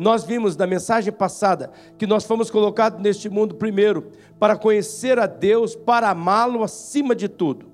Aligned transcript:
Nós 0.00 0.24
vimos 0.24 0.56
na 0.56 0.66
mensagem 0.66 1.12
passada 1.12 1.70
que 1.98 2.06
nós 2.06 2.24
fomos 2.24 2.50
colocados 2.50 2.98
neste 3.02 3.28
mundo 3.28 3.56
primeiro 3.56 4.12
para 4.38 4.56
conhecer 4.56 5.18
a 5.18 5.26
Deus, 5.26 5.76
para 5.76 6.08
amá-lo 6.08 6.62
acima 6.62 7.14
de 7.14 7.28
tudo. 7.28 7.66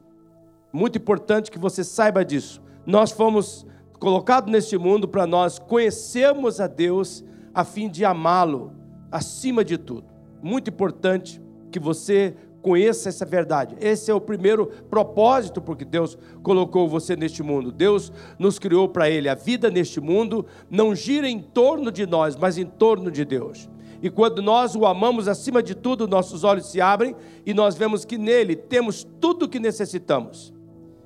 Muito 0.73 0.99
importante 0.99 1.53
que 1.53 1.59
você 1.59 1.85
saiba 1.85 2.25
disso. 2.25 2.61
Nós 2.85 3.13
fomos 3.13 3.65
colocados 4.01 4.51
neste 4.51 4.77
mundo 4.77 5.07
para 5.07 5.25
nós 5.25 5.61
conhecermos 5.61 6.61
a 6.61 6.67
Deus 6.67 7.25
a 7.55 7.63
fim 7.63 7.89
de 7.89 8.05
amá-lo 8.05 8.73
acima 9.09 9.65
de 9.65 9.79
tudo. 9.79 10.09
Muito 10.43 10.69
importante 10.69 11.41
que 11.71 11.79
você 11.79 12.35
conheça 12.67 13.09
essa 13.09 13.25
verdade. 13.25 13.77
Esse 13.81 14.11
é 14.11 14.15
o 14.15 14.21
primeiro 14.21 14.67
propósito 14.91 15.63
porque 15.63 15.85
Deus 15.85 16.19
colocou 16.43 16.89
você 16.89 17.15
neste 17.15 17.41
mundo. 17.41 17.71
Deus 17.71 18.13
nos 18.41 18.59
criou 18.59 18.89
para 18.89 19.09
Ele. 19.09 19.29
A 19.29 19.37
vida 19.37 19.71
neste 19.71 20.01
mundo 20.01 20.45
não 20.69 20.93
gira 20.93 21.29
em 21.29 21.39
torno 21.39 21.93
de 21.93 22.05
nós, 22.07 22.35
mas 22.35 22.59
em 22.59 22.67
torno 22.67 23.09
de 23.09 23.25
Deus. 23.25 23.69
E 24.03 24.11
quando 24.11 24.43
nós 24.43 24.75
o 24.75 24.85
amamos 24.85 25.29
acima 25.29 25.63
de 25.63 25.77
tudo, 25.77 26.09
nossos 26.09 26.43
olhos 26.43 26.67
se 26.67 26.81
abrem 26.81 27.15
e 27.47 27.55
nós 27.55 27.77
vemos 27.77 28.05
que 28.05 28.19
nele 28.19 28.57
temos 28.57 29.07
tudo 29.21 29.45
o 29.45 29.49
que 29.49 29.61
necessitamos. 29.61 30.53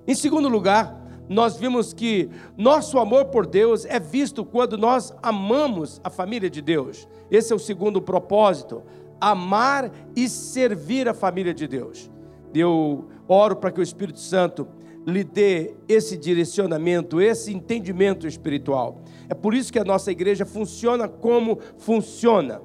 Em 0.09 0.15
segundo 0.15 0.49
lugar, 0.49 0.99
nós 1.29 1.59
vimos 1.59 1.93
que 1.93 2.31
nosso 2.57 2.99
amor 2.99 3.27
por 3.27 3.47
Deus 3.47 3.85
é 3.85 4.01
visto 4.01 4.47
quando 4.47 4.79
nós 4.79 5.13
amamos 5.23 6.01
a 6.03 6.09
família 6.09 6.49
de 6.49 6.63
Deus. 6.63 7.07
Esse 7.31 7.53
é 7.53 7.57
o 7.57 7.59
segundo 7.59 8.01
propósito 8.01 8.83
amar 9.21 9.91
e 10.17 10.29
servir 10.29 11.09
a 11.09 11.15
família 11.15 11.53
de 11.53 11.67
Deus. 11.67 12.11
Eu 12.55 13.09
oro 13.29 13.57
para 13.57 13.71
que 13.71 13.81
o 13.81 13.83
Espírito 13.83 14.19
Santo 14.19 14.67
lhe 15.07 15.25
dê 15.25 15.75
esse 15.89 16.17
direcionamento, 16.17 17.21
esse 17.21 17.53
entendimento 17.53 18.27
espiritual. 18.27 19.03
É 19.29 19.35
por 19.35 19.55
isso 19.55 19.73
que 19.73 19.79
a 19.79 19.85
nossa 19.85 20.11
igreja 20.11 20.45
funciona 20.45 21.09
como 21.09 21.59
funciona, 21.79 22.61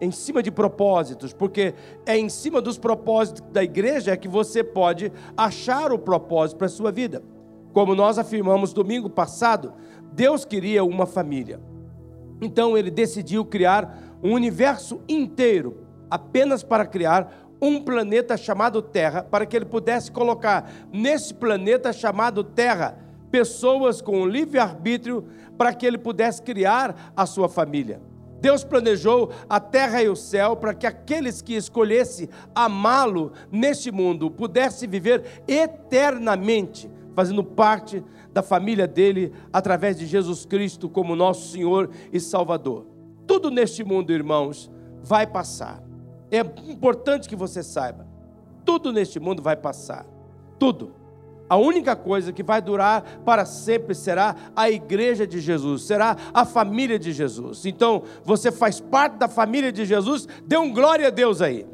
em 0.00 0.10
cima 0.10 0.42
de 0.42 0.50
propósitos, 0.50 1.32
porque 1.32 1.74
é 2.04 2.18
em 2.18 2.28
cima 2.28 2.60
dos 2.60 2.78
propósitos 2.78 3.42
da 3.52 3.62
igreja 3.62 4.16
que 4.16 4.28
você 4.28 4.62
pode 4.62 5.12
achar 5.36 5.92
o 5.92 5.98
propósito 5.98 6.58
para 6.58 6.66
a 6.66 6.70
sua 6.70 6.90
vida. 6.90 7.22
Como 7.72 7.94
nós 7.94 8.18
afirmamos 8.18 8.72
domingo 8.72 9.08
passado, 9.08 9.72
Deus 10.12 10.44
queria 10.44 10.84
uma 10.84 11.06
família. 11.06 11.60
Então 12.40 12.76
ele 12.76 12.90
decidiu 12.90 13.44
criar 13.44 14.16
um 14.22 14.32
universo 14.32 15.00
inteiro 15.08 15.83
apenas 16.10 16.62
para 16.62 16.86
criar 16.86 17.44
um 17.60 17.80
planeta 17.80 18.36
chamado 18.36 18.82
Terra, 18.82 19.22
para 19.22 19.46
que 19.46 19.56
ele 19.56 19.64
pudesse 19.64 20.10
colocar 20.10 20.70
nesse 20.92 21.32
planeta 21.32 21.92
chamado 21.92 22.44
Terra 22.44 22.98
pessoas 23.30 24.00
com 24.00 24.26
livre-arbítrio, 24.26 25.26
para 25.56 25.72
que 25.72 25.86
ele 25.86 25.98
pudesse 25.98 26.42
criar 26.42 27.12
a 27.16 27.26
sua 27.26 27.48
família. 27.48 28.00
Deus 28.40 28.62
planejou 28.62 29.30
a 29.48 29.58
terra 29.58 30.02
e 30.02 30.08
o 30.08 30.14
céu 30.14 30.54
para 30.54 30.74
que 30.74 30.86
aqueles 30.86 31.40
que 31.40 31.54
escolhessem 31.54 32.28
amá-lo 32.54 33.32
neste 33.50 33.90
mundo 33.90 34.30
pudessem 34.30 34.88
viver 34.88 35.42
eternamente, 35.48 36.90
fazendo 37.14 37.42
parte 37.42 38.04
da 38.32 38.42
família 38.42 38.86
dele 38.86 39.32
através 39.52 39.96
de 39.96 40.06
Jesus 40.06 40.44
Cristo 40.44 40.90
como 40.90 41.16
nosso 41.16 41.52
Senhor 41.52 41.88
e 42.12 42.20
Salvador. 42.20 42.86
Tudo 43.26 43.50
neste 43.50 43.82
mundo, 43.82 44.12
irmãos, 44.12 44.70
vai 45.02 45.26
passar. 45.26 45.83
É 46.30 46.40
importante 46.70 47.28
que 47.28 47.36
você 47.36 47.62
saiba: 47.62 48.06
tudo 48.64 48.92
neste 48.92 49.20
mundo 49.20 49.42
vai 49.42 49.56
passar. 49.56 50.06
Tudo. 50.58 50.94
A 51.48 51.56
única 51.56 51.94
coisa 51.94 52.32
que 52.32 52.42
vai 52.42 52.62
durar 52.62 53.20
para 53.24 53.44
sempre 53.44 53.94
será 53.94 54.34
a 54.56 54.70
igreja 54.70 55.26
de 55.26 55.40
Jesus, 55.40 55.82
será 55.82 56.16
a 56.32 56.44
família 56.44 56.98
de 56.98 57.12
Jesus. 57.12 57.66
Então, 57.66 58.02
você 58.24 58.50
faz 58.50 58.80
parte 58.80 59.18
da 59.18 59.28
família 59.28 59.70
de 59.70 59.84
Jesus, 59.84 60.26
dê 60.46 60.56
um 60.56 60.72
glória 60.72 61.08
a 61.08 61.10
Deus 61.10 61.42
aí. 61.42 61.66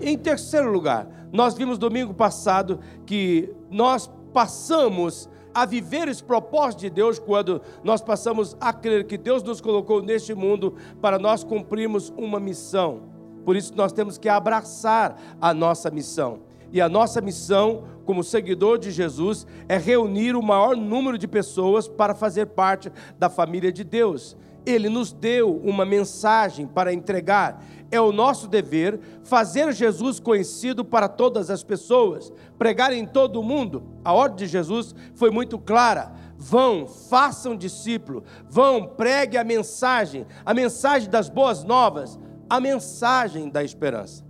Em 0.00 0.16
terceiro 0.16 0.72
lugar, 0.72 1.06
nós 1.30 1.54
vimos 1.54 1.78
domingo 1.78 2.14
passado 2.14 2.80
que 3.04 3.54
nós 3.70 4.10
passamos 4.32 5.28
a 5.54 5.64
viver 5.64 6.08
esse 6.08 6.24
propósito 6.24 6.80
de 6.80 6.90
Deus 6.90 7.18
quando 7.18 7.62
nós 7.84 8.00
passamos 8.00 8.56
a 8.60 8.72
crer 8.72 9.06
que 9.06 9.16
Deus 9.16 9.42
nos 9.42 9.60
colocou 9.60 10.02
neste 10.02 10.34
mundo 10.34 10.74
para 11.00 11.18
nós 11.18 11.44
cumprirmos 11.44 12.12
uma 12.16 12.40
missão. 12.40 13.13
Por 13.44 13.56
isso 13.56 13.74
nós 13.76 13.92
temos 13.92 14.18
que 14.18 14.28
abraçar 14.28 15.20
a 15.40 15.52
nossa 15.52 15.90
missão. 15.90 16.40
E 16.74 16.80
a 16.80 16.88
nossa 16.88 17.20
missão, 17.20 17.84
como 18.04 18.24
seguidor 18.24 18.78
de 18.78 18.90
Jesus, 18.90 19.46
é 19.68 19.78
reunir 19.78 20.34
o 20.34 20.42
maior 20.42 20.76
número 20.76 21.16
de 21.16 21.28
pessoas 21.28 21.86
para 21.86 22.16
fazer 22.16 22.46
parte 22.46 22.90
da 23.16 23.30
família 23.30 23.72
de 23.72 23.84
Deus. 23.84 24.36
Ele 24.66 24.88
nos 24.88 25.12
deu 25.12 25.56
uma 25.62 25.84
mensagem 25.84 26.66
para 26.66 26.92
entregar. 26.92 27.62
É 27.92 28.00
o 28.00 28.10
nosso 28.10 28.48
dever 28.48 28.98
fazer 29.22 29.72
Jesus 29.72 30.18
conhecido 30.18 30.84
para 30.84 31.06
todas 31.06 31.48
as 31.48 31.62
pessoas, 31.62 32.32
pregar 32.58 32.92
em 32.92 33.06
todo 33.06 33.38
o 33.38 33.44
mundo. 33.44 33.84
A 34.04 34.12
ordem 34.12 34.38
de 34.38 34.46
Jesus 34.48 34.94
foi 35.14 35.30
muito 35.30 35.60
clara. 35.60 36.12
Vão, 36.36 36.88
façam 36.88 37.56
discípulo, 37.56 38.24
vão, 38.50 38.88
pregue 38.88 39.38
a 39.38 39.44
mensagem, 39.44 40.26
a 40.44 40.52
mensagem 40.52 41.08
das 41.08 41.28
boas 41.28 41.62
novas, 41.62 42.18
a 42.48 42.60
mensagem 42.60 43.48
da 43.48 43.62
esperança. 43.62 44.24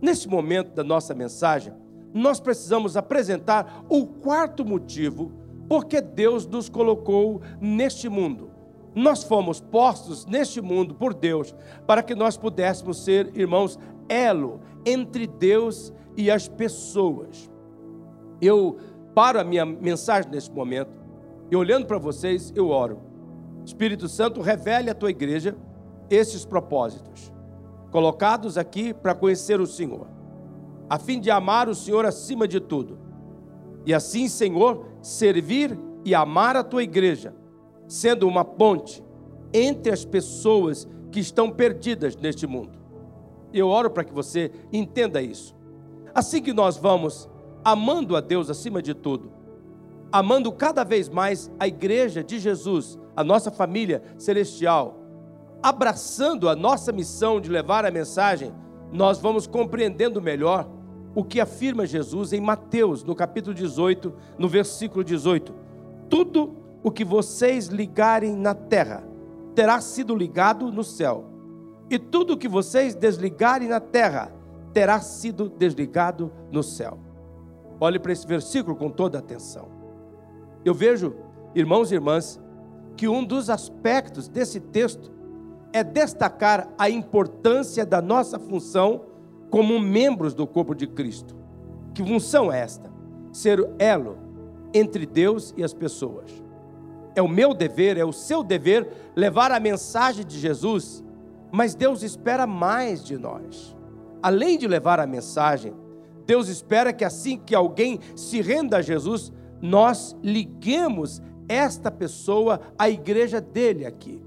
Nesse 0.00 0.28
momento 0.28 0.74
da 0.74 0.82
nossa 0.82 1.14
mensagem, 1.14 1.72
nós 2.12 2.40
precisamos 2.40 2.96
apresentar 2.96 3.84
o 3.88 4.06
quarto 4.06 4.64
motivo 4.64 5.32
porque 5.68 6.00
Deus 6.00 6.46
nos 6.46 6.68
colocou 6.68 7.40
neste 7.60 8.08
mundo. 8.08 8.50
Nós 8.94 9.22
fomos 9.22 9.60
postos 9.60 10.26
neste 10.26 10.60
mundo 10.60 10.94
por 10.94 11.14
Deus 11.14 11.54
para 11.86 12.02
que 12.02 12.14
nós 12.14 12.36
pudéssemos 12.36 13.02
ser, 13.04 13.30
irmãos, 13.34 13.78
elo 14.08 14.60
entre 14.84 15.26
Deus 15.26 15.92
e 16.16 16.30
as 16.30 16.46
pessoas. 16.46 17.50
Eu 18.40 18.76
paro 19.14 19.40
a 19.40 19.44
minha 19.44 19.64
mensagem 19.64 20.30
nesse 20.30 20.50
momento 20.50 20.90
e 21.50 21.56
olhando 21.56 21.86
para 21.86 21.98
vocês, 21.98 22.52
eu 22.54 22.68
oro. 22.68 23.00
Espírito 23.64 24.08
Santo, 24.08 24.40
revele 24.40 24.90
à 24.90 24.94
tua 24.94 25.10
igreja 25.10 25.56
esses 26.10 26.44
propósitos 26.44 27.32
colocados 27.90 28.56
aqui 28.56 28.94
para 28.94 29.14
conhecer 29.14 29.60
o 29.60 29.66
Senhor, 29.66 30.06
a 30.88 30.98
fim 30.98 31.20
de 31.20 31.30
amar 31.30 31.68
o 31.68 31.74
Senhor 31.74 32.06
acima 32.06 32.48
de 32.48 32.58
tudo. 32.58 32.98
E 33.84 33.92
assim, 33.92 34.28
Senhor, 34.28 34.86
servir 35.02 35.78
e 36.04 36.14
amar 36.14 36.56
a 36.56 36.64
tua 36.64 36.82
igreja, 36.82 37.34
sendo 37.86 38.26
uma 38.26 38.44
ponte 38.44 39.04
entre 39.52 39.92
as 39.92 40.04
pessoas 40.04 40.88
que 41.10 41.20
estão 41.20 41.50
perdidas 41.50 42.16
neste 42.16 42.46
mundo. 42.46 42.78
Eu 43.52 43.68
oro 43.68 43.90
para 43.90 44.04
que 44.04 44.12
você 44.12 44.50
entenda 44.72 45.20
isso. 45.20 45.54
Assim 46.14 46.40
que 46.40 46.54
nós 46.54 46.78
vamos 46.78 47.28
amando 47.62 48.16
a 48.16 48.20
Deus 48.20 48.48
acima 48.48 48.80
de 48.80 48.94
tudo, 48.94 49.30
amando 50.10 50.50
cada 50.50 50.82
vez 50.82 51.08
mais 51.08 51.50
a 51.60 51.68
igreja 51.68 52.24
de 52.24 52.38
Jesus, 52.38 52.98
a 53.14 53.22
nossa 53.22 53.50
família 53.50 54.02
celestial, 54.16 55.01
abraçando 55.62 56.48
a 56.48 56.56
nossa 56.56 56.90
missão 56.90 57.40
de 57.40 57.48
levar 57.48 57.84
a 57.84 57.90
mensagem, 57.90 58.52
nós 58.92 59.18
vamos 59.18 59.46
compreendendo 59.46 60.20
melhor 60.20 60.68
o 61.14 61.22
que 61.22 61.40
afirma 61.40 61.86
Jesus 61.86 62.32
em 62.32 62.40
Mateus, 62.40 63.04
no 63.04 63.14
capítulo 63.14 63.54
18, 63.54 64.12
no 64.38 64.48
versículo 64.48 65.04
18: 65.04 65.54
Tudo 66.08 66.56
o 66.82 66.90
que 66.90 67.04
vocês 67.04 67.66
ligarem 67.66 68.34
na 68.34 68.54
terra 68.54 69.04
terá 69.54 69.80
sido 69.80 70.16
ligado 70.16 70.72
no 70.72 70.82
céu, 70.82 71.26
e 71.88 71.98
tudo 71.98 72.34
o 72.34 72.36
que 72.36 72.48
vocês 72.48 72.94
desligarem 72.94 73.68
na 73.68 73.80
terra 73.80 74.32
terá 74.72 75.00
sido 75.00 75.48
desligado 75.48 76.32
no 76.50 76.62
céu. 76.62 76.98
Olhe 77.78 77.98
para 77.98 78.12
esse 78.12 78.26
versículo 78.26 78.74
com 78.74 78.88
toda 78.88 79.18
atenção. 79.18 79.68
Eu 80.64 80.74
vejo, 80.74 81.14
irmãos 81.54 81.92
e 81.92 81.94
irmãs, 81.94 82.40
que 82.96 83.08
um 83.08 83.24
dos 83.24 83.50
aspectos 83.50 84.28
desse 84.28 84.60
texto 84.60 85.10
é 85.72 85.82
destacar 85.82 86.68
a 86.78 86.88
importância 86.90 87.86
da 87.86 88.02
nossa 88.02 88.38
função 88.38 89.02
como 89.50 89.78
membros 89.78 90.34
do 90.34 90.46
corpo 90.46 90.74
de 90.74 90.86
Cristo. 90.86 91.34
Que 91.94 92.02
função 92.02 92.52
é 92.52 92.60
esta? 92.60 92.90
Ser 93.32 93.60
o 93.60 93.74
elo 93.78 94.18
entre 94.74 95.06
Deus 95.06 95.52
e 95.56 95.62
as 95.62 95.74
pessoas. 95.74 96.30
É 97.14 97.20
o 97.20 97.28
meu 97.28 97.52
dever, 97.52 97.98
é 97.98 98.04
o 98.04 98.12
seu 98.12 98.42
dever 98.42 98.88
levar 99.14 99.52
a 99.52 99.60
mensagem 99.60 100.24
de 100.24 100.38
Jesus, 100.38 101.04
mas 101.50 101.74
Deus 101.74 102.02
espera 102.02 102.46
mais 102.46 103.04
de 103.04 103.18
nós. 103.18 103.76
Além 104.22 104.56
de 104.56 104.66
levar 104.66 104.98
a 105.00 105.06
mensagem, 105.06 105.74
Deus 106.24 106.48
espera 106.48 106.92
que 106.92 107.04
assim 107.04 107.36
que 107.36 107.54
alguém 107.54 107.98
se 108.16 108.40
renda 108.40 108.78
a 108.78 108.82
Jesus, 108.82 109.32
nós 109.60 110.16
liguemos 110.22 111.20
esta 111.48 111.90
pessoa 111.90 112.60
à 112.78 112.88
igreja 112.88 113.40
dele 113.40 113.84
aqui. 113.84 114.22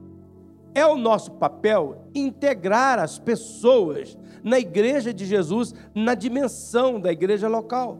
É 0.76 0.86
o 0.86 0.98
nosso 0.98 1.32
papel 1.32 2.04
integrar 2.14 3.00
as 3.00 3.18
pessoas 3.18 4.18
na 4.44 4.60
igreja 4.60 5.14
de 5.14 5.26
Jesus, 5.26 5.74
na 5.96 6.14
dimensão 6.14 7.00
da 7.00 7.12
igreja 7.12 7.48
local. 7.48 7.98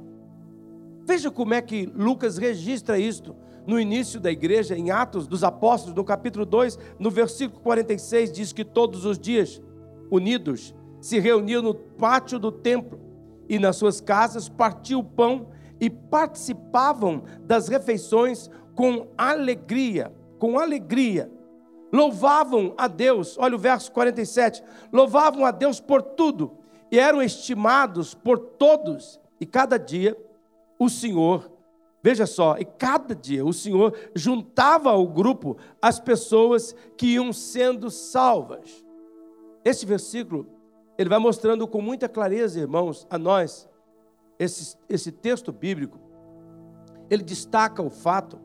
Veja 1.06 1.32
como 1.32 1.54
é 1.54 1.62
que 1.62 1.86
Lucas 1.86 2.38
registra 2.38 3.00
isto 3.00 3.36
no 3.66 3.80
início 3.80 4.20
da 4.20 4.32
igreja, 4.32 4.78
em 4.78 4.92
Atos 4.92 5.26
dos 5.26 5.44
Apóstolos, 5.44 5.96
no 5.96 6.04
capítulo 6.04 6.46
2, 6.46 6.78
no 7.00 7.10
versículo 7.10 7.62
46, 7.62 8.32
diz 8.32 8.54
que 8.54 8.64
todos 8.64 9.06
os 9.06 9.18
dias, 9.18 9.62
unidos, 10.12 10.76
se 11.00 11.20
reuniam 11.20 11.62
no 11.62 11.74
pátio 11.74 12.38
do 12.38 12.52
templo 12.52 13.00
e 13.48 13.58
nas 13.58 13.76
suas 13.76 14.02
casas 14.02 14.50
partiam 14.50 15.00
o 15.00 15.04
pão 15.04 15.48
e 15.80 15.90
participavam 15.90 17.24
das 17.42 17.68
refeições 17.68 18.50
com 18.76 19.08
alegria, 19.18 20.12
com 20.38 20.60
alegria. 20.60 21.32
Louvavam 21.96 22.74
a 22.78 22.90
Deus, 22.90 23.38
olha 23.38 23.56
o 23.56 23.58
verso 23.58 23.90
47, 23.94 24.62
louvavam 24.92 25.46
a 25.46 25.52
Deus 25.52 25.80
por 25.80 26.02
tudo 26.02 26.58
e 26.92 27.00
eram 27.00 27.22
estimados 27.22 28.14
por 28.14 28.38
todos, 28.38 29.18
e 29.40 29.46
cada 29.46 29.80
dia 29.80 30.18
o 30.78 30.90
Senhor, 30.90 31.50
veja 32.04 32.26
só, 32.26 32.58
e 32.58 32.66
cada 32.66 33.16
dia 33.16 33.46
o 33.46 33.54
Senhor 33.54 33.98
juntava 34.14 34.90
ao 34.90 35.08
grupo 35.08 35.56
as 35.82 35.98
pessoas 35.98 36.76
que 36.98 37.14
iam 37.14 37.32
sendo 37.32 37.90
salvas. 37.90 38.86
Esse 39.64 39.86
versículo, 39.86 40.46
ele 40.98 41.08
vai 41.08 41.18
mostrando 41.18 41.66
com 41.66 41.80
muita 41.80 42.10
clareza, 42.10 42.60
irmãos, 42.60 43.08
a 43.10 43.18
nós, 43.18 43.70
esse, 44.38 44.76
esse 44.90 45.14
texto 45.14 45.50
bíblico, 45.54 45.98
ele 47.10 47.24
destaca 47.24 47.82
o 47.82 47.90
fato 47.90 48.38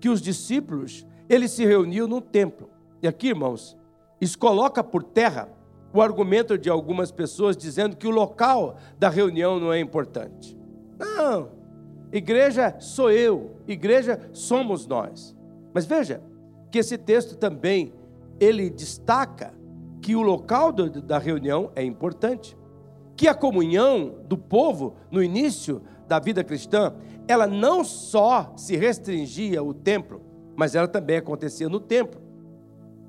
que 0.00 0.08
os 0.08 0.22
discípulos, 0.22 1.06
eles 1.28 1.50
se 1.50 1.66
reuniam 1.66 2.08
no 2.08 2.22
templo. 2.22 2.72
E 3.04 3.06
aqui, 3.06 3.28
irmãos, 3.28 3.76
isso 4.18 4.38
coloca 4.38 4.82
por 4.82 5.02
terra 5.02 5.50
o 5.92 6.00
argumento 6.00 6.56
de 6.56 6.70
algumas 6.70 7.12
pessoas 7.12 7.54
dizendo 7.54 7.96
que 7.96 8.06
o 8.06 8.10
local 8.10 8.78
da 8.98 9.10
reunião 9.10 9.60
não 9.60 9.70
é 9.70 9.78
importante. 9.78 10.56
Não, 10.98 11.50
igreja 12.10 12.80
sou 12.80 13.10
eu, 13.10 13.56
igreja 13.68 14.18
somos 14.32 14.86
nós. 14.86 15.36
Mas 15.74 15.84
veja 15.84 16.22
que 16.70 16.78
esse 16.78 16.96
texto 16.96 17.36
também 17.36 17.92
ele 18.40 18.70
destaca 18.70 19.52
que 20.00 20.16
o 20.16 20.22
local 20.22 20.72
do, 20.72 20.88
da 21.02 21.18
reunião 21.18 21.70
é 21.76 21.84
importante, 21.84 22.56
que 23.14 23.28
a 23.28 23.34
comunhão 23.34 24.14
do 24.26 24.38
povo 24.38 24.96
no 25.10 25.22
início 25.22 25.82
da 26.08 26.18
vida 26.18 26.42
cristã, 26.42 26.94
ela 27.28 27.46
não 27.46 27.84
só 27.84 28.54
se 28.56 28.74
restringia 28.78 29.60
ao 29.60 29.74
templo, 29.74 30.22
mas 30.56 30.74
ela 30.74 30.88
também 30.88 31.18
acontecia 31.18 31.68
no 31.68 31.78
templo. 31.78 32.23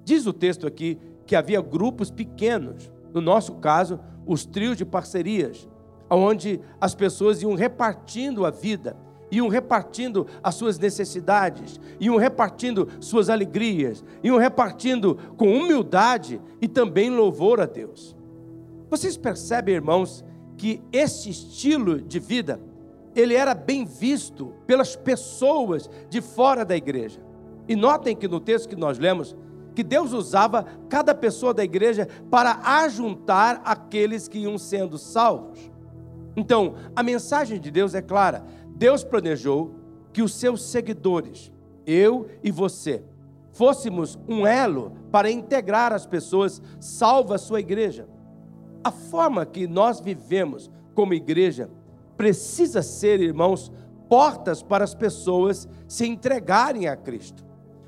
Diz 0.06 0.28
o 0.28 0.31
texto 0.31 0.68
aqui 0.68 1.00
que 1.25 1.36
havia 1.36 1.60
grupos 1.60 2.12
pequenos, 2.12 2.92
no 3.12 3.19
nosso 3.19 3.56
caso, 3.56 4.00
os 4.25 4.46
trios 4.46 4.78
de 4.78 4.86
parcerias, 4.86 5.68
onde 6.10 6.62
as 6.80 6.94
pessoas 6.94 7.42
iam 7.42 7.56
repartindo 7.56 8.46
a 8.46 8.52
vida, 8.52 8.96
iam 9.31 9.48
repartindo 9.48 10.28
as 10.44 10.54
suas 10.54 10.78
necessidades, 10.78 11.80
iam 12.00 12.18
repartindo 12.18 12.88
suas 13.00 13.30
alegrias, 13.30 14.06
iam 14.24 14.38
repartindo 14.38 15.16
com 15.36 15.52
humildade 15.52 16.40
e 16.62 16.68
também 16.68 17.10
louvor 17.10 17.60
a 17.60 17.66
Deus. 17.66 18.16
Vocês 18.90 19.18
percebem, 19.18 19.75
irmãos, 19.75 20.24
que 20.56 20.81
esse 20.92 21.31
estilo 21.31 22.00
de 22.00 22.19
vida, 22.19 22.62
ele 23.16 23.34
era 23.34 23.56
bem 23.56 23.86
visto 23.86 24.54
pelas 24.68 24.96
pessoas 24.96 25.90
de 26.10 26.22
fora 26.22 26.63
da 26.63 26.75
igreja. 26.75 27.19
E 27.68 27.75
notem 27.75 28.16
que 28.16 28.28
no 28.28 28.40
texto 28.40 28.69
que 28.69 28.75
nós 28.75 29.00
lemos, 29.00 29.36
que 29.75 29.83
Deus 29.83 30.13
usava 30.13 30.66
cada 30.89 31.13
pessoa 31.13 31.54
da 31.54 31.63
igreja 31.63 32.07
para 32.31 32.60
ajuntar 32.63 33.62
aqueles 33.66 34.27
que 34.27 34.39
iam 34.39 34.57
sendo 34.57 34.98
salvos. 34.98 35.60
Então, 36.36 36.75
a 36.95 37.04
mensagem 37.04 37.60
de 37.60 37.69
Deus 37.69 37.94
é 37.94 38.01
clara: 38.01 38.44
Deus 38.69 39.04
planejou 39.04 39.75
que 40.12 40.22
os 40.22 40.33
seus 40.33 40.63
seguidores, 40.63 41.51
eu 41.86 42.27
e 42.42 42.50
você, 42.51 43.04
fôssemos 43.51 44.18
um 44.27 44.48
elo 44.48 44.94
para 45.12 45.30
integrar 45.30 45.94
as 45.94 46.06
pessoas 46.06 46.62
salvas 46.80 47.42
à 47.42 47.45
sua 47.45 47.60
igreja. 47.60 48.07
A 48.83 48.92
forma 48.92 49.45
que 49.45 49.68
nós 49.68 50.00
vivemos 50.00 50.69
como 50.94 51.13
igreja 51.13 51.69
precisa 52.16 52.81
ser, 52.81 53.19
irmãos, 53.19 53.72
portas 54.07 54.62
para 54.62 54.83
as 54.83 54.94
pessoas 54.94 55.68
se 55.88 56.06
entregarem 56.06 56.88
a 56.88 56.95
Cristo. 56.95 57.44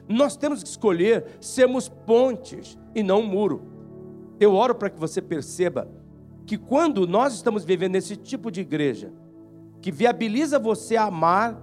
Nós 0.08 0.38
temos 0.38 0.64
que 0.64 0.70
escolher 0.70 1.26
sermos 1.42 1.90
pontes 1.90 2.78
e 2.96 3.04
não 3.04 3.22
muro. 3.22 3.62
Eu 4.40 4.54
oro 4.54 4.76
para 4.76 4.90
que 4.90 5.00
você 5.00 5.22
perceba 5.22 5.90
que 6.46 6.58
quando 6.58 7.06
nós 7.06 7.34
estamos 7.34 7.66
vivendo 7.66 7.96
esse 7.96 8.16
tipo 8.16 8.50
de 8.50 8.62
igreja, 8.62 9.12
que 9.82 9.92
viabiliza 9.92 10.58
você 10.58 10.96
amar 10.96 11.62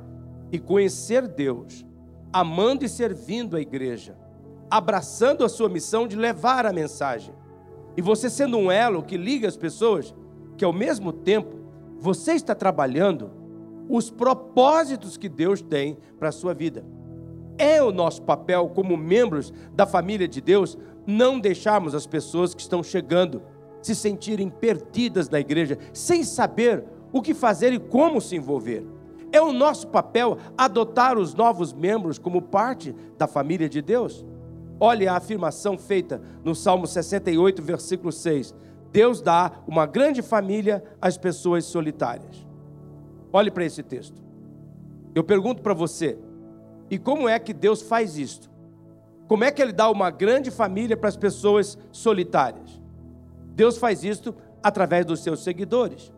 e 0.53 0.59
conhecer 0.59 1.27
Deus, 1.27 1.87
amando 2.33 2.85
e 2.85 2.89
servindo 2.89 3.57
a 3.57 3.61
igreja, 3.61 4.17
abraçando 4.71 5.45
a 5.45 5.49
sua 5.49 5.69
missão 5.69 6.07
de 6.07 6.17
levar 6.17 6.67
a 6.67 6.73
mensagem, 6.73 7.35
e 7.97 8.03
você 8.03 8.29
sendo 8.29 8.59
um 8.59 8.71
elo 8.71 9.03
que 9.03 9.17
liga 9.17 9.49
as 9.49 9.57
pessoas, 9.57 10.15
que 10.57 10.65
ao 10.65 10.73
mesmo 10.73 11.13
tempo 11.13 11.57
você 11.99 12.33
está 12.33 12.55
trabalhando 12.55 13.31
os 13.89 14.11
propósitos 14.11 15.17
que 15.17 15.29
Deus 15.29 15.63
tem 15.63 15.97
para 16.19 16.29
a 16.29 16.33
sua 16.33 16.53
vida. 16.53 16.85
É 17.59 17.83
o 17.83 17.93
nosso 17.93 18.23
papel 18.23 18.69
como 18.75 18.97
membros 18.97 19.53
da 19.75 19.87
família 19.87 20.27
de 20.27 20.41
Deus 20.41 20.77
não 21.07 21.39
deixarmos 21.39 21.95
as 21.95 22.07
pessoas 22.07 22.55
que 22.55 22.63
estão 22.63 22.83
chegando 22.83 23.43
se 23.83 23.95
sentirem 23.95 24.49
perdidas 24.49 25.29
na 25.29 25.39
igreja, 25.39 25.79
sem 25.93 26.25
saber 26.25 26.85
o 27.13 27.21
que 27.21 27.35
fazer 27.35 27.73
e 27.73 27.79
como 27.79 28.21
se 28.21 28.35
envolver. 28.35 28.85
É 29.31 29.41
o 29.41 29.53
nosso 29.53 29.89
papel 29.89 30.39
adotar 30.57 31.19
os 31.19 31.35
novos 31.35 31.73
membros 31.73 32.19
como 32.19 32.41
parte 32.41 32.95
da 33.19 33.27
família 33.27 33.69
de 33.69 33.83
Deus. 33.83 34.25
Olhe 34.81 35.07
a 35.07 35.17
afirmação 35.17 35.77
feita 35.77 36.21
no 36.43 36.55
Salmo 36.55 36.87
68, 36.87 37.63
versículo 37.63 38.11
6. 38.11 38.55
Deus 38.91 39.21
dá 39.21 39.53
uma 39.67 39.87
grande 39.87 40.23
família 40.23 40.83
às 41.01 41.19
pessoas 41.19 41.65
solitárias. 41.65 42.47
Olhe 43.33 43.51
para 43.51 43.65
esse 43.65 43.83
texto. 43.83 44.23
Eu 45.15 45.25
pergunto 45.25 45.63
para 45.63 45.75
você, 45.75 46.19
e 46.91 46.99
como 46.99 47.29
é 47.29 47.39
que 47.39 47.53
Deus 47.53 47.83
faz 47.83 48.19
isto? 48.19 48.51
Como 49.27 49.45
é 49.45 49.51
que 49.51 49.63
Ele 49.63 49.73
dá 49.73 49.91
uma 49.91 50.11
grande 50.11 50.51
família 50.51 50.97
para 50.97 51.09
as 51.09 51.17
pessoas 51.17 51.79
solitárias? 51.91 52.81
Deus 53.55 53.79
faz 53.79 54.05
isto 54.05 54.35
através 54.63 55.07
dos 55.07 55.23
seus 55.23 55.43
seguidores. 55.43 56.13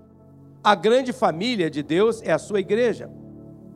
A 0.62 0.74
grande 0.74 1.12
família 1.12 1.70
de 1.70 1.82
Deus 1.82 2.20
é 2.23 2.32
a 2.32 2.38
sua 2.38 2.61
igreja. 2.61 3.11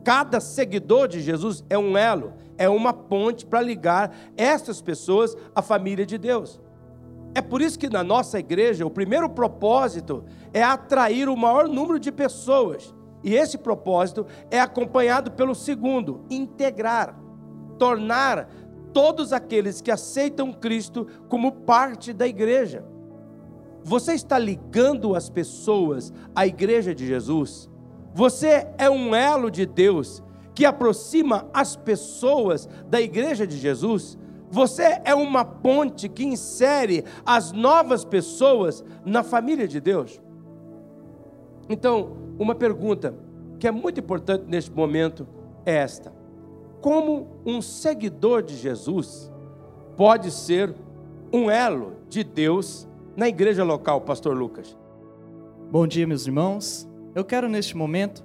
Cada 0.03 0.39
seguidor 0.39 1.07
de 1.07 1.21
Jesus 1.21 1.63
é 1.69 1.77
um 1.77 1.97
elo, 1.97 2.33
é 2.57 2.67
uma 2.67 2.91
ponte 2.91 3.45
para 3.45 3.61
ligar 3.61 4.13
essas 4.35 4.81
pessoas 4.81 5.37
à 5.55 5.61
família 5.61 6.05
de 6.05 6.17
Deus. 6.17 6.59
É 7.33 7.41
por 7.41 7.61
isso 7.61 7.79
que 7.79 7.89
na 7.89 8.03
nossa 8.03 8.39
igreja 8.39 8.85
o 8.85 8.89
primeiro 8.89 9.29
propósito 9.29 10.25
é 10.53 10.61
atrair 10.61 11.29
o 11.29 11.37
maior 11.37 11.67
número 11.67 11.97
de 11.99 12.11
pessoas 12.11 12.93
e 13.23 13.35
esse 13.35 13.57
propósito 13.57 14.25
é 14.49 14.59
acompanhado 14.59 15.31
pelo 15.31 15.53
segundo: 15.53 16.25
integrar, 16.29 17.17
tornar 17.77 18.49
todos 18.93 19.31
aqueles 19.31 19.81
que 19.81 19.91
aceitam 19.91 20.51
Cristo 20.51 21.07
como 21.29 21.51
parte 21.51 22.13
da 22.13 22.27
igreja. 22.27 22.83
Você 23.83 24.13
está 24.13 24.37
ligando 24.37 25.15
as 25.15 25.29
pessoas 25.29 26.13
à 26.35 26.45
igreja 26.45 26.93
de 26.93 27.05
Jesus? 27.05 27.69
Você 28.13 28.67
é 28.77 28.89
um 28.89 29.15
elo 29.15 29.49
de 29.49 29.65
Deus 29.65 30.21
que 30.53 30.65
aproxima 30.65 31.49
as 31.53 31.75
pessoas 31.75 32.67
da 32.87 33.01
igreja 33.01 33.47
de 33.47 33.57
Jesus? 33.57 34.17
Você 34.49 35.01
é 35.05 35.15
uma 35.15 35.45
ponte 35.45 36.09
que 36.09 36.25
insere 36.25 37.05
as 37.25 37.51
novas 37.53 38.03
pessoas 38.03 38.83
na 39.05 39.23
família 39.23 39.67
de 39.67 39.79
Deus? 39.79 40.21
Então, 41.71 42.17
uma 42.37 42.53
pergunta 42.53 43.15
que 43.57 43.65
é 43.65 43.71
muito 43.71 43.99
importante 44.01 44.43
neste 44.45 44.69
momento 44.69 45.25
é 45.65 45.75
esta: 45.75 46.13
Como 46.81 47.29
um 47.45 47.61
seguidor 47.61 48.43
de 48.43 48.57
Jesus 48.57 49.31
pode 49.95 50.31
ser 50.31 50.75
um 51.31 51.49
elo 51.49 51.93
de 52.09 52.25
Deus 52.25 52.87
na 53.15 53.29
igreja 53.29 53.63
local, 53.63 54.01
Pastor 54.01 54.35
Lucas? 54.35 54.77
Bom 55.71 55.87
dia, 55.87 56.05
meus 56.05 56.25
irmãos. 56.27 56.89
Eu 57.15 57.23
quero 57.23 57.47
neste 57.47 57.77
momento 57.77 58.21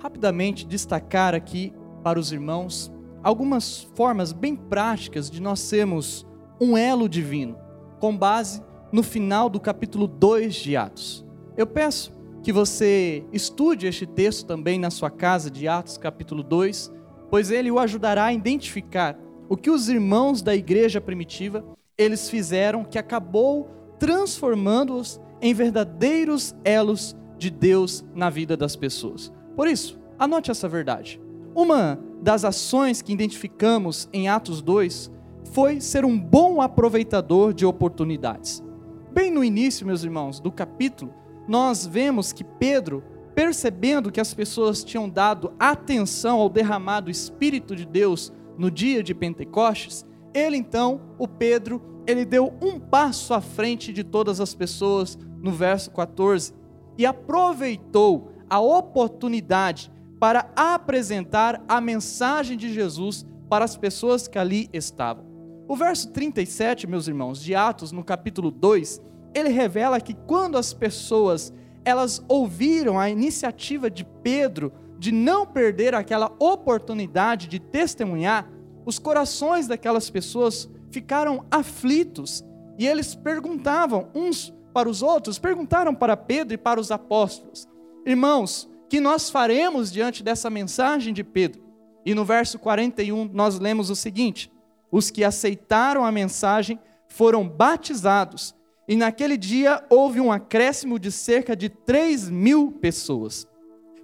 rapidamente 0.00 0.66
destacar 0.66 1.34
aqui 1.34 1.72
para 2.02 2.18
os 2.18 2.32
irmãos 2.32 2.92
algumas 3.22 3.82
formas 3.94 4.32
bem 4.32 4.56
práticas 4.56 5.30
de 5.30 5.40
nós 5.40 5.60
sermos 5.60 6.26
um 6.60 6.76
elo 6.76 7.08
divino, 7.08 7.56
com 8.00 8.16
base 8.16 8.60
no 8.90 9.04
final 9.04 9.48
do 9.48 9.60
capítulo 9.60 10.08
2 10.08 10.54
de 10.54 10.76
Atos. 10.76 11.24
Eu 11.56 11.66
peço 11.66 12.17
que 12.48 12.52
você 12.52 13.22
estude 13.30 13.86
este 13.86 14.06
texto 14.06 14.46
também 14.46 14.78
na 14.78 14.88
sua 14.88 15.10
casa 15.10 15.50
de 15.50 15.68
Atos 15.68 15.98
capítulo 15.98 16.42
2, 16.42 16.90
pois 17.30 17.50
ele 17.50 17.70
o 17.70 17.78
ajudará 17.78 18.24
a 18.24 18.32
identificar 18.32 19.18
o 19.50 19.54
que 19.54 19.70
os 19.70 19.90
irmãos 19.90 20.40
da 20.40 20.56
igreja 20.56 20.98
primitiva 20.98 21.62
eles 21.98 22.30
fizeram 22.30 22.84
que 22.84 22.98
acabou 22.98 23.68
transformando-os 23.98 25.20
em 25.42 25.52
verdadeiros 25.52 26.56
elos 26.64 27.14
de 27.36 27.50
Deus 27.50 28.02
na 28.14 28.30
vida 28.30 28.56
das 28.56 28.74
pessoas. 28.74 29.30
Por 29.54 29.68
isso, 29.68 30.00
anote 30.18 30.50
essa 30.50 30.66
verdade. 30.66 31.20
Uma 31.54 32.02
das 32.22 32.46
ações 32.46 33.02
que 33.02 33.12
identificamos 33.12 34.08
em 34.10 34.26
Atos 34.26 34.62
2 34.62 35.12
foi 35.52 35.82
ser 35.82 36.02
um 36.02 36.18
bom 36.18 36.62
aproveitador 36.62 37.52
de 37.52 37.66
oportunidades. 37.66 38.64
Bem 39.12 39.30
no 39.30 39.44
início, 39.44 39.86
meus 39.86 40.02
irmãos, 40.02 40.40
do 40.40 40.50
capítulo, 40.50 41.12
nós 41.48 41.86
vemos 41.86 42.32
que 42.32 42.44
Pedro, 42.44 43.02
percebendo 43.34 44.12
que 44.12 44.20
as 44.20 44.34
pessoas 44.34 44.84
tinham 44.84 45.08
dado 45.08 45.52
atenção 45.58 46.38
ao 46.38 46.50
derramado 46.50 47.10
Espírito 47.10 47.74
de 47.74 47.86
Deus 47.86 48.30
no 48.58 48.70
dia 48.70 49.02
de 49.02 49.14
Pentecostes, 49.14 50.04
ele 50.34 50.58
então, 50.58 51.00
o 51.18 51.26
Pedro, 51.26 51.80
ele 52.06 52.24
deu 52.24 52.54
um 52.62 52.78
passo 52.78 53.32
à 53.32 53.40
frente 53.40 53.92
de 53.92 54.04
todas 54.04 54.40
as 54.40 54.54
pessoas 54.54 55.18
no 55.40 55.50
verso 55.50 55.90
14 55.90 56.52
e 56.98 57.06
aproveitou 57.06 58.32
a 58.50 58.60
oportunidade 58.60 59.90
para 60.20 60.50
apresentar 60.54 61.62
a 61.68 61.80
mensagem 61.80 62.56
de 62.56 62.72
Jesus 62.72 63.24
para 63.48 63.64
as 63.64 63.76
pessoas 63.76 64.28
que 64.28 64.38
ali 64.38 64.68
estavam. 64.72 65.24
O 65.68 65.76
verso 65.76 66.10
37, 66.10 66.86
meus 66.86 67.08
irmãos, 67.08 67.40
de 67.40 67.54
Atos, 67.54 67.92
no 67.92 68.02
capítulo 68.02 68.50
2, 68.50 69.00
ele 69.38 69.50
revela 69.50 70.00
que 70.00 70.14
quando 70.14 70.58
as 70.58 70.72
pessoas 70.72 71.52
elas 71.84 72.22
ouviram 72.28 72.98
a 72.98 73.08
iniciativa 73.08 73.90
de 73.90 74.04
Pedro 74.22 74.72
de 74.98 75.12
não 75.12 75.46
perder 75.46 75.94
aquela 75.94 76.32
oportunidade 76.38 77.46
de 77.46 77.58
testemunhar, 77.58 78.50
os 78.84 78.98
corações 78.98 79.66
daquelas 79.66 80.10
pessoas 80.10 80.68
ficaram 80.90 81.46
aflitos 81.50 82.44
e 82.78 82.86
eles 82.86 83.14
perguntavam 83.14 84.08
uns 84.14 84.52
para 84.72 84.88
os 84.88 85.02
outros, 85.02 85.38
perguntaram 85.38 85.94
para 85.94 86.16
Pedro 86.16 86.54
e 86.54 86.58
para 86.58 86.80
os 86.80 86.90
apóstolos: 86.90 87.68
Irmãos, 88.04 88.68
que 88.88 89.00
nós 89.00 89.30
faremos 89.30 89.92
diante 89.92 90.22
dessa 90.22 90.48
mensagem 90.48 91.12
de 91.12 91.22
Pedro? 91.24 91.62
E 92.04 92.14
no 92.14 92.24
verso 92.24 92.58
41 92.58 93.30
nós 93.32 93.58
lemos 93.58 93.90
o 93.90 93.96
seguinte: 93.96 94.50
Os 94.90 95.10
que 95.10 95.24
aceitaram 95.24 96.04
a 96.04 96.12
mensagem 96.12 96.78
foram 97.08 97.48
batizados, 97.48 98.54
e 98.88 98.96
naquele 98.96 99.36
dia 99.36 99.84
houve 99.90 100.18
um 100.18 100.32
acréscimo 100.32 100.98
de 100.98 101.12
cerca 101.12 101.54
de 101.54 101.68
3 101.68 102.30
mil 102.30 102.72
pessoas. 102.72 103.46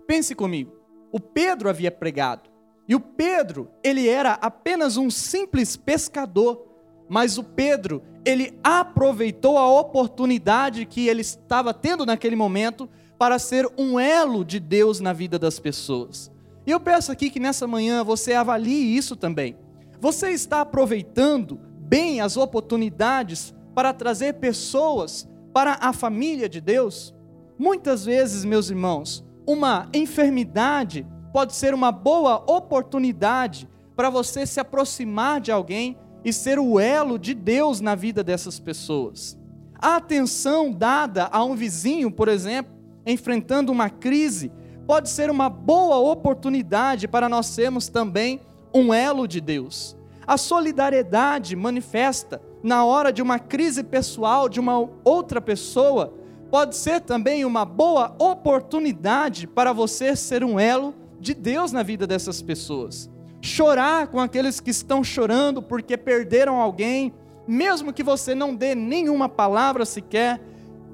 Pense 0.06 0.34
comigo, 0.34 0.72
o 1.10 1.18
Pedro 1.18 1.70
havia 1.70 1.90
pregado, 1.90 2.50
e 2.86 2.94
o 2.94 3.00
Pedro, 3.00 3.70
ele 3.82 4.06
era 4.06 4.32
apenas 4.32 4.98
um 4.98 5.08
simples 5.08 5.74
pescador, 5.74 6.66
mas 7.08 7.38
o 7.38 7.42
Pedro, 7.42 8.02
ele 8.26 8.58
aproveitou 8.62 9.56
a 9.56 9.66
oportunidade 9.80 10.84
que 10.84 11.08
ele 11.08 11.22
estava 11.22 11.72
tendo 11.72 12.04
naquele 12.04 12.36
momento 12.36 12.88
para 13.18 13.38
ser 13.38 13.66
um 13.78 13.98
elo 13.98 14.44
de 14.44 14.60
Deus 14.60 15.00
na 15.00 15.14
vida 15.14 15.38
das 15.38 15.58
pessoas. 15.58 16.30
E 16.66 16.70
eu 16.70 16.80
peço 16.80 17.10
aqui 17.10 17.30
que 17.30 17.40
nessa 17.40 17.66
manhã 17.66 18.04
você 18.04 18.34
avalie 18.34 18.96
isso 18.96 19.16
também. 19.16 19.56
Você 20.00 20.30
está 20.30 20.60
aproveitando 20.60 21.58
bem 21.78 22.20
as 22.20 22.36
oportunidades 22.36 23.54
para 23.74 23.92
trazer 23.92 24.34
pessoas 24.34 25.28
para 25.52 25.78
a 25.80 25.92
família 25.92 26.48
de 26.48 26.60
Deus? 26.60 27.14
Muitas 27.58 28.04
vezes, 28.04 28.44
meus 28.44 28.70
irmãos, 28.70 29.24
uma 29.46 29.88
enfermidade 29.92 31.06
pode 31.32 31.54
ser 31.54 31.74
uma 31.74 31.92
boa 31.92 32.36
oportunidade 32.50 33.68
para 33.96 34.10
você 34.10 34.46
se 34.46 34.60
aproximar 34.60 35.40
de 35.40 35.52
alguém 35.52 35.98
e 36.24 36.32
ser 36.32 36.58
o 36.58 36.80
elo 36.80 37.18
de 37.18 37.34
Deus 37.34 37.80
na 37.80 37.94
vida 37.94 38.24
dessas 38.24 38.58
pessoas. 38.58 39.38
A 39.78 39.96
atenção 39.96 40.72
dada 40.72 41.28
a 41.30 41.44
um 41.44 41.54
vizinho, 41.54 42.10
por 42.10 42.28
exemplo, 42.28 42.72
enfrentando 43.04 43.70
uma 43.70 43.90
crise, 43.90 44.50
pode 44.86 45.10
ser 45.10 45.30
uma 45.30 45.48
boa 45.48 45.96
oportunidade 45.96 47.06
para 47.06 47.28
nós 47.28 47.46
sermos 47.46 47.88
também 47.88 48.40
um 48.74 48.92
elo 48.92 49.28
de 49.28 49.40
Deus. 49.40 49.96
A 50.26 50.36
solidariedade 50.36 51.54
manifesta 51.54 52.40
na 52.64 52.82
hora 52.82 53.12
de 53.12 53.20
uma 53.20 53.38
crise 53.38 53.84
pessoal 53.84 54.48
de 54.48 54.58
uma 54.58 54.88
outra 55.04 55.38
pessoa 55.38 56.14
pode 56.50 56.74
ser 56.74 57.02
também 57.02 57.44
uma 57.44 57.62
boa 57.62 58.16
oportunidade 58.18 59.46
para 59.46 59.70
você 59.70 60.16
ser 60.16 60.42
um 60.42 60.58
elo 60.58 60.94
de 61.20 61.34
Deus 61.34 61.72
na 61.72 61.82
vida 61.82 62.06
dessas 62.06 62.40
pessoas. 62.40 63.10
Chorar 63.42 64.06
com 64.06 64.18
aqueles 64.18 64.60
que 64.60 64.70
estão 64.70 65.04
chorando 65.04 65.60
porque 65.60 65.94
perderam 65.98 66.56
alguém, 66.56 67.12
mesmo 67.46 67.92
que 67.92 68.02
você 68.02 68.34
não 68.34 68.54
dê 68.54 68.74
nenhuma 68.74 69.28
palavra 69.28 69.84
sequer, 69.84 70.40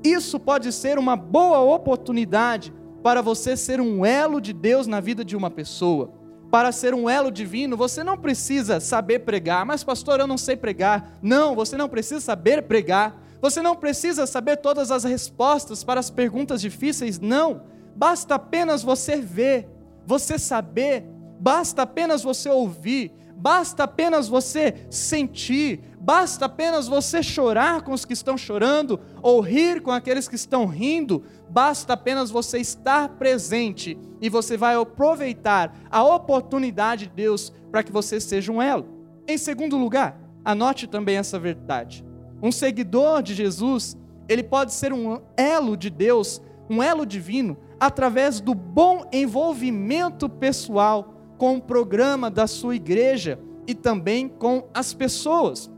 isso 0.02 0.40
pode 0.40 0.72
ser 0.72 0.98
uma 0.98 1.14
boa 1.14 1.60
oportunidade 1.60 2.74
para 3.00 3.22
você 3.22 3.56
ser 3.56 3.80
um 3.80 4.04
elo 4.04 4.40
de 4.40 4.52
Deus 4.52 4.88
na 4.88 4.98
vida 4.98 5.24
de 5.24 5.36
uma 5.36 5.50
pessoa. 5.52 6.10
Para 6.50 6.72
ser 6.72 6.94
um 6.94 7.08
elo 7.08 7.30
divino, 7.30 7.76
você 7.76 8.02
não 8.02 8.18
precisa 8.18 8.80
saber 8.80 9.20
pregar, 9.20 9.64
mas 9.64 9.84
pastor, 9.84 10.18
eu 10.18 10.26
não 10.26 10.36
sei 10.36 10.56
pregar. 10.56 11.16
Não, 11.22 11.54
você 11.54 11.76
não 11.76 11.88
precisa 11.88 12.20
saber 12.20 12.62
pregar. 12.62 13.22
Você 13.40 13.62
não 13.62 13.76
precisa 13.76 14.26
saber 14.26 14.56
todas 14.56 14.90
as 14.90 15.04
respostas 15.04 15.82
para 15.84 16.00
as 16.00 16.10
perguntas 16.10 16.60
difíceis, 16.60 17.18
não. 17.18 17.62
Basta 17.96 18.34
apenas 18.34 18.82
você 18.82 19.16
ver, 19.16 19.68
você 20.04 20.38
saber, 20.38 21.04
basta 21.38 21.82
apenas 21.82 22.22
você 22.22 22.50
ouvir, 22.50 23.12
basta 23.36 23.84
apenas 23.84 24.28
você 24.28 24.86
sentir, 24.90 25.80
basta 25.98 26.44
apenas 26.44 26.86
você 26.86 27.22
chorar 27.22 27.82
com 27.82 27.92
os 27.92 28.04
que 28.04 28.12
estão 28.12 28.36
chorando, 28.36 29.00
ou 29.22 29.40
rir 29.40 29.80
com 29.80 29.90
aqueles 29.90 30.28
que 30.28 30.34
estão 30.34 30.66
rindo, 30.66 31.24
basta 31.50 31.94
apenas 31.94 32.30
você 32.30 32.58
estar 32.58 33.08
presente 33.10 33.98
e 34.20 34.28
você 34.28 34.56
vai 34.56 34.76
aproveitar 34.76 35.74
a 35.90 36.04
oportunidade 36.04 37.06
de 37.06 37.12
Deus 37.12 37.52
para 37.70 37.82
que 37.82 37.90
você 37.90 38.20
seja 38.20 38.52
um 38.52 38.62
elo. 38.62 38.86
Em 39.26 39.36
segundo 39.36 39.76
lugar, 39.76 40.20
anote 40.44 40.86
também 40.86 41.16
essa 41.16 41.38
verdade. 41.38 42.04
Um 42.42 42.52
seguidor 42.52 43.22
de 43.22 43.34
Jesus, 43.34 43.96
ele 44.28 44.42
pode 44.42 44.72
ser 44.72 44.92
um 44.92 45.20
elo 45.36 45.76
de 45.76 45.90
Deus, 45.90 46.40
um 46.68 46.82
elo 46.82 47.04
divino, 47.04 47.56
através 47.78 48.40
do 48.40 48.54
bom 48.54 49.04
envolvimento 49.12 50.28
pessoal 50.28 51.14
com 51.36 51.56
o 51.56 51.62
programa 51.62 52.30
da 52.30 52.46
sua 52.46 52.76
igreja 52.76 53.38
e 53.66 53.74
também 53.74 54.28
com 54.28 54.68
as 54.72 54.94
pessoas. 54.94 55.70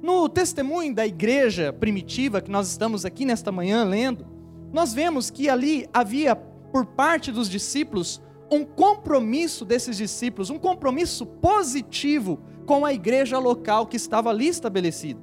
No 0.00 0.28
testemunho 0.28 0.94
da 0.94 1.06
igreja 1.06 1.72
primitiva 1.72 2.40
que 2.40 2.50
nós 2.50 2.68
estamos 2.68 3.04
aqui 3.04 3.24
nesta 3.24 3.50
manhã 3.50 3.82
lendo, 3.84 4.37
nós 4.72 4.92
vemos 4.92 5.30
que 5.30 5.48
ali 5.48 5.88
havia 5.92 6.36
por 6.36 6.86
parte 6.86 7.32
dos 7.32 7.48
discípulos 7.48 8.20
um 8.50 8.64
compromisso 8.64 9.64
desses 9.64 9.96
discípulos, 9.96 10.50
um 10.50 10.58
compromisso 10.58 11.26
positivo 11.26 12.40
com 12.66 12.84
a 12.84 12.92
igreja 12.92 13.38
local 13.38 13.86
que 13.86 13.96
estava 13.96 14.30
ali 14.30 14.48
estabelecida. 14.48 15.20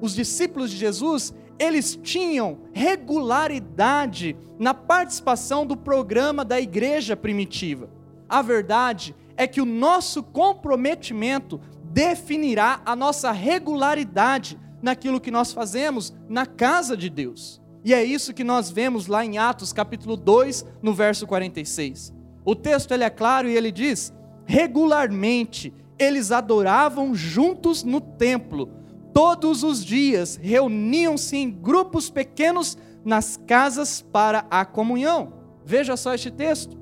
Os 0.00 0.14
discípulos 0.14 0.70
de 0.70 0.76
Jesus, 0.76 1.34
eles 1.58 1.98
tinham 2.00 2.58
regularidade 2.72 4.36
na 4.58 4.72
participação 4.74 5.66
do 5.66 5.76
programa 5.76 6.44
da 6.44 6.60
igreja 6.60 7.16
primitiva. 7.16 7.90
A 8.28 8.42
verdade 8.42 9.14
é 9.36 9.46
que 9.46 9.60
o 9.60 9.64
nosso 9.64 10.22
comprometimento 10.22 11.60
definirá 11.84 12.80
a 12.84 12.94
nossa 12.94 13.32
regularidade 13.32 14.58
naquilo 14.82 15.20
que 15.20 15.30
nós 15.30 15.52
fazemos 15.52 16.14
na 16.28 16.46
casa 16.46 16.96
de 16.96 17.08
Deus. 17.08 17.60
E 17.88 17.94
é 17.94 18.04
isso 18.04 18.34
que 18.34 18.44
nós 18.44 18.70
vemos 18.70 19.06
lá 19.06 19.24
em 19.24 19.38
Atos 19.38 19.72
capítulo 19.72 20.14
2, 20.14 20.62
no 20.82 20.92
verso 20.92 21.26
46. 21.26 22.12
O 22.44 22.54
texto 22.54 22.92
ele 22.92 23.02
é 23.02 23.08
claro 23.08 23.48
e 23.48 23.56
ele 23.56 23.72
diz: 23.72 24.12
regularmente 24.44 25.72
eles 25.98 26.30
adoravam 26.30 27.14
juntos 27.14 27.82
no 27.82 27.98
templo. 27.98 28.68
Todos 29.14 29.62
os 29.62 29.82
dias 29.82 30.36
reuniam-se 30.36 31.38
em 31.38 31.50
grupos 31.50 32.10
pequenos 32.10 32.76
nas 33.02 33.38
casas 33.38 34.02
para 34.02 34.44
a 34.50 34.66
comunhão. 34.66 35.32
Veja 35.64 35.96
só 35.96 36.12
este 36.12 36.30
texto 36.30 36.76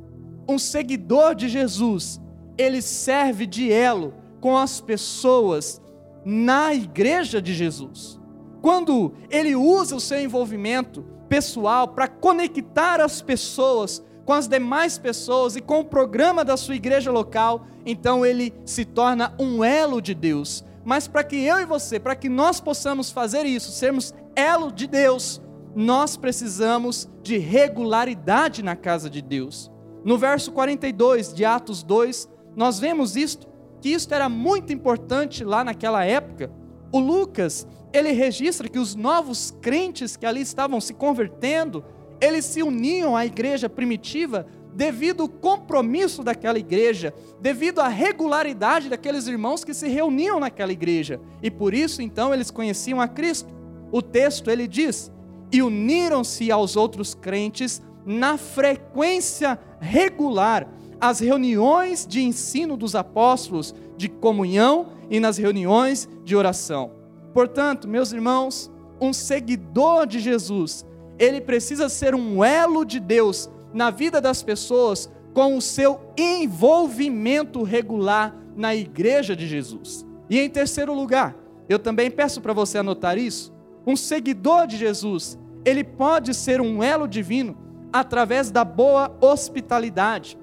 um 0.49 0.59
seguidor 0.59 1.37
de 1.37 1.49
Jesus, 1.49 2.21
ele 2.59 2.83
serve 2.83 3.47
de 3.47 3.73
elo 3.73 4.13
com 4.41 4.59
as 4.59 4.81
pessoas 4.81 5.81
na 6.25 6.75
igreja 6.75 7.41
de 7.41 7.55
Jesus. 7.55 8.19
Quando 8.63 9.13
ele 9.31 9.55
usa 9.55 9.95
o 9.97 10.01
seu 10.01 10.21
envolvimento 10.21 11.05
pessoal 11.29 11.89
para 11.89 12.09
conectar 12.09 13.01
as 13.01 13.21
pessoas 13.21 14.03
com 14.27 14.33
as 14.33 14.49
demais 14.49 14.99
pessoas 14.99 15.55
e 15.55 15.61
com 15.61 15.81
o 15.81 15.85
programa 15.85 16.45
da 16.45 16.57
sua 16.57 16.75
igreja 16.75 17.13
local, 17.13 17.65
então 17.87 18.27
ele 18.27 18.53
se 18.65 18.85
torna 18.85 19.33
um 19.39 19.65
elo 19.65 20.03
de 20.03 20.15
Deus. 20.15 20.65
Mas 20.85 21.07
para 21.07 21.23
que 21.23 21.37
eu 21.37 21.61
e 21.61 21.65
você, 21.65 22.01
para 22.01 22.17
que 22.17 22.29
nós 22.29 22.61
possamos 22.61 23.11
fazer 23.11 23.47
isso, 23.47 23.71
sermos 23.71 24.13
elo 24.35 24.73
de 24.73 24.89
Deus, 24.89 25.41
nós 25.77 26.17
precisamos 26.17 27.09
de 27.23 27.39
regularidade 27.39 28.63
na 28.65 28.75
casa 28.75 29.09
de 29.09 29.23
Deus. 29.23 29.71
No 30.05 30.19
verso 30.19 30.51
42 30.51 31.33
de 31.33 31.45
Atos 31.45 31.83
2, 31.85 32.29
nós 32.57 32.81
vemos 32.81 33.17
isto, 33.17 33.47
que 33.81 33.91
isto 33.91 34.13
era 34.13 34.29
muito 34.29 34.73
importante 34.73 35.45
lá 35.45 35.63
naquela 35.63 36.05
época. 36.05 36.51
O 36.93 36.99
Lucas, 36.99 37.67
ele 37.93 38.13
registra 38.13 38.69
que 38.69 38.79
os 38.79 38.95
novos 38.95 39.55
crentes 39.61 40.17
que 40.17 40.27
ali 40.27 40.41
estavam 40.41 40.81
se 40.81 40.95
convertendo, 40.95 41.85
eles 42.21 42.45
se 42.45 42.63
uniam 42.63 43.17
à 43.17 43.27
igreja 43.27 43.69
primitiva 43.69 44.47
devido 44.75 45.23
ao 45.23 45.29
compromisso 45.29 46.23
daquela 46.23 46.59
igreja, 46.59 47.15
devido 47.41 47.81
à 47.81 47.89
regularidade 47.89 48.91
daqueles 48.91 49.27
irmãos 49.27 49.65
que 49.65 49.73
se 49.73 49.89
reuniam 49.89 50.39
naquela 50.39 50.73
igreja. 50.73 51.19
E 51.43 51.51
por 51.51 51.73
isso 51.73 52.03
então 52.03 52.33
eles 52.33 52.51
conheciam 52.51 53.01
a 53.01 53.09
Cristo. 53.09 53.49
O 53.91 54.03
texto 54.03 54.51
ele 54.51 54.69
diz: 54.69 55.11
"E 55.51 55.63
uniram-se 55.63 56.51
aos 56.51 56.77
outros 56.77 57.15
crentes 57.15 57.81
na 58.05 58.37
frequência 58.37 59.59
regular 59.81 60.69
às 61.01 61.21
reuniões 61.21 62.07
de 62.07 62.23
ensino 62.23 62.77
dos 62.77 62.95
apóstolos, 62.95 63.75
de 63.97 64.09
comunhão 64.09 64.89
e 65.11 65.21
nas 65.21 65.37
reuniões 65.37 66.09
de 66.25 66.35
oração." 66.37 66.93
Portanto, 67.33 67.87
meus 67.87 68.13
irmãos, 68.13 68.71
um 69.01 69.13
seguidor 69.13 70.07
de 70.07 70.21
Jesus, 70.21 70.87
ele 71.19 71.41
precisa 71.41 71.89
ser 71.89 72.15
um 72.15 72.43
elo 72.43 72.85
de 72.85 72.99
Deus 72.99 73.51
na 73.73 73.91
vida 73.91 74.21
das 74.21 74.43
pessoas 74.43 75.11
com 75.35 75.57
o 75.57 75.61
seu 75.61 76.01
envolvimento 76.17 77.63
regular 77.63 78.35
na 78.57 78.75
igreja 78.75 79.37
de 79.37 79.47
Jesus. 79.47 80.07
E 80.31 80.41
em 80.41 80.49
terceiro 80.49 80.95
lugar, 80.95 81.37
eu 81.69 81.79
também 81.79 82.11
peço 82.11 82.41
para 82.41 82.55
você 82.55 82.79
anotar 82.79 83.19
isso, 83.19 83.53
um 83.87 83.95
seguidor 83.95 84.67
de 84.67 84.77
Jesus, 84.77 85.39
ele 85.65 85.85
pode 85.85 86.33
ser 86.33 86.61
um 86.61 86.83
elo 86.83 87.07
divino 87.07 87.57
através 87.93 88.51
da 88.51 88.65
boa 88.65 89.17
hospitalidade. 89.21 90.39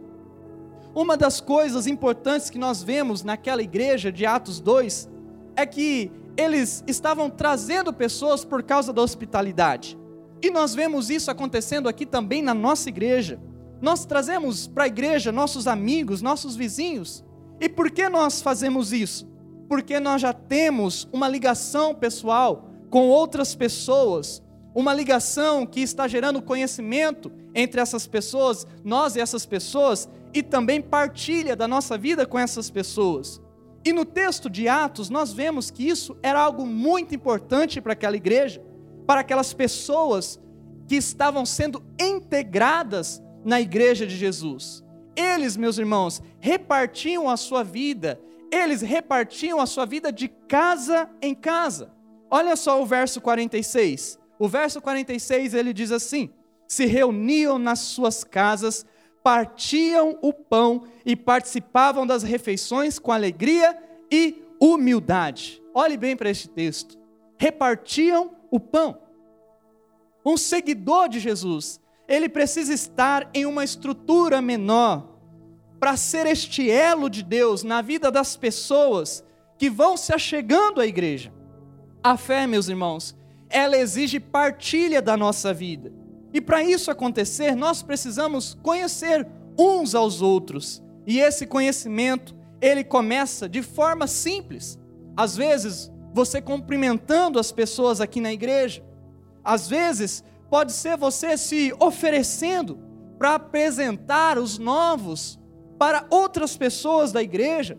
Uma 0.95 1.17
das 1.17 1.41
coisas 1.41 1.87
importantes 1.87 2.51
que 2.51 2.59
nós 2.59 2.83
vemos 2.83 3.23
naquela 3.23 3.63
igreja 3.63 4.11
de 4.11 4.27
Atos 4.27 4.59
2 4.59 5.09
é 5.55 5.65
que 5.65 6.11
eles 6.37 6.83
estavam 6.85 7.31
trazendo 7.31 7.91
pessoas 7.91 8.45
por 8.45 8.61
causa 8.61 8.93
da 8.93 9.01
hospitalidade. 9.01 9.97
E 10.41 10.51
nós 10.51 10.75
vemos 10.75 11.09
isso 11.09 11.31
acontecendo 11.31 11.89
aqui 11.89 12.05
também 12.05 12.43
na 12.43 12.53
nossa 12.53 12.89
igreja. 12.89 13.39
Nós 13.81 14.05
trazemos 14.05 14.67
para 14.67 14.83
a 14.83 14.87
igreja 14.87 15.31
nossos 15.31 15.67
amigos, 15.67 16.21
nossos 16.21 16.55
vizinhos. 16.55 17.23
E 17.59 17.67
por 17.67 17.89
que 17.89 18.07
nós 18.07 18.41
fazemos 18.41 18.93
isso? 18.93 19.27
Porque 19.67 19.99
nós 19.99 20.21
já 20.21 20.31
temos 20.31 21.07
uma 21.11 21.27
ligação 21.27 21.95
pessoal 21.95 22.69
com 22.91 23.07
outras 23.09 23.55
pessoas, 23.55 24.42
uma 24.75 24.93
ligação 24.93 25.65
que 25.65 25.81
está 25.81 26.07
gerando 26.07 26.41
conhecimento 26.41 27.31
entre 27.53 27.79
essas 27.79 28.07
pessoas, 28.07 28.65
nós 28.83 29.15
e 29.15 29.21
essas 29.21 29.45
pessoas, 29.45 30.09
e 30.33 30.41
também 30.41 30.81
partilha 30.81 31.55
da 31.55 31.67
nossa 31.67 31.97
vida 31.97 32.25
com 32.25 32.39
essas 32.39 32.69
pessoas. 32.69 33.41
E 33.85 33.91
no 33.91 34.05
texto 34.05 34.49
de 34.49 34.67
Atos, 34.67 35.09
nós 35.09 35.33
vemos 35.33 35.69
que 35.69 35.87
isso 35.87 36.17
era 36.23 36.39
algo 36.39 36.65
muito 36.65 37.13
importante 37.13 37.81
para 37.81 37.93
aquela 37.93 38.15
igreja, 38.15 38.63
para 39.05 39.19
aquelas 39.21 39.53
pessoas 39.53 40.39
que 40.87 40.95
estavam 40.95 41.45
sendo 41.45 41.83
integradas 41.99 43.21
na 43.43 43.59
igreja 43.59 44.07
de 44.07 44.15
Jesus. 44.15 44.83
Eles, 45.15 45.57
meus 45.57 45.77
irmãos, 45.77 46.21
repartiam 46.39 47.29
a 47.29 47.37
sua 47.37 47.61
vida, 47.61 48.19
eles 48.51 48.81
repartiam 48.81 49.59
a 49.59 49.65
sua 49.65 49.85
vida 49.85 50.11
de 50.11 50.27
casa 50.47 51.09
em 51.21 51.35
casa. 51.35 51.91
Olha 52.31 52.55
só 52.55 52.81
o 52.81 52.85
verso 52.85 53.21
46. 53.21 54.22
O 54.39 54.47
verso 54.47 54.81
46 54.81 55.53
ele 55.53 55.73
diz 55.73 55.91
assim: 55.91 56.29
Se 56.67 56.85
reuniam 56.85 57.57
nas 57.57 57.79
suas 57.79 58.23
casas 58.23 58.85
partiam 59.23 60.19
o 60.21 60.33
pão 60.33 60.83
e 61.05 61.15
participavam 61.15 62.05
das 62.05 62.21
refeições 62.21 62.99
com 62.99 63.11
alegria 63.11 63.77
e 64.11 64.43
humildade. 64.59 65.63
Olhe 65.73 65.95
bem 65.95 66.15
para 66.15 66.29
este 66.29 66.49
texto. 66.49 66.99
Repartiam 67.37 68.35
o 68.51 68.59
pão. 68.59 68.99
Um 70.25 70.37
seguidor 70.37 71.07
de 71.07 71.19
Jesus, 71.19 71.79
ele 72.07 72.29
precisa 72.29 72.73
estar 72.73 73.29
em 73.33 73.45
uma 73.45 73.63
estrutura 73.63 74.41
menor 74.41 75.09
para 75.79 75.97
ser 75.97 76.25
este 76.27 76.69
elo 76.69 77.09
de 77.09 77.23
Deus 77.23 77.63
na 77.63 77.81
vida 77.81 78.11
das 78.11 78.35
pessoas 78.35 79.23
que 79.57 79.69
vão 79.69 79.97
se 79.97 80.13
achegando 80.13 80.79
à 80.79 80.85
igreja. 80.85 81.33
A 82.01 82.15
fé, 82.17 82.45
meus 82.45 82.67
irmãos, 82.67 83.15
ela 83.53 83.77
exige 83.77 84.19
partilha 84.19 84.99
da 84.99 85.15
nossa 85.15 85.53
vida. 85.53 85.93
E 86.33 86.41
para 86.41 86.63
isso 86.63 86.89
acontecer, 86.89 87.55
nós 87.55 87.83
precisamos 87.83 88.57
conhecer 88.63 89.27
uns 89.57 89.93
aos 89.93 90.23
outros. 90.23 90.83
E 91.05 91.19
esse 91.19 91.45
conhecimento, 91.45 92.35
ele 92.59 92.83
começa 92.83 93.47
de 93.47 93.61
forma 93.61 94.07
simples. 94.07 94.79
Às 95.15 95.37
vezes, 95.37 95.91
você 96.11 96.41
cumprimentando 96.41 97.37
as 97.37 97.51
pessoas 97.51 98.01
aqui 98.01 98.19
na 98.19 98.33
igreja. 98.33 98.83
Às 99.43 99.67
vezes, 99.67 100.23
pode 100.49 100.71
ser 100.71 100.97
você 100.97 101.37
se 101.37 101.71
oferecendo 101.79 102.79
para 103.19 103.35
apresentar 103.35 104.39
os 104.39 104.57
novos 104.57 105.39
para 105.77 106.07
outras 106.09 106.57
pessoas 106.57 107.11
da 107.11 107.21
igreja. 107.21 107.77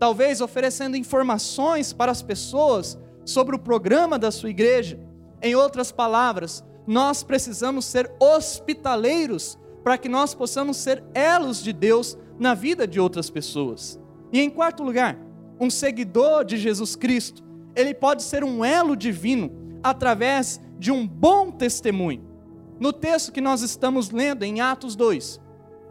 Talvez 0.00 0.40
oferecendo 0.40 0.96
informações 0.96 1.92
para 1.92 2.10
as 2.10 2.22
pessoas 2.22 2.98
sobre 3.24 3.54
o 3.54 3.58
programa 3.60 4.18
da 4.18 4.32
sua 4.32 4.50
igreja. 4.50 4.98
Em 5.42 5.54
outras 5.56 5.90
palavras, 5.90 6.64
nós 6.86 7.22
precisamos 7.22 7.84
ser 7.84 8.10
hospitaleiros 8.20 9.58
para 9.82 9.98
que 9.98 10.08
nós 10.08 10.34
possamos 10.34 10.76
ser 10.76 11.02
elos 11.12 11.62
de 11.62 11.72
Deus 11.72 12.16
na 12.38 12.54
vida 12.54 12.86
de 12.86 13.00
outras 13.00 13.28
pessoas. 13.28 13.98
E 14.32 14.40
em 14.40 14.48
quarto 14.48 14.82
lugar, 14.82 15.18
um 15.60 15.68
seguidor 15.68 16.44
de 16.44 16.56
Jesus 16.56 16.94
Cristo, 16.94 17.42
ele 17.74 17.92
pode 17.92 18.22
ser 18.22 18.44
um 18.44 18.64
elo 18.64 18.96
divino 18.96 19.50
através 19.82 20.60
de 20.78 20.90
um 20.90 21.06
bom 21.06 21.50
testemunho. 21.50 22.24
No 22.78 22.92
texto 22.92 23.32
que 23.32 23.40
nós 23.40 23.62
estamos 23.62 24.10
lendo 24.10 24.44
em 24.44 24.60
Atos 24.60 24.96
2, 24.96 25.40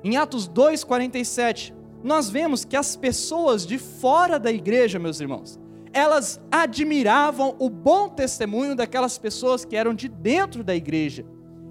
em 0.03 0.17
Atos 0.17 0.47
2:47, 0.47 1.73
nós 2.03 2.29
vemos 2.29 2.65
que 2.65 2.75
as 2.75 2.95
pessoas 2.95 3.65
de 3.65 3.77
fora 3.77 4.39
da 4.39 4.51
igreja, 4.51 4.97
meus 4.97 5.19
irmãos, 5.19 5.59
elas 5.93 6.39
admiravam 6.51 7.55
o 7.59 7.69
bom 7.69 8.09
testemunho 8.09 8.75
daquelas 8.75 9.17
pessoas 9.17 9.65
que 9.65 9.75
eram 9.75 9.93
de 9.93 10.07
dentro 10.07 10.63
da 10.63 10.75
igreja. 10.75 11.25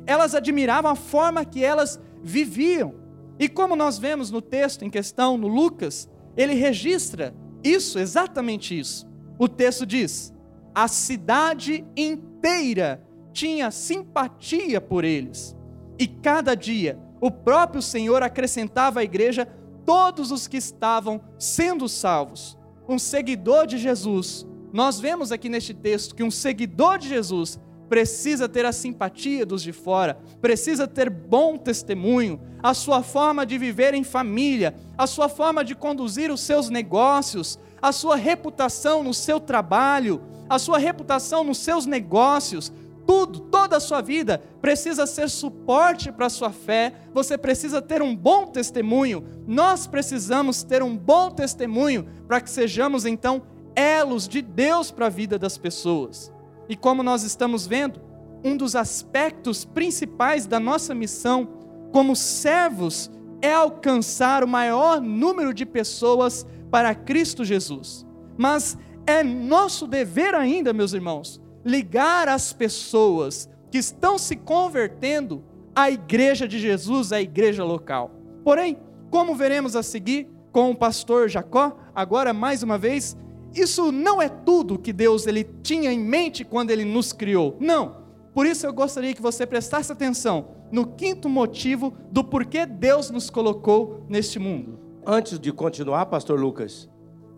Elas 0.07 0.35
admiravam 0.35 0.91
a 0.91 0.95
forma 0.97 1.45
que 1.45 1.65
elas 1.65 2.01
viviam. 2.23 2.95
E 3.39 3.49
como 3.49 3.75
nós 3.75 3.99
vemos 3.99 4.31
no 4.31 4.43
texto 4.43 4.85
em 4.85 4.91
questão, 4.91 5.39
no 5.39 5.49
Lucas, 5.49 6.09
ele 6.37 6.55
registra 6.55 7.35
isso, 7.65 7.99
exatamente 7.99 8.79
isso. 8.79 9.09
O 9.39 9.49
texto 9.49 9.87
diz: 9.87 10.35
a 10.75 10.87
cidade 10.87 11.85
inteira 11.97 13.03
tinha 13.33 13.71
simpatia 13.71 14.81
por 14.81 15.05
eles. 15.05 15.57
E 15.99 16.07
cada 16.07 16.55
dia 16.55 16.99
o 17.21 17.31
próprio 17.31 17.81
Senhor 17.81 18.23
acrescentava 18.23 19.01
à 19.01 19.05
igreja 19.05 19.47
todos 19.87 20.31
os 20.31 20.47
que 20.47 20.57
estavam 20.57 21.21
sendo 21.39 21.89
salvos 21.89 22.60
um 22.93 22.99
seguidor 22.99 23.67
de 23.67 23.79
Jesus, 23.79 24.47
nós 24.73 24.99
vemos 24.99 25.31
aqui 25.31 25.49
neste 25.49 25.73
texto 25.73 26.15
que 26.15 26.23
um 26.23 26.31
seguidor 26.31 26.99
de 26.99 27.09
Jesus 27.09 27.59
precisa 27.89 28.49
ter 28.49 28.65
a 28.65 28.73
simpatia 28.73 29.45
dos 29.45 29.63
de 29.63 29.73
fora, 29.73 30.21
precisa 30.41 30.87
ter 30.87 31.11
bom 31.11 31.57
testemunho, 31.57 32.41
a 32.63 32.73
sua 32.73 33.03
forma 33.03 33.45
de 33.45 33.59
viver 33.59 33.95
em 33.95 34.05
família, 34.05 34.75
a 34.97 35.07
sua 35.07 35.29
forma 35.29 35.65
de 35.65 35.75
conduzir 35.75 36.31
os 36.31 36.41
seus 36.41 36.71
negócios, 36.71 37.59
a 37.83 37.91
sua 37.91 38.15
reputação 38.17 39.03
no 39.03 39.13
seu 39.13 39.41
trabalho, 39.41 40.23
a 40.49 40.59
sua 40.59 40.79
reputação 40.79 41.43
nos 41.43 41.59
seus 41.59 41.87
negócios, 41.87 42.73
tudo, 43.11 43.41
toda 43.41 43.79
a 43.79 43.81
sua 43.81 44.01
vida 44.01 44.41
precisa 44.63 45.05
ser 45.05 45.29
suporte 45.29 46.13
para 46.13 46.27
a 46.27 46.31
sua 46.31 46.53
fé, 46.53 46.93
você 47.13 47.37
precisa 47.37 47.83
ter 47.83 48.01
um 48.03 48.15
bom 48.15 48.47
testemunho. 48.47 49.25
Nós 49.49 49.85
precisamos 49.85 50.63
ter 50.63 50.81
um 50.81 50.97
bom 50.97 51.29
testemunho 51.29 52.07
para 52.29 52.41
que 52.41 52.49
sejamos 52.49 53.05
então 53.05 53.43
elos 53.75 54.29
de 54.29 54.41
Deus 54.41 54.93
para 54.93 55.07
a 55.07 55.11
vida 55.11 55.37
das 55.41 55.59
pessoas. 55.59 56.33
E 56.69 56.77
como 56.77 57.03
nós 57.03 57.25
estamos 57.25 57.67
vendo, 57.67 58.01
um 58.45 58.57
dos 58.57 58.77
aspectos 58.77 59.65
principais 59.65 60.47
da 60.47 60.61
nossa 60.61 60.95
missão 60.95 61.49
como 61.91 62.15
servos 62.15 63.11
é 63.43 63.53
alcançar 63.53 64.45
o 64.45 64.49
maior 64.49 65.01
número 65.01 65.53
de 65.53 65.67
pessoas 65.67 66.47
para 66.71 66.95
Cristo 66.95 67.45
Jesus. 67.45 68.07
Mas 68.39 68.79
é 69.05 69.25
nosso 69.25 69.89
dever 69.89 70.33
ainda, 70.33 70.73
meus 70.73 70.93
irmãos, 70.93 71.40
ligar 71.65 72.29
as 72.29 72.53
pessoas 72.53 73.49
que 73.71 73.79
estão 73.79 74.19
se 74.19 74.37
convertendo 74.37 75.45
à 75.75 75.91
igreja 75.91 76.47
de 76.49 76.59
Jesus, 76.59 77.13
à 77.13 77.21
igreja 77.21 77.65
local. 77.65 78.11
Porém, 78.45 78.79
como 79.11 79.35
veremos 79.35 79.77
a 79.77 79.83
seguir 79.83 80.29
com 80.53 80.71
o 80.71 80.77
pastor 80.77 81.29
Jacó, 81.29 81.77
agora 81.95 82.33
mais 82.33 82.63
uma 82.63 82.77
vez, 82.77 83.17
isso 83.55 83.93
não 83.93 84.21
é 84.21 84.29
tudo 84.29 84.79
que 84.79 84.93
Deus 84.93 85.27
ele 85.27 85.45
tinha 85.63 85.93
em 85.93 85.99
mente 85.99 86.45
quando 86.45 86.71
ele 86.71 86.85
nos 86.85 87.13
criou. 87.13 87.57
Não. 87.61 88.01
Por 88.33 88.47
isso 88.47 88.67
eu 88.67 88.73
gostaria 88.73 89.15
que 89.15 89.23
você 89.23 89.47
prestasse 89.47 89.93
atenção 89.93 90.49
no 90.71 90.87
quinto 90.87 91.29
motivo 91.29 91.93
do 92.13 92.23
porquê 92.23 92.65
Deus 92.65 93.11
nos 93.11 93.29
colocou 93.29 94.05
neste 94.09 94.39
mundo. 94.39 94.79
Antes 95.05 95.39
de 95.39 95.53
continuar, 95.53 96.07
pastor 96.07 96.39
Lucas, 96.39 96.89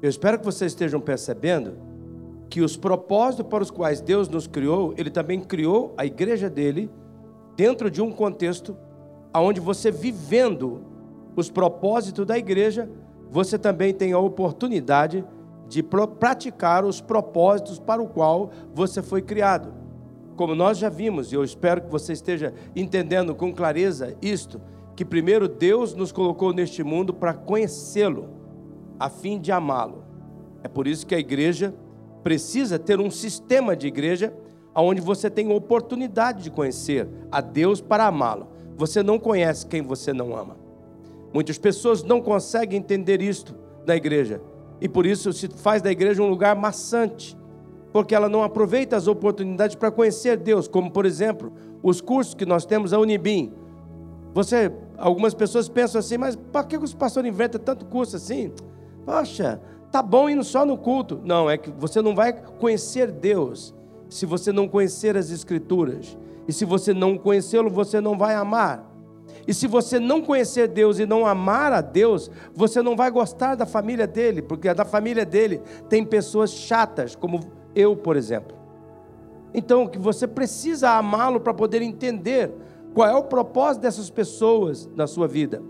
eu 0.02 0.10
espero 0.10 0.38
que 0.38 0.44
vocês 0.44 0.72
estejam 0.72 1.00
percebendo 1.00 1.78
que 2.52 2.60
os 2.60 2.76
propósitos 2.76 3.46
para 3.46 3.62
os 3.62 3.70
quais 3.70 4.02
Deus 4.02 4.28
nos 4.28 4.46
criou, 4.46 4.92
Ele 4.98 5.08
também 5.08 5.40
criou 5.40 5.94
a 5.96 6.04
igreja 6.04 6.50
dele 6.50 6.90
dentro 7.56 7.90
de 7.90 8.02
um 8.02 8.12
contexto 8.12 8.76
onde 9.34 9.58
você 9.58 9.90
vivendo 9.90 10.82
os 11.34 11.50
propósitos 11.50 12.26
da 12.26 12.36
igreja, 12.36 12.90
você 13.30 13.58
também 13.58 13.94
tem 13.94 14.12
a 14.12 14.18
oportunidade 14.18 15.24
de 15.66 15.82
praticar 15.82 16.84
os 16.84 17.00
propósitos 17.00 17.78
para 17.78 18.02
o 18.02 18.06
qual 18.06 18.50
você 18.74 19.00
foi 19.00 19.22
criado. 19.22 19.72
Como 20.36 20.54
nós 20.54 20.76
já 20.76 20.90
vimos, 20.90 21.32
e 21.32 21.34
eu 21.34 21.42
espero 21.42 21.80
que 21.80 21.90
você 21.90 22.12
esteja 22.12 22.52
entendendo 22.76 23.34
com 23.34 23.50
clareza 23.50 24.14
isto, 24.20 24.60
que 24.94 25.06
primeiro 25.06 25.48
Deus 25.48 25.94
nos 25.94 26.12
colocou 26.12 26.52
neste 26.52 26.84
mundo 26.84 27.14
para 27.14 27.32
conhecê-lo, 27.32 28.28
a 29.00 29.08
fim 29.08 29.40
de 29.40 29.50
amá-lo. 29.50 30.04
É 30.62 30.68
por 30.68 30.86
isso 30.86 31.06
que 31.06 31.14
a 31.14 31.18
igreja 31.18 31.72
precisa 32.22 32.78
ter 32.78 33.00
um 33.00 33.10
sistema 33.10 33.76
de 33.76 33.86
igreja 33.86 34.32
onde 34.74 35.00
você 35.00 35.28
tem 35.28 35.52
oportunidade 35.52 36.44
de 36.44 36.50
conhecer 36.50 37.08
a 37.30 37.40
Deus 37.40 37.80
para 37.80 38.06
amá-lo. 38.06 38.48
Você 38.76 39.02
não 39.02 39.18
conhece 39.18 39.66
quem 39.66 39.82
você 39.82 40.12
não 40.12 40.34
ama. 40.36 40.56
Muitas 41.32 41.58
pessoas 41.58 42.02
não 42.02 42.20
conseguem 42.20 42.78
entender 42.78 43.20
isto 43.20 43.54
na 43.86 43.96
igreja. 43.96 44.40
E 44.80 44.88
por 44.88 45.06
isso 45.06 45.32
se 45.32 45.48
faz 45.48 45.82
da 45.82 45.90
igreja 45.90 46.22
um 46.22 46.28
lugar 46.28 46.56
maçante, 46.56 47.36
porque 47.92 48.14
ela 48.14 48.28
não 48.28 48.42
aproveita 48.42 48.96
as 48.96 49.06
oportunidades 49.06 49.76
para 49.76 49.90
conhecer 49.90 50.36
Deus, 50.36 50.66
como 50.66 50.90
por 50.90 51.06
exemplo, 51.06 51.52
os 51.82 52.00
cursos 52.00 52.34
que 52.34 52.46
nós 52.46 52.64
temos 52.64 52.92
a 52.92 52.98
Unibim. 52.98 53.52
Você, 54.34 54.72
algumas 54.96 55.34
pessoas 55.34 55.68
pensam 55.68 55.98
assim, 55.98 56.16
mas 56.16 56.34
para 56.34 56.64
que 56.64 56.76
os 56.76 56.94
pastores 56.94 57.30
inventam 57.30 57.60
tanto 57.60 57.84
curso 57.84 58.16
assim? 58.16 58.50
Poxa, 59.04 59.60
tá 59.92 60.02
bom 60.02 60.28
indo 60.28 60.42
só 60.42 60.64
no 60.64 60.78
culto. 60.78 61.20
Não, 61.22 61.48
é 61.48 61.58
que 61.58 61.70
você 61.70 62.00
não 62.00 62.14
vai 62.14 62.32
conhecer 62.32 63.12
Deus 63.12 63.74
se 64.08 64.24
você 64.24 64.50
não 64.50 64.66
conhecer 64.66 65.16
as 65.16 65.30
Escrituras. 65.30 66.16
E 66.48 66.52
se 66.52 66.64
você 66.64 66.92
não 66.92 67.16
conhecê-lo, 67.16 67.70
você 67.70 68.00
não 68.00 68.16
vai 68.18 68.34
amar. 68.34 68.90
E 69.46 69.54
se 69.54 69.66
você 69.66 70.00
não 70.00 70.20
conhecer 70.20 70.68
Deus 70.68 70.98
e 70.98 71.06
não 71.06 71.26
amar 71.26 71.72
a 71.72 71.80
Deus, 71.80 72.30
você 72.54 72.82
não 72.82 72.96
vai 72.96 73.10
gostar 73.10 73.54
da 73.54 73.66
família 73.66 74.06
dele, 74.06 74.42
porque 74.42 74.72
da 74.72 74.84
família 74.84 75.24
dele 75.24 75.60
tem 75.88 76.04
pessoas 76.04 76.52
chatas, 76.52 77.14
como 77.14 77.40
eu, 77.74 77.94
por 77.94 78.16
exemplo. 78.16 78.56
Então, 79.54 79.86
que 79.86 79.98
você 79.98 80.26
precisa 80.26 80.90
amá-lo 80.90 81.40
para 81.40 81.54
poder 81.54 81.82
entender 81.82 82.50
qual 82.94 83.08
é 83.08 83.14
o 83.14 83.24
propósito 83.24 83.82
dessas 83.82 84.10
pessoas 84.10 84.88
na 84.94 85.06
sua 85.06 85.28
vida. 85.28 85.62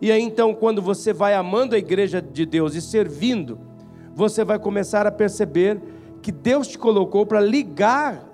E 0.00 0.10
aí 0.10 0.22
então, 0.22 0.54
quando 0.54 0.80
você 0.80 1.12
vai 1.12 1.34
amando 1.34 1.74
a 1.74 1.78
igreja 1.78 2.22
de 2.22 2.46
Deus 2.46 2.74
e 2.74 2.80
servindo, 2.80 3.69
você 4.14 4.44
vai 4.44 4.58
começar 4.58 5.06
a 5.06 5.12
perceber 5.12 5.80
que 6.22 6.32
Deus 6.32 6.68
te 6.68 6.78
colocou 6.78 7.24
para 7.24 7.40
ligar 7.40 8.28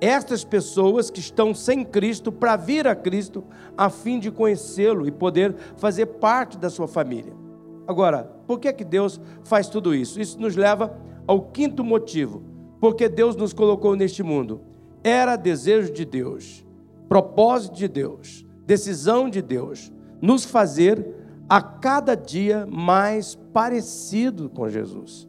estas 0.00 0.44
pessoas 0.44 1.10
que 1.10 1.20
estão 1.20 1.54
sem 1.54 1.84
Cristo 1.84 2.30
para 2.30 2.56
vir 2.56 2.86
a 2.86 2.94
Cristo, 2.94 3.42
a 3.76 3.88
fim 3.88 4.18
de 4.18 4.30
conhecê-lo 4.30 5.06
e 5.06 5.10
poder 5.10 5.54
fazer 5.76 6.06
parte 6.06 6.58
da 6.58 6.68
sua 6.68 6.86
família. 6.86 7.32
Agora, 7.86 8.30
por 8.46 8.58
que, 8.58 8.72
que 8.72 8.84
Deus 8.84 9.20
faz 9.44 9.68
tudo 9.68 9.94
isso? 9.94 10.20
Isso 10.20 10.40
nos 10.40 10.56
leva 10.56 10.96
ao 11.26 11.40
quinto 11.40 11.82
motivo. 11.82 12.42
Porque 12.80 13.08
Deus 13.08 13.36
nos 13.36 13.52
colocou 13.52 13.96
neste 13.96 14.22
mundo. 14.22 14.60
Era 15.02 15.36
desejo 15.36 15.92
de 15.92 16.04
Deus, 16.04 16.64
propósito 17.08 17.76
de 17.76 17.88
Deus, 17.88 18.44
decisão 18.66 19.30
de 19.30 19.40
Deus, 19.40 19.92
nos 20.20 20.44
fazer 20.44 21.15
a 21.48 21.60
cada 21.62 22.14
dia 22.14 22.66
mais 22.66 23.34
parecido 23.52 24.48
com 24.48 24.68
Jesus. 24.68 25.28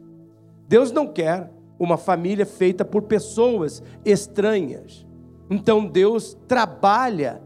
Deus 0.66 0.90
não 0.90 1.06
quer 1.06 1.52
uma 1.78 1.96
família 1.96 2.44
feita 2.44 2.84
por 2.84 3.02
pessoas 3.02 3.82
estranhas. 4.04 5.06
Então 5.48 5.86
Deus 5.86 6.36
trabalha 6.46 7.40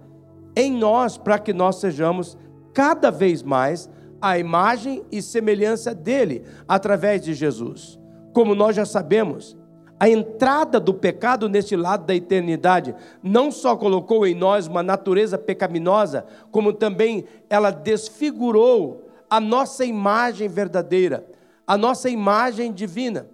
em 0.56 0.72
nós 0.72 1.16
para 1.16 1.38
que 1.38 1.52
nós 1.52 1.76
sejamos 1.76 2.36
cada 2.72 3.10
vez 3.10 3.42
mais 3.42 3.88
a 4.20 4.38
imagem 4.38 5.04
e 5.10 5.20
semelhança 5.20 5.94
dele 5.94 6.44
através 6.66 7.22
de 7.22 7.34
Jesus. 7.34 7.98
Como 8.32 8.54
nós 8.54 8.74
já 8.74 8.86
sabemos, 8.86 9.56
a 10.02 10.08
entrada 10.08 10.80
do 10.80 10.92
pecado 10.92 11.48
neste 11.48 11.76
lado 11.76 12.06
da 12.06 12.12
eternidade 12.12 12.92
não 13.22 13.52
só 13.52 13.76
colocou 13.76 14.26
em 14.26 14.34
nós 14.34 14.66
uma 14.66 14.82
natureza 14.82 15.38
pecaminosa, 15.38 16.26
como 16.50 16.72
também 16.72 17.24
ela 17.48 17.70
desfigurou 17.70 19.08
a 19.30 19.38
nossa 19.38 19.84
imagem 19.84 20.48
verdadeira, 20.48 21.24
a 21.64 21.76
nossa 21.78 22.10
imagem 22.10 22.72
divina. 22.72 23.28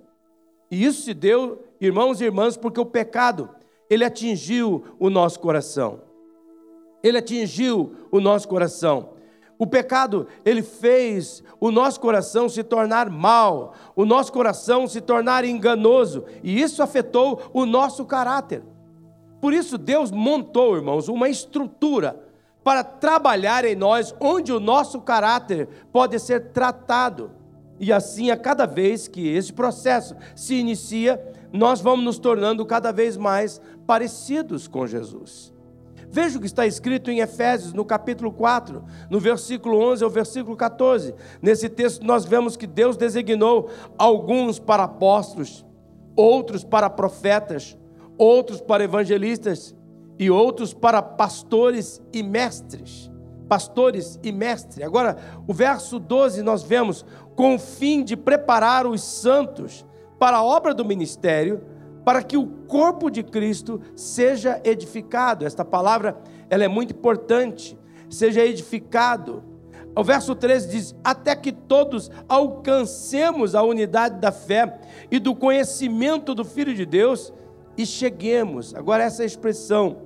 E 0.71 0.85
isso 0.85 1.01
se 1.05 1.15
deu, 1.15 1.65
irmãos 1.81 2.21
e 2.21 2.27
irmãs, 2.27 2.55
porque 2.55 2.79
o 2.79 2.85
pecado, 2.85 3.49
ele 3.89 4.05
atingiu 4.05 4.85
o 4.99 5.09
nosso 5.09 5.41
coração. 5.41 6.03
Ele 7.03 7.17
atingiu 7.17 7.95
o 8.11 8.21
nosso 8.21 8.47
coração. 8.47 9.15
O 9.59 9.67
pecado, 9.67 10.29
ele 10.45 10.63
fez 10.63 11.43
o 11.59 11.71
nosso 11.71 11.99
coração 11.99 12.49
se 12.49 12.63
tornar 12.63 13.11
mal, 13.11 13.75
o 13.97 14.05
nosso 14.05 14.33
coração 14.33 14.87
se 14.87 15.01
tornar 15.01 15.45
enganoso, 15.45 16.25
e 16.43 16.61
isso 16.61 16.83
afetou 16.83 17.43
o 17.53 17.67
nosso 17.67 18.05
caráter. 18.05 18.63
Por 19.41 19.53
isso, 19.53 19.77
Deus 19.77 20.13
montou, 20.13 20.77
irmãos, 20.77 21.09
uma 21.09 21.29
estrutura 21.29 22.25
para 22.63 22.85
trabalhar 22.85 23.65
em 23.65 23.75
nós 23.75 24.15
onde 24.21 24.53
o 24.53 24.61
nosso 24.61 25.01
caráter 25.01 25.69
pode 25.93 26.19
ser 26.19 26.53
tratado. 26.53 27.31
E 27.81 27.93
assim, 27.93 28.31
a 28.31 28.37
cada 28.37 28.67
vez 28.67 29.09
que 29.09 29.27
esse 29.29 29.53
processo 29.53 30.15
se 30.35 30.55
inicia, 30.55 31.21
nós 31.53 31.81
vamos 31.81 32.05
nos 32.05 32.19
tornando 32.19 32.67
cada 32.67 32.93
vez 32.93 33.17
mais 33.17 33.61
parecidos 33.87 34.69
com 34.69 34.87
Jesus. 34.87 35.53
Veja 36.11 36.39
o 36.39 36.41
que 36.41 36.47
está 36.47 36.67
escrito 36.67 37.11
em 37.11 37.21
Efésios, 37.21 37.73
no 37.73 37.85
capítulo 37.85 38.33
4, 38.33 38.85
no 39.11 39.21
versículo 39.21 39.79
11 39.79 40.05
ao 40.05 40.11
versículo 40.11 40.57
14. 40.57 41.15
Nesse 41.43 41.69
texto, 41.69 42.05
nós 42.05 42.25
vemos 42.25 42.57
que 42.57 42.67
Deus 42.67 42.97
designou 42.97 43.71
alguns 43.97 44.59
para 44.59 44.85
apóstolos, 44.85 45.65
outros 46.17 46.65
para 46.65 46.89
profetas, 46.89 47.77
outros 48.17 48.61
para 48.61 48.85
evangelistas 48.85 49.75
e 50.19 50.31
outros 50.31 50.75
para 50.75 51.03
pastores 51.03 52.03
e 52.13 52.23
mestres 52.23 53.11
pastores 53.49 54.21
e 54.23 54.31
mestres. 54.31 54.85
Agora, 54.85 55.17
o 55.47 55.55
verso 55.55 55.99
12 55.99 56.43
nós 56.43 56.63
vemos 56.63 57.05
com 57.35 57.55
o 57.55 57.59
fim 57.59 58.05
de 58.05 58.17
preparar 58.17 58.87
os 58.87 59.03
santos 59.03 59.85
para 60.19 60.37
a 60.37 60.45
obra 60.45 60.75
do 60.75 60.85
ministério, 60.85 61.63
para 62.09 62.23
que 62.23 62.39
o 62.39 62.47
corpo 62.67 63.11
de 63.11 63.23
Cristo 63.23 63.83
seja 63.95 64.63
edificado. 64.65 65.45
Esta 65.45 65.63
palavra, 65.63 66.19
ela 66.49 66.65
é 66.65 66.69
muito 66.69 66.95
importante. 66.95 67.79
Seja 68.09 68.43
edificado. 68.43 69.45
O 69.95 70.03
verso 70.03 70.35
13 70.35 70.69
diz: 70.71 70.97
Até 71.05 71.37
que 71.37 71.53
todos 71.53 72.11
alcancemos 72.27 73.55
a 73.55 73.63
unidade 73.63 74.19
da 74.21 74.33
fé 74.33 74.81
e 75.11 75.19
do 75.19 75.35
conhecimento 75.35 76.35
do 76.35 76.47
Filho 76.47 76.75
de 76.75 76.87
Deus 76.87 77.31
e 77.77 77.85
cheguemos. 77.85 78.75
Agora, 78.75 79.05
essa 79.05 79.23
expressão, 79.23 79.99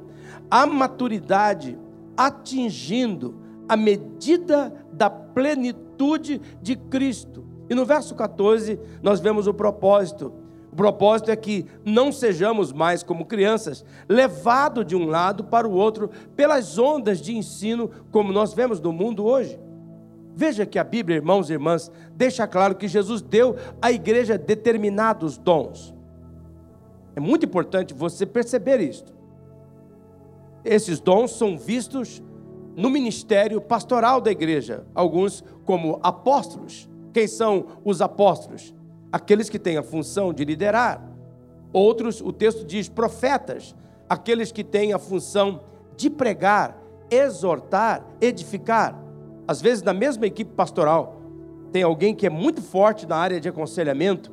a 0.51 0.67
maturidade 0.67 1.79
atingindo 2.17 3.37
a 3.69 3.77
medida 3.77 4.75
da 4.93 5.09
plenitude 5.09 6.41
de 6.61 6.75
Cristo. 6.75 7.47
E 7.71 7.77
no 7.77 7.87
verso 7.87 8.17
14, 8.17 8.77
nós 9.01 9.21
vemos 9.21 9.47
o 9.47 9.55
propósito. 9.55 10.42
O 10.73 10.77
propósito 10.77 11.31
é 11.31 11.37
que 11.37 11.67
não 11.85 12.11
sejamos 12.11 12.73
mais 12.73 13.03
como 13.03 13.27
crianças, 13.27 13.85
levados 14.09 14.87
de 14.87 14.97
um 14.97 15.07
lado 15.07 15.45
para 15.45 15.69
o 15.69 15.73
outro 15.73 16.11
pelas 16.35 16.79
ondas 16.79 17.21
de 17.21 17.37
ensino, 17.37 17.91
como 18.11 18.33
nós 18.33 18.55
vemos 18.55 18.81
no 18.81 18.91
mundo 18.91 19.23
hoje. 19.23 19.61
Veja 20.35 20.65
que 20.65 20.79
a 20.79 20.85
Bíblia, 20.85 21.17
irmãos 21.17 21.51
e 21.51 21.53
irmãs, 21.53 21.93
deixa 22.15 22.47
claro 22.47 22.75
que 22.75 22.89
Jesus 22.89 23.21
deu 23.21 23.55
à 23.83 23.93
igreja 23.93 24.39
determinados 24.39 25.37
dons. 25.37 25.95
É 27.15 27.21
muito 27.21 27.45
importante 27.45 27.93
você 27.93 28.25
perceber 28.25 28.81
isto. 28.81 29.13
Esses 30.65 31.01
dons 31.01 31.33
são 31.33 31.59
vistos 31.59 32.23
no 32.75 32.89
ministério 32.89 33.61
pastoral 33.61 34.23
da 34.23 34.31
igreja, 34.31 34.87
alguns 34.95 35.45
como 35.67 36.01
apóstolos. 36.03 36.89
Quem 37.13 37.29
são 37.29 37.67
os 37.85 38.01
apóstolos? 38.01 38.75
Aqueles 39.13 39.51
que 39.51 39.59
têm 39.59 39.77
a 39.77 39.83
função 39.83 40.33
de 40.33 40.45
liderar. 40.45 41.03
Outros, 41.73 42.21
o 42.21 42.33
texto 42.33 42.65
diz 42.65 42.89
profetas, 42.89 43.75
aqueles 44.09 44.51
que 44.51 44.65
têm 44.65 44.93
a 44.93 44.99
função 44.99 45.61
de 45.97 46.09
pregar, 46.09 46.77
exortar, 47.11 48.05
edificar. 48.21 48.99
Às 49.47 49.61
vezes, 49.61 49.83
na 49.83 49.93
mesma 49.93 50.27
equipe 50.27 50.53
pastoral, 50.55 51.21
tem 51.71 51.83
alguém 51.83 52.15
que 52.15 52.27
é 52.27 52.31
muito 52.31 52.63
forte 52.63 53.07
na 53.07 53.17
área 53.17 53.41
de 53.41 53.49
aconselhamento, 53.49 54.33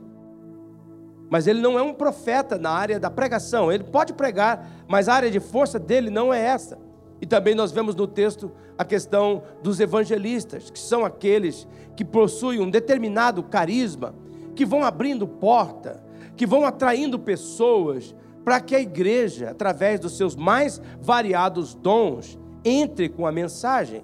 mas 1.30 1.46
ele 1.46 1.62
não 1.62 1.78
é 1.78 1.82
um 1.82 1.94
profeta 1.94 2.58
na 2.58 2.72
área 2.72 3.00
da 3.00 3.10
pregação. 3.10 3.72
Ele 3.72 3.84
pode 3.84 4.14
pregar, 4.14 4.68
mas 4.88 5.08
a 5.08 5.14
área 5.14 5.30
de 5.30 5.40
força 5.40 5.78
dele 5.78 6.10
não 6.10 6.34
é 6.34 6.40
essa. 6.40 6.78
E 7.22 7.26
também 7.26 7.54
nós 7.54 7.72
vemos 7.72 7.96
no 7.96 8.08
texto 8.08 8.52
a 8.78 8.84
questão 8.84 9.44
dos 9.62 9.80
evangelistas, 9.80 10.70
que 10.70 10.80
são 10.80 11.06
aqueles 11.06 11.68
que 11.96 12.04
possuem 12.04 12.62
um 12.62 12.70
determinado 12.70 13.44
carisma, 13.44 14.16
que 14.60 14.66
vão 14.66 14.84
abrindo 14.84 15.26
porta, 15.26 16.04
que 16.36 16.46
vão 16.46 16.66
atraindo 16.66 17.18
pessoas 17.18 18.14
para 18.44 18.60
que 18.60 18.76
a 18.76 18.82
igreja, 18.82 19.52
através 19.52 20.02
dos 20.02 20.18
seus 20.18 20.36
mais 20.36 20.82
variados 21.00 21.74
dons, 21.74 22.38
entre 22.66 23.08
com 23.08 23.26
a 23.26 23.32
mensagem. 23.32 24.04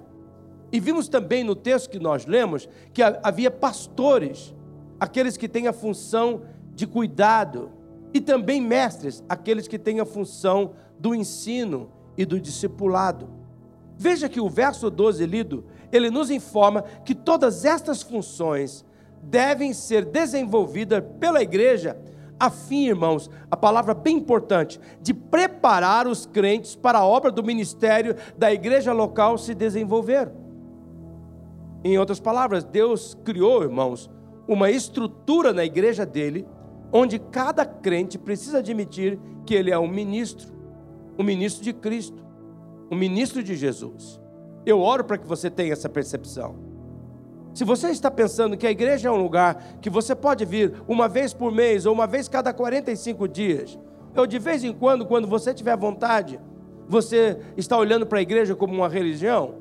E 0.72 0.80
vimos 0.80 1.08
também 1.08 1.44
no 1.44 1.54
texto 1.54 1.90
que 1.90 1.98
nós 1.98 2.24
lemos 2.24 2.66
que 2.94 3.02
havia 3.02 3.50
pastores, 3.50 4.54
aqueles 4.98 5.36
que 5.36 5.46
têm 5.46 5.66
a 5.66 5.74
função 5.74 6.40
de 6.74 6.86
cuidado, 6.86 7.70
e 8.14 8.18
também 8.18 8.58
mestres, 8.58 9.22
aqueles 9.28 9.68
que 9.68 9.78
têm 9.78 10.00
a 10.00 10.06
função 10.06 10.70
do 10.98 11.14
ensino 11.14 11.90
e 12.16 12.24
do 12.24 12.40
discipulado. 12.40 13.28
Veja 13.98 14.26
que 14.26 14.40
o 14.40 14.48
verso 14.48 14.88
12 14.88 15.26
lido, 15.26 15.66
ele 15.92 16.10
nos 16.10 16.30
informa 16.30 16.80
que 16.80 17.14
todas 17.14 17.66
estas 17.66 18.00
funções 18.00 18.85
devem 19.26 19.72
ser 19.72 20.04
desenvolvidas 20.04 21.02
pela 21.18 21.42
igreja, 21.42 21.98
a 22.38 22.50
fim, 22.50 22.86
irmãos, 22.86 23.30
a 23.50 23.56
palavra 23.56 23.94
bem 23.94 24.18
importante, 24.18 24.78
de 25.00 25.14
preparar 25.14 26.06
os 26.06 26.26
crentes 26.26 26.76
para 26.76 26.98
a 26.98 27.06
obra 27.06 27.30
do 27.30 27.42
ministério 27.42 28.14
da 28.36 28.52
igreja 28.52 28.92
local 28.92 29.38
se 29.38 29.54
desenvolver. 29.54 30.30
Em 31.82 31.98
outras 31.98 32.20
palavras, 32.20 32.64
Deus 32.64 33.16
criou, 33.24 33.62
irmãos, 33.62 34.10
uma 34.46 34.70
estrutura 34.70 35.52
na 35.52 35.64
igreja 35.64 36.04
dele, 36.04 36.46
onde 36.92 37.18
cada 37.18 37.64
crente 37.64 38.18
precisa 38.18 38.58
admitir 38.58 39.18
que 39.44 39.54
ele 39.54 39.70
é 39.70 39.78
um 39.78 39.88
ministro, 39.88 40.52
um 41.18 41.22
ministro 41.22 41.64
de 41.64 41.72
Cristo, 41.72 42.24
um 42.90 42.96
ministro 42.96 43.42
de 43.42 43.56
Jesus. 43.56 44.20
Eu 44.64 44.80
oro 44.80 45.04
para 45.04 45.18
que 45.18 45.26
você 45.26 45.48
tenha 45.48 45.72
essa 45.72 45.88
percepção. 45.88 46.65
Se 47.56 47.64
você 47.64 47.88
está 47.88 48.10
pensando 48.10 48.54
que 48.54 48.66
a 48.66 48.70
igreja 48.70 49.08
é 49.08 49.10
um 49.10 49.16
lugar 49.16 49.78
que 49.80 49.88
você 49.88 50.14
pode 50.14 50.44
vir 50.44 50.74
uma 50.86 51.08
vez 51.08 51.32
por 51.32 51.50
mês 51.50 51.86
ou 51.86 51.94
uma 51.94 52.06
vez 52.06 52.28
cada 52.28 52.52
45 52.52 53.26
dias, 53.26 53.78
ou 54.14 54.26
de 54.26 54.38
vez 54.38 54.62
em 54.62 54.74
quando, 54.74 55.06
quando 55.06 55.26
você 55.26 55.54
tiver 55.54 55.74
vontade, 55.74 56.38
você 56.86 57.38
está 57.56 57.78
olhando 57.78 58.04
para 58.04 58.18
a 58.18 58.20
igreja 58.20 58.54
como 58.54 58.74
uma 58.74 58.90
religião 58.90 59.54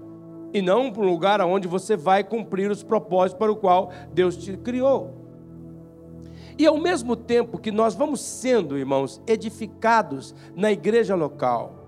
e 0.54 0.62
não 0.62 0.92
para 0.92 1.04
um 1.04 1.10
lugar 1.10 1.40
onde 1.40 1.70
você 1.70 1.96
vai 1.96 2.22
cumprir 2.22 2.70
os 2.70 2.84
propósitos 2.84 3.40
para 3.40 3.50
o 3.50 3.56
qual 3.56 3.90
Deus 4.14 4.36
te 4.36 4.58
criou. 4.58 5.14
E 6.58 6.68
ao 6.68 6.78
mesmo 6.78 7.16
tempo 7.16 7.58
que 7.58 7.72
nós 7.72 7.96
vamos 7.96 8.20
sendo, 8.20 8.78
irmãos, 8.78 9.22
edificados 9.26 10.36
na 10.54 10.70
igreja 10.70 11.16
local, 11.16 11.86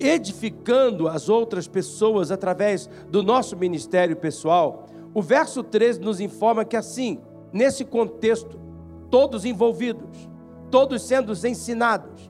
edificando 0.00 1.06
as 1.06 1.28
outras 1.28 1.68
pessoas 1.68 2.32
através 2.32 2.90
do 3.08 3.22
nosso 3.22 3.56
ministério 3.56 4.16
pessoal, 4.16 4.83
o 5.14 5.22
verso 5.22 5.62
13 5.62 6.00
nos 6.00 6.20
informa 6.20 6.64
que 6.64 6.76
assim, 6.76 7.20
nesse 7.52 7.84
contexto, 7.84 8.60
todos 9.08 9.44
envolvidos, 9.44 10.28
todos 10.70 11.02
sendo 11.02 11.32
ensinados, 11.32 12.28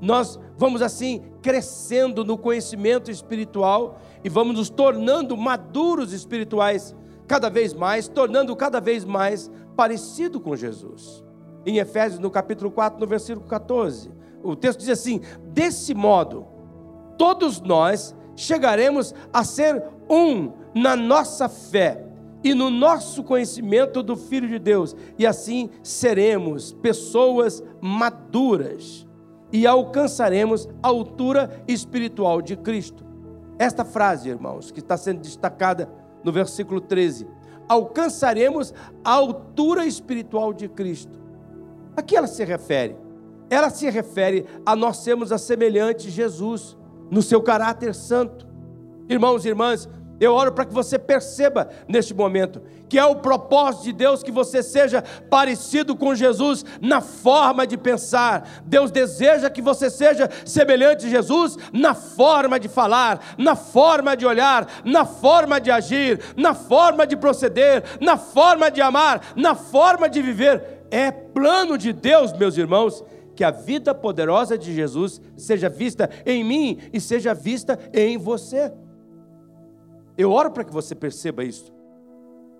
nós 0.00 0.38
vamos 0.58 0.82
assim 0.82 1.22
crescendo 1.40 2.24
no 2.24 2.36
conhecimento 2.36 3.10
espiritual 3.10 4.00
e 4.24 4.28
vamos 4.28 4.56
nos 4.56 4.68
tornando 4.68 5.36
maduros 5.36 6.12
espirituais 6.12 6.94
cada 7.28 7.48
vez 7.48 7.72
mais, 7.72 8.08
tornando 8.08 8.54
cada 8.56 8.80
vez 8.80 9.04
mais 9.04 9.50
parecido 9.76 10.40
com 10.40 10.56
Jesus. 10.56 11.24
Em 11.64 11.78
Efésios, 11.78 12.20
no 12.20 12.30
capítulo 12.30 12.70
4, 12.70 12.98
no 12.98 13.06
versículo 13.06 13.46
14, 13.46 14.10
o 14.42 14.54
texto 14.54 14.80
diz 14.80 14.88
assim: 14.90 15.20
Desse 15.52 15.94
modo, 15.94 16.46
todos 17.16 17.60
nós 17.60 18.14
chegaremos 18.36 19.14
a 19.32 19.42
ser 19.44 19.82
um 20.08 20.52
na 20.74 20.94
nossa 20.94 21.48
fé 21.48 22.05
e 22.42 22.54
no 22.54 22.70
nosso 22.70 23.22
conhecimento 23.24 24.02
do 24.02 24.16
Filho 24.16 24.48
de 24.48 24.58
Deus, 24.58 24.94
e 25.18 25.26
assim 25.26 25.70
seremos 25.82 26.72
pessoas 26.72 27.62
maduras 27.80 29.06
e 29.52 29.66
alcançaremos 29.66 30.68
a 30.82 30.88
altura 30.88 31.62
espiritual 31.66 32.42
de 32.42 32.56
Cristo. 32.56 33.04
Esta 33.58 33.84
frase, 33.84 34.28
irmãos, 34.28 34.70
que 34.70 34.80
está 34.80 34.96
sendo 34.96 35.20
destacada 35.20 35.88
no 36.22 36.30
versículo 36.30 36.80
13: 36.80 37.26
alcançaremos 37.68 38.74
a 39.04 39.12
altura 39.12 39.86
espiritual 39.86 40.52
de 40.52 40.68
Cristo. 40.68 41.18
A 41.96 42.02
que 42.02 42.16
ela 42.16 42.26
se 42.26 42.44
refere? 42.44 42.96
Ela 43.48 43.70
se 43.70 43.88
refere 43.88 44.44
a 44.64 44.76
nós 44.76 44.98
sermos 44.98 45.32
a 45.32 45.38
semelhante 45.38 46.10
Jesus 46.10 46.76
no 47.10 47.22
seu 47.22 47.40
caráter 47.40 47.94
santo. 47.94 48.46
Irmãos 49.08 49.44
e 49.44 49.48
irmãs, 49.48 49.88
eu 50.20 50.32
oro 50.32 50.52
para 50.52 50.64
que 50.64 50.74
você 50.74 50.98
perceba 50.98 51.68
neste 51.88 52.14
momento 52.14 52.62
que 52.88 52.98
é 52.98 53.04
o 53.04 53.16
propósito 53.16 53.84
de 53.84 53.92
Deus 53.92 54.22
que 54.22 54.30
você 54.30 54.62
seja 54.62 55.02
parecido 55.28 55.96
com 55.96 56.14
Jesus 56.14 56.64
na 56.80 57.00
forma 57.00 57.66
de 57.66 57.76
pensar. 57.76 58.62
Deus 58.64 58.90
deseja 58.90 59.50
que 59.50 59.62
você 59.62 59.90
seja 59.90 60.30
semelhante 60.44 61.06
a 61.06 61.10
Jesus 61.10 61.56
na 61.72 61.94
forma 61.94 62.58
de 62.58 62.68
falar, 62.68 63.34
na 63.36 63.56
forma 63.56 64.16
de 64.16 64.26
olhar, 64.26 64.82
na 64.84 65.04
forma 65.04 65.60
de 65.60 65.70
agir, 65.70 66.20
na 66.36 66.54
forma 66.54 67.06
de 67.06 67.16
proceder, 67.16 67.82
na 68.00 68.16
forma 68.16 68.70
de 68.70 68.80
amar, 68.80 69.20
na 69.34 69.54
forma 69.54 70.08
de 70.08 70.22
viver. 70.22 70.86
É 70.90 71.10
plano 71.10 71.76
de 71.76 71.92
Deus, 71.92 72.32
meus 72.32 72.56
irmãos, 72.56 73.04
que 73.34 73.44
a 73.44 73.50
vida 73.50 73.94
poderosa 73.94 74.56
de 74.56 74.72
Jesus 74.72 75.20
seja 75.36 75.68
vista 75.68 76.08
em 76.24 76.42
mim 76.42 76.78
e 76.92 77.00
seja 77.00 77.34
vista 77.34 77.78
em 77.92 78.16
você. 78.16 78.72
Eu 80.16 80.30
oro 80.32 80.50
para 80.50 80.64
que 80.64 80.72
você 80.72 80.94
perceba 80.94 81.44
isso. 81.44 81.72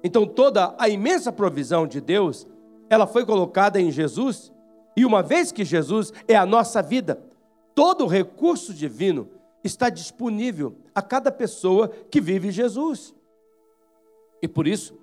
Então 0.04 0.26
toda 0.26 0.74
a 0.78 0.88
imensa 0.88 1.32
provisão 1.32 1.86
de 1.86 2.00
Deus, 2.00 2.46
ela 2.88 3.06
foi 3.06 3.24
colocada 3.24 3.80
em 3.80 3.90
Jesus, 3.90 4.52
e 4.96 5.04
uma 5.04 5.22
vez 5.22 5.52
que 5.52 5.64
Jesus 5.64 6.12
é 6.28 6.36
a 6.36 6.46
nossa 6.46 6.80
vida, 6.82 7.20
todo 7.74 8.04
o 8.04 8.08
recurso 8.08 8.72
divino 8.72 9.28
está 9.62 9.90
disponível 9.90 10.76
a 10.94 11.02
cada 11.02 11.30
pessoa 11.30 11.88
que 12.10 12.20
vive 12.20 12.50
Jesus. 12.50 13.14
E 14.40 14.48
por 14.48 14.66
isso, 14.66 14.98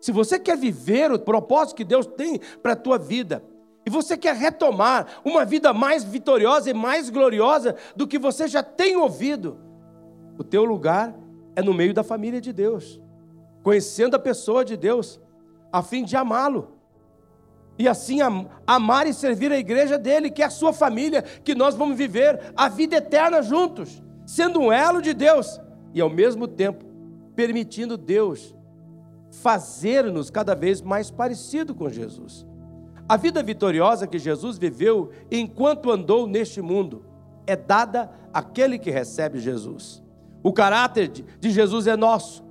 se 0.00 0.12
você 0.12 0.38
quer 0.38 0.56
viver 0.56 1.10
o 1.12 1.18
propósito 1.18 1.76
que 1.76 1.84
Deus 1.84 2.06
tem 2.06 2.40
para 2.62 2.72
a 2.72 2.76
tua 2.76 2.98
vida, 2.98 3.42
e 3.86 3.90
você 3.90 4.18
quer 4.18 4.34
retomar 4.34 5.20
uma 5.24 5.44
vida 5.46 5.72
mais 5.72 6.04
vitoriosa 6.04 6.68
e 6.68 6.74
mais 6.74 7.08
gloriosa 7.08 7.74
do 7.96 8.06
que 8.06 8.18
você 8.18 8.46
já 8.46 8.62
tem 8.62 8.96
ouvido, 8.96 9.58
o 10.36 10.44
teu 10.44 10.64
lugar 10.64 11.14
é 11.58 11.62
no 11.62 11.74
meio 11.74 11.92
da 11.92 12.04
família 12.04 12.40
de 12.40 12.52
Deus, 12.52 13.02
conhecendo 13.64 14.14
a 14.14 14.18
pessoa 14.20 14.64
de 14.64 14.76
Deus, 14.76 15.20
a 15.72 15.82
fim 15.82 16.04
de 16.04 16.16
amá-lo. 16.16 16.68
E 17.76 17.88
assim 17.88 18.20
amar 18.64 19.08
e 19.08 19.12
servir 19.12 19.50
a 19.50 19.58
igreja 19.58 19.98
dele, 19.98 20.30
que 20.30 20.40
é 20.40 20.46
a 20.46 20.50
sua 20.50 20.72
família, 20.72 21.20
que 21.20 21.56
nós 21.56 21.74
vamos 21.74 21.98
viver 21.98 22.52
a 22.56 22.68
vida 22.68 22.94
eterna 22.98 23.42
juntos, 23.42 24.00
sendo 24.24 24.60
um 24.60 24.72
elo 24.72 25.02
de 25.02 25.12
Deus 25.12 25.60
e 25.92 26.00
ao 26.00 26.08
mesmo 26.08 26.46
tempo 26.46 26.84
permitindo 27.34 27.96
Deus 27.96 28.54
fazer-nos 29.42 30.30
cada 30.30 30.54
vez 30.54 30.80
mais 30.80 31.10
parecido 31.10 31.74
com 31.74 31.90
Jesus. 31.90 32.46
A 33.08 33.16
vida 33.16 33.42
vitoriosa 33.42 34.06
que 34.06 34.18
Jesus 34.20 34.58
viveu 34.58 35.10
enquanto 35.28 35.90
andou 35.90 36.24
neste 36.28 36.62
mundo 36.62 37.04
é 37.48 37.56
dada 37.56 38.12
àquele 38.32 38.78
que 38.78 38.92
recebe 38.92 39.40
Jesus. 39.40 40.06
O 40.42 40.52
caráter 40.52 41.08
de 41.08 41.50
Jesus 41.50 41.86
é 41.86 41.96
nosso. 41.96 42.44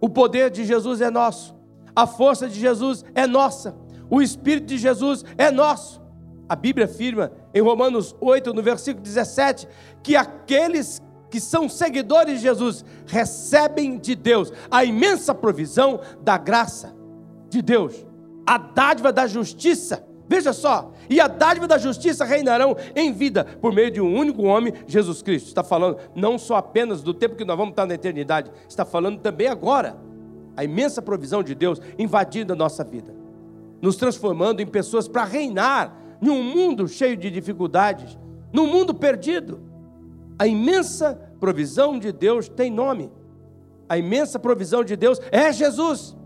O 0.00 0.08
poder 0.08 0.50
de 0.50 0.64
Jesus 0.64 1.00
é 1.00 1.10
nosso. 1.10 1.54
A 1.94 2.06
força 2.06 2.48
de 2.48 2.58
Jesus 2.58 3.04
é 3.14 3.26
nossa. 3.26 3.76
O 4.08 4.20
Espírito 4.20 4.66
de 4.66 4.78
Jesus 4.78 5.24
é 5.36 5.50
nosso. 5.50 6.00
A 6.48 6.56
Bíblia 6.56 6.86
afirma 6.86 7.30
em 7.54 7.60
Romanos 7.60 8.14
8, 8.20 8.52
no 8.52 8.62
versículo 8.62 9.04
17, 9.04 9.68
que 10.02 10.16
aqueles 10.16 11.00
que 11.30 11.40
são 11.40 11.68
seguidores 11.68 12.38
de 12.38 12.42
Jesus 12.42 12.84
recebem 13.06 13.96
de 13.96 14.16
Deus 14.16 14.52
a 14.68 14.84
imensa 14.84 15.32
provisão 15.32 16.00
da 16.22 16.36
graça 16.36 16.92
de 17.48 17.62
Deus, 17.62 18.04
a 18.44 18.58
dádiva 18.58 19.12
da 19.12 19.28
justiça 19.28 20.04
Veja 20.30 20.52
só, 20.52 20.92
e 21.08 21.20
a 21.20 21.26
dádiva 21.26 21.66
da 21.66 21.76
justiça 21.76 22.24
reinarão 22.24 22.76
em 22.94 23.12
vida 23.12 23.44
por 23.60 23.72
meio 23.74 23.90
de 23.90 24.00
um 24.00 24.16
único 24.16 24.44
homem, 24.44 24.72
Jesus 24.86 25.22
Cristo. 25.22 25.48
Está 25.48 25.64
falando 25.64 25.98
não 26.14 26.38
só 26.38 26.54
apenas 26.54 27.02
do 27.02 27.12
tempo 27.12 27.34
que 27.34 27.44
nós 27.44 27.56
vamos 27.56 27.72
estar 27.72 27.84
na 27.84 27.94
eternidade, 27.94 28.48
está 28.68 28.84
falando 28.84 29.18
também 29.18 29.48
agora. 29.48 29.96
A 30.56 30.62
imensa 30.62 31.02
provisão 31.02 31.42
de 31.42 31.52
Deus 31.52 31.80
invadindo 31.98 32.52
a 32.52 32.56
nossa 32.56 32.84
vida, 32.84 33.12
nos 33.82 33.96
transformando 33.96 34.62
em 34.62 34.66
pessoas 34.66 35.08
para 35.08 35.24
reinar 35.24 36.00
em 36.22 36.30
um 36.30 36.44
mundo 36.44 36.86
cheio 36.86 37.16
de 37.16 37.28
dificuldades, 37.28 38.16
num 38.52 38.68
mundo 38.68 38.94
perdido. 38.94 39.60
A 40.38 40.46
imensa 40.46 41.20
provisão 41.40 41.98
de 41.98 42.12
Deus 42.12 42.48
tem 42.48 42.70
nome. 42.70 43.10
A 43.88 43.98
imensa 43.98 44.38
provisão 44.38 44.84
de 44.84 44.94
Deus 44.94 45.20
é 45.32 45.52
Jesus. 45.52 46.16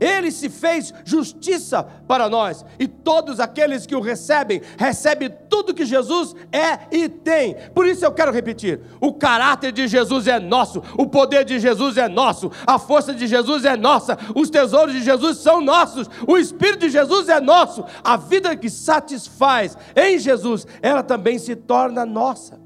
Ele 0.00 0.30
se 0.30 0.48
fez 0.48 0.92
justiça 1.04 1.82
para 2.08 2.28
nós, 2.28 2.64
e 2.78 2.88
todos 2.88 3.38
aqueles 3.38 3.86
que 3.86 3.94
o 3.94 4.00
recebem, 4.00 4.62
recebem 4.78 5.30
tudo 5.48 5.74
que 5.74 5.84
Jesus 5.84 6.34
é 6.50 6.88
e 6.90 7.08
tem. 7.08 7.56
Por 7.74 7.86
isso 7.86 8.04
eu 8.04 8.12
quero 8.12 8.32
repetir: 8.32 8.80
o 9.00 9.12
caráter 9.12 9.72
de 9.72 9.86
Jesus 9.86 10.26
é 10.26 10.40
nosso, 10.40 10.82
o 10.96 11.06
poder 11.06 11.44
de 11.44 11.58
Jesus 11.58 11.96
é 11.96 12.08
nosso, 12.08 12.50
a 12.66 12.78
força 12.78 13.12
de 13.12 13.26
Jesus 13.26 13.64
é 13.64 13.76
nossa, 13.76 14.18
os 14.34 14.48
tesouros 14.48 14.94
de 14.94 15.02
Jesus 15.02 15.38
são 15.38 15.60
nossos, 15.60 16.08
o 16.26 16.38
Espírito 16.38 16.80
de 16.80 16.90
Jesus 16.90 17.28
é 17.28 17.40
nosso, 17.40 17.84
a 18.02 18.16
vida 18.16 18.56
que 18.56 18.70
satisfaz 18.70 19.76
em 19.94 20.18
Jesus, 20.18 20.66
ela 20.80 21.02
também 21.02 21.38
se 21.38 21.54
torna 21.54 22.06
nossa. 22.06 22.58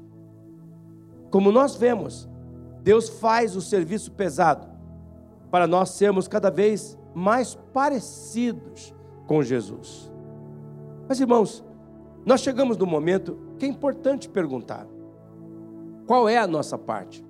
Como 1.29 1.51
nós 1.51 1.75
vemos 1.75 2.29
Deus 2.85 3.09
faz 3.09 3.55
o 3.55 3.61
serviço 3.61 4.11
pesado 4.11 4.67
para 5.49 5.65
nós 5.65 5.89
sermos 5.89 6.27
cada 6.27 6.51
vez 6.51 6.95
mais 6.95 7.04
parecidos 7.55 8.93
com 9.25 9.41
Jesus. 9.41 10.11
Mas 11.07 11.19
irmãos, 11.19 11.63
nós 12.25 12.41
chegamos 12.41 12.77
no 12.77 12.85
momento 12.85 13.37
que 13.57 13.65
é 13.65 13.69
importante 13.69 14.27
perguntar: 14.27 14.85
qual 16.05 16.27
é 16.27 16.37
a 16.37 16.47
nossa 16.47 16.77
parte? 16.77 17.25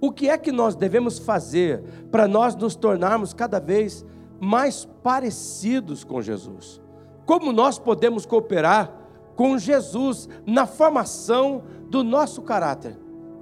O 0.00 0.10
que 0.10 0.28
é 0.28 0.38
que 0.38 0.50
nós 0.50 0.74
devemos 0.74 1.18
fazer 1.18 1.82
para 2.10 2.26
nós 2.26 2.54
nos 2.54 2.74
tornarmos 2.74 3.34
cada 3.34 3.58
vez 3.58 4.04
mais 4.40 4.84
parecidos 5.02 6.04
com 6.04 6.22
Jesus? 6.22 6.80
Como 7.26 7.52
nós 7.52 7.78
podemos 7.78 8.24
cooperar 8.24 8.92
com 9.36 9.58
Jesus 9.58 10.28
na 10.46 10.66
formação 10.66 11.62
do 11.88 12.02
nosso 12.02 12.42
caráter? 12.42 12.98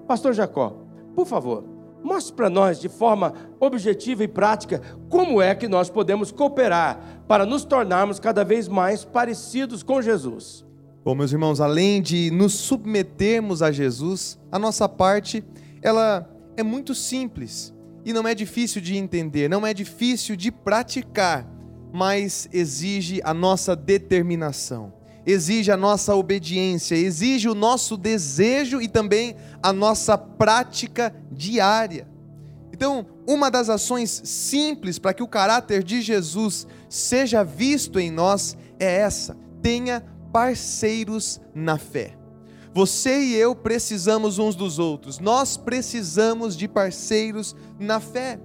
Pastor 0.06 0.32
Jacó, 0.32 0.76
por 1.14 1.26
favor, 1.26 1.64
mostre 2.02 2.34
para 2.34 2.48
nós 2.48 2.80
de 2.80 2.88
forma 2.88 3.34
objetiva 3.60 4.24
e 4.24 4.28
prática 4.28 4.80
como 5.08 5.42
é 5.42 5.54
que 5.54 5.68
nós 5.68 5.90
podemos 5.90 6.30
cooperar 6.30 7.22
para 7.26 7.44
nos 7.44 7.64
tornarmos 7.64 8.18
cada 8.18 8.44
vez 8.44 8.68
mais 8.68 9.04
parecidos 9.04 9.82
com 9.82 10.00
Jesus. 10.00 10.64
Bom, 11.04 11.14
meus 11.14 11.32
irmãos, 11.32 11.60
além 11.60 12.02
de 12.02 12.30
nos 12.30 12.52
submetermos 12.52 13.62
a 13.62 13.72
Jesus, 13.72 14.38
a 14.52 14.58
nossa 14.58 14.88
parte, 14.88 15.42
ela 15.80 16.28
é 16.56 16.62
muito 16.62 16.94
simples 16.94 17.72
e 18.04 18.12
não 18.12 18.26
é 18.26 18.34
difícil 18.34 18.80
de 18.80 18.96
entender, 18.96 19.48
não 19.48 19.66
é 19.66 19.72
difícil 19.72 20.36
de 20.36 20.50
praticar, 20.50 21.46
mas 21.92 22.48
exige 22.52 23.20
a 23.24 23.32
nossa 23.32 23.74
determinação, 23.74 24.92
exige 25.28 25.70
a 25.70 25.76
nossa 25.76 26.14
obediência, 26.14 26.94
exige 26.94 27.50
o 27.50 27.54
nosso 27.54 27.98
desejo 27.98 28.80
e 28.80 28.88
também 28.88 29.36
a 29.62 29.74
nossa 29.74 30.16
prática 30.16 31.14
diária. 31.30 32.08
Então, 32.72 33.04
uma 33.26 33.50
das 33.50 33.68
ações 33.68 34.22
simples 34.24 34.98
para 34.98 35.12
que 35.12 35.22
o 35.22 35.28
caráter 35.28 35.84
de 35.84 36.00
Jesus 36.00 36.66
seja 36.88 37.44
visto 37.44 38.00
em 38.00 38.10
nós 38.10 38.56
é 38.80 39.00
essa: 39.00 39.36
tenha 39.60 40.02
parceiros 40.32 41.38
na 41.54 41.76
fé. 41.76 42.16
Você 42.72 43.20
e 43.20 43.34
eu 43.34 43.54
precisamos 43.54 44.38
uns 44.38 44.54
dos 44.54 44.78
outros. 44.78 45.18
Nós 45.18 45.58
precisamos 45.58 46.56
de 46.56 46.66
parceiros 46.68 47.54
na 47.78 48.00
fé. 48.00 48.40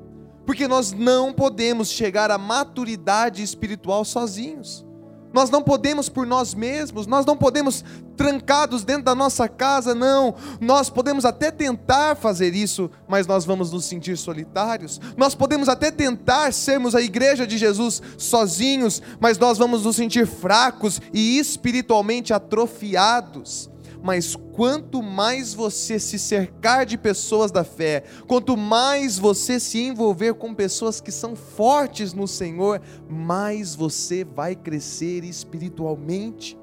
Porque 0.45 0.67
nós 0.67 0.91
não 0.91 1.31
podemos 1.31 1.89
chegar 1.89 2.29
à 2.29 2.37
maturidade 2.37 3.41
espiritual 3.41 4.03
sozinhos. 4.03 4.85
Nós 5.33 5.49
não 5.49 5.63
podemos 5.63 6.07
por 6.07 6.25
nós 6.27 6.53
mesmos, 6.53 7.07
nós 7.07 7.25
não 7.25 7.35
podemos 7.35 7.83
trancados 8.15 8.83
dentro 8.83 9.03
da 9.03 9.15
nossa 9.15 9.49
casa, 9.49 9.95
não. 9.95 10.35
Nós 10.61 10.89
podemos 10.89 11.25
até 11.25 11.49
tentar 11.49 12.15
fazer 12.15 12.53
isso, 12.53 12.89
mas 13.07 13.25
nós 13.25 13.43
vamos 13.43 13.71
nos 13.71 13.85
sentir 13.85 14.15
solitários. 14.15 15.01
Nós 15.17 15.33
podemos 15.33 15.67
até 15.67 15.89
tentar 15.89 16.53
sermos 16.53 16.93
a 16.93 17.01
igreja 17.01 17.47
de 17.47 17.57
Jesus 17.57 18.01
sozinhos, 18.17 19.01
mas 19.19 19.39
nós 19.39 19.57
vamos 19.57 19.83
nos 19.83 19.95
sentir 19.95 20.27
fracos 20.27 21.01
e 21.11 21.39
espiritualmente 21.39 22.31
atrofiados 22.31 23.72
mas 24.03 24.35
quanto 24.35 25.01
mais 25.01 25.53
você 25.53 25.97
se 25.97 26.19
cercar 26.19 26.85
de 26.85 26.97
pessoas 26.97 27.51
da 27.51 27.63
fé, 27.63 28.03
quanto 28.27 28.57
mais 28.57 29.17
você 29.17 29.61
se 29.61 29.81
envolver 29.81 30.33
com 30.33 30.53
pessoas 30.53 30.99
que 30.99 31.11
são 31.11 31.37
fortes 31.37 32.13
no 32.13 32.27
Senhor, 32.27 32.81
mais 33.09 33.73
você 33.73 34.25
vai 34.25 34.57
crescer 34.57 35.23
espiritualmente. 35.23 36.59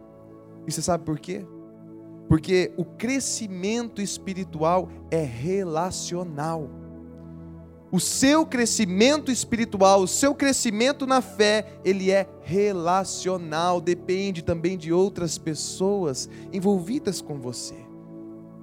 E 0.67 0.71
você 0.71 0.83
sabe 0.83 1.03
por 1.03 1.19
quê? 1.19 1.47
Porque 2.29 2.73
o 2.77 2.85
crescimento 2.85 4.03
espiritual 4.03 4.91
é 5.11 5.23
relacional 5.23 6.80
o 7.93 7.99
seu 7.99 8.47
crescimento 8.47 9.33
espiritual, 9.33 10.03
o 10.03 10.09
seu 10.09 10.35
crescimento 10.35 11.07
na 11.07 11.21
fé, 11.21 11.67
ele 11.85 12.11
é 12.11 12.29
relacional, 12.43 13.81
depende 13.81 14.43
também 14.43 14.79
de 14.79 14.93
outras 14.93 15.39
pessoas 15.39 16.29
envolvidas 16.53 17.21
com 17.21 17.41
você. 17.41 17.75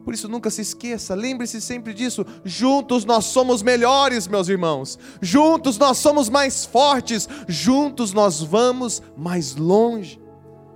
Por 0.05 0.13
isso 0.13 0.29
nunca 0.29 0.49
se 0.49 0.61
esqueça, 0.61 1.13
lembre-se 1.13 1.59
sempre 1.59 1.93
disso. 1.93 2.25
Juntos 2.45 3.03
nós 3.03 3.25
somos 3.25 3.61
melhores, 3.61 4.25
meus 4.25 4.47
irmãos. 4.47 4.97
Juntos 5.21 5.77
nós 5.77 5.97
somos 5.97 6.29
mais 6.29 6.63
fortes. 6.63 7.27
Juntos 7.45 8.13
nós 8.13 8.41
vamos 8.41 9.01
mais 9.17 9.57
longe. 9.57 10.17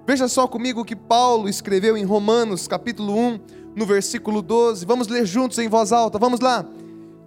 Veja 0.05 0.27
só 0.27 0.49
comigo 0.49 0.81
o 0.81 0.85
que 0.85 0.97
Paulo 0.97 1.47
escreveu 1.47 1.95
em 1.95 2.03
Romanos, 2.03 2.67
capítulo 2.67 3.17
1, 3.17 3.39
no 3.73 3.85
versículo 3.85 4.41
12. 4.41 4.85
Vamos 4.85 5.07
ler 5.07 5.25
juntos 5.25 5.57
em 5.59 5.69
voz 5.69 5.93
alta. 5.93 6.19
Vamos 6.19 6.41
lá 6.41 6.65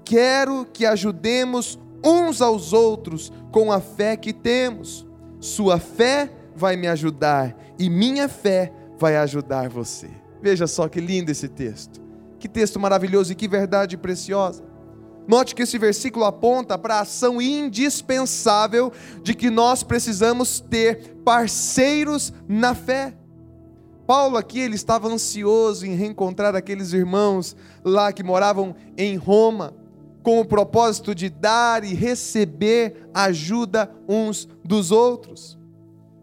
quero 0.05 0.67
que 0.73 0.85
ajudemos 0.85 1.79
uns 2.05 2.43
aos 2.43 2.73
outros 2.73 3.33
com 3.51 3.73
a 3.73 3.81
fé 3.81 4.17
que 4.17 4.33
temos. 4.33 5.07
Sua 5.40 5.79
fé 5.79 6.31
vai 6.55 6.77
me 6.77 6.87
ajudar 6.87 7.57
e 7.79 7.88
minha 7.88 8.29
fé 8.29 8.73
vai 8.99 9.17
ajudar 9.17 9.69
você. 9.69 10.11
Veja 10.43 10.67
só 10.67 10.88
que 10.88 11.01
lindo 11.01 11.31
esse 11.31 11.49
texto. 11.49 12.01
Que 12.38 12.49
texto 12.49 12.79
maravilhoso 12.79 13.33
e 13.33 13.35
que 13.35 13.49
verdade 13.49 13.97
preciosa. 13.97 14.62
Note 15.27 15.55
que 15.55 15.62
esse 15.62 15.79
versículo 15.79 16.27
aponta 16.27 16.77
para 16.77 16.97
a 16.97 17.01
ação 17.01 17.40
indispensável 17.40 18.93
de 19.23 19.35
que 19.35 19.49
nós 19.49 19.83
precisamos 19.83 20.61
ter 20.61 21.17
parceiros 21.25 22.33
na 22.47 22.75
fé. 22.75 23.14
Paulo 24.07 24.37
aqui 24.37 24.61
ele 24.61 24.75
estava 24.75 25.09
ansioso 25.09 25.87
em 25.87 25.95
reencontrar 25.95 26.55
aqueles 26.55 26.93
irmãos 26.93 27.57
lá 27.83 28.12
que 28.12 28.23
moravam 28.23 28.77
em 28.99 29.17
Roma 29.17 29.75
com 30.25 30.41
o 30.41 30.45
propósito 30.45 31.15
de 31.15 31.29
dar 31.29 31.85
e 31.85 31.93
receber 31.93 33.09
ajuda 33.13 33.95
uns 34.09 34.49
dos 34.65 34.91
outros. 34.91 35.57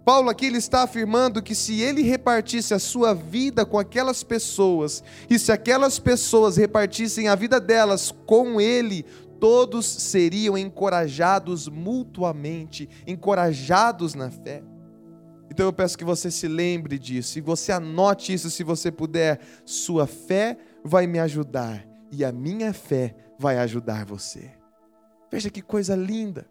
Paulo 0.03 0.31
aqui 0.31 0.47
ele 0.47 0.57
está 0.57 0.81
afirmando 0.81 1.43
que 1.43 1.53
se 1.53 1.79
ele 1.79 2.01
repartisse 2.01 2.73
a 2.73 2.79
sua 2.79 3.13
vida 3.13 3.63
com 3.63 3.77
aquelas 3.77 4.23
pessoas, 4.23 5.03
e 5.29 5.37
se 5.37 5.51
aquelas 5.51 5.99
pessoas 5.99 6.57
repartissem 6.57 7.27
a 7.27 7.35
vida 7.35 7.59
delas 7.59 8.11
com 8.25 8.59
ele, 8.59 9.05
todos 9.39 9.85
seriam 9.85 10.57
encorajados 10.57 11.67
mutuamente, 11.67 12.89
encorajados 13.05 14.15
na 14.15 14.31
fé. 14.31 14.63
Então 15.51 15.67
eu 15.67 15.73
peço 15.73 15.97
que 15.97 16.03
você 16.03 16.31
se 16.31 16.47
lembre 16.47 16.97
disso, 16.97 17.37
e 17.37 17.41
você 17.41 17.71
anote 17.71 18.33
isso 18.33 18.49
se 18.49 18.63
você 18.63 18.91
puder. 18.91 19.39
Sua 19.63 20.07
fé 20.07 20.57
vai 20.83 21.05
me 21.05 21.19
ajudar, 21.19 21.85
e 22.11 22.25
a 22.25 22.31
minha 22.31 22.73
fé 22.73 23.13
vai 23.41 23.57
ajudar 23.57 24.05
você. 24.05 24.51
Veja 25.31 25.49
que 25.49 25.61
coisa 25.61 25.95
linda. 25.95 26.45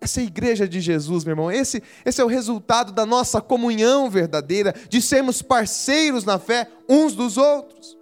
Essa 0.00 0.20
é 0.20 0.22
a 0.22 0.26
igreja 0.26 0.68
de 0.68 0.80
Jesus, 0.80 1.24
meu 1.24 1.32
irmão. 1.32 1.50
Esse, 1.50 1.82
esse 2.04 2.20
é 2.20 2.24
o 2.24 2.28
resultado 2.28 2.92
da 2.92 3.06
nossa 3.06 3.40
comunhão 3.40 4.10
verdadeira, 4.10 4.74
de 4.88 5.00
sermos 5.00 5.40
parceiros 5.40 6.24
na 6.24 6.38
fé 6.38 6.68
uns 6.88 7.16
dos 7.16 7.36
outros. 7.36 7.96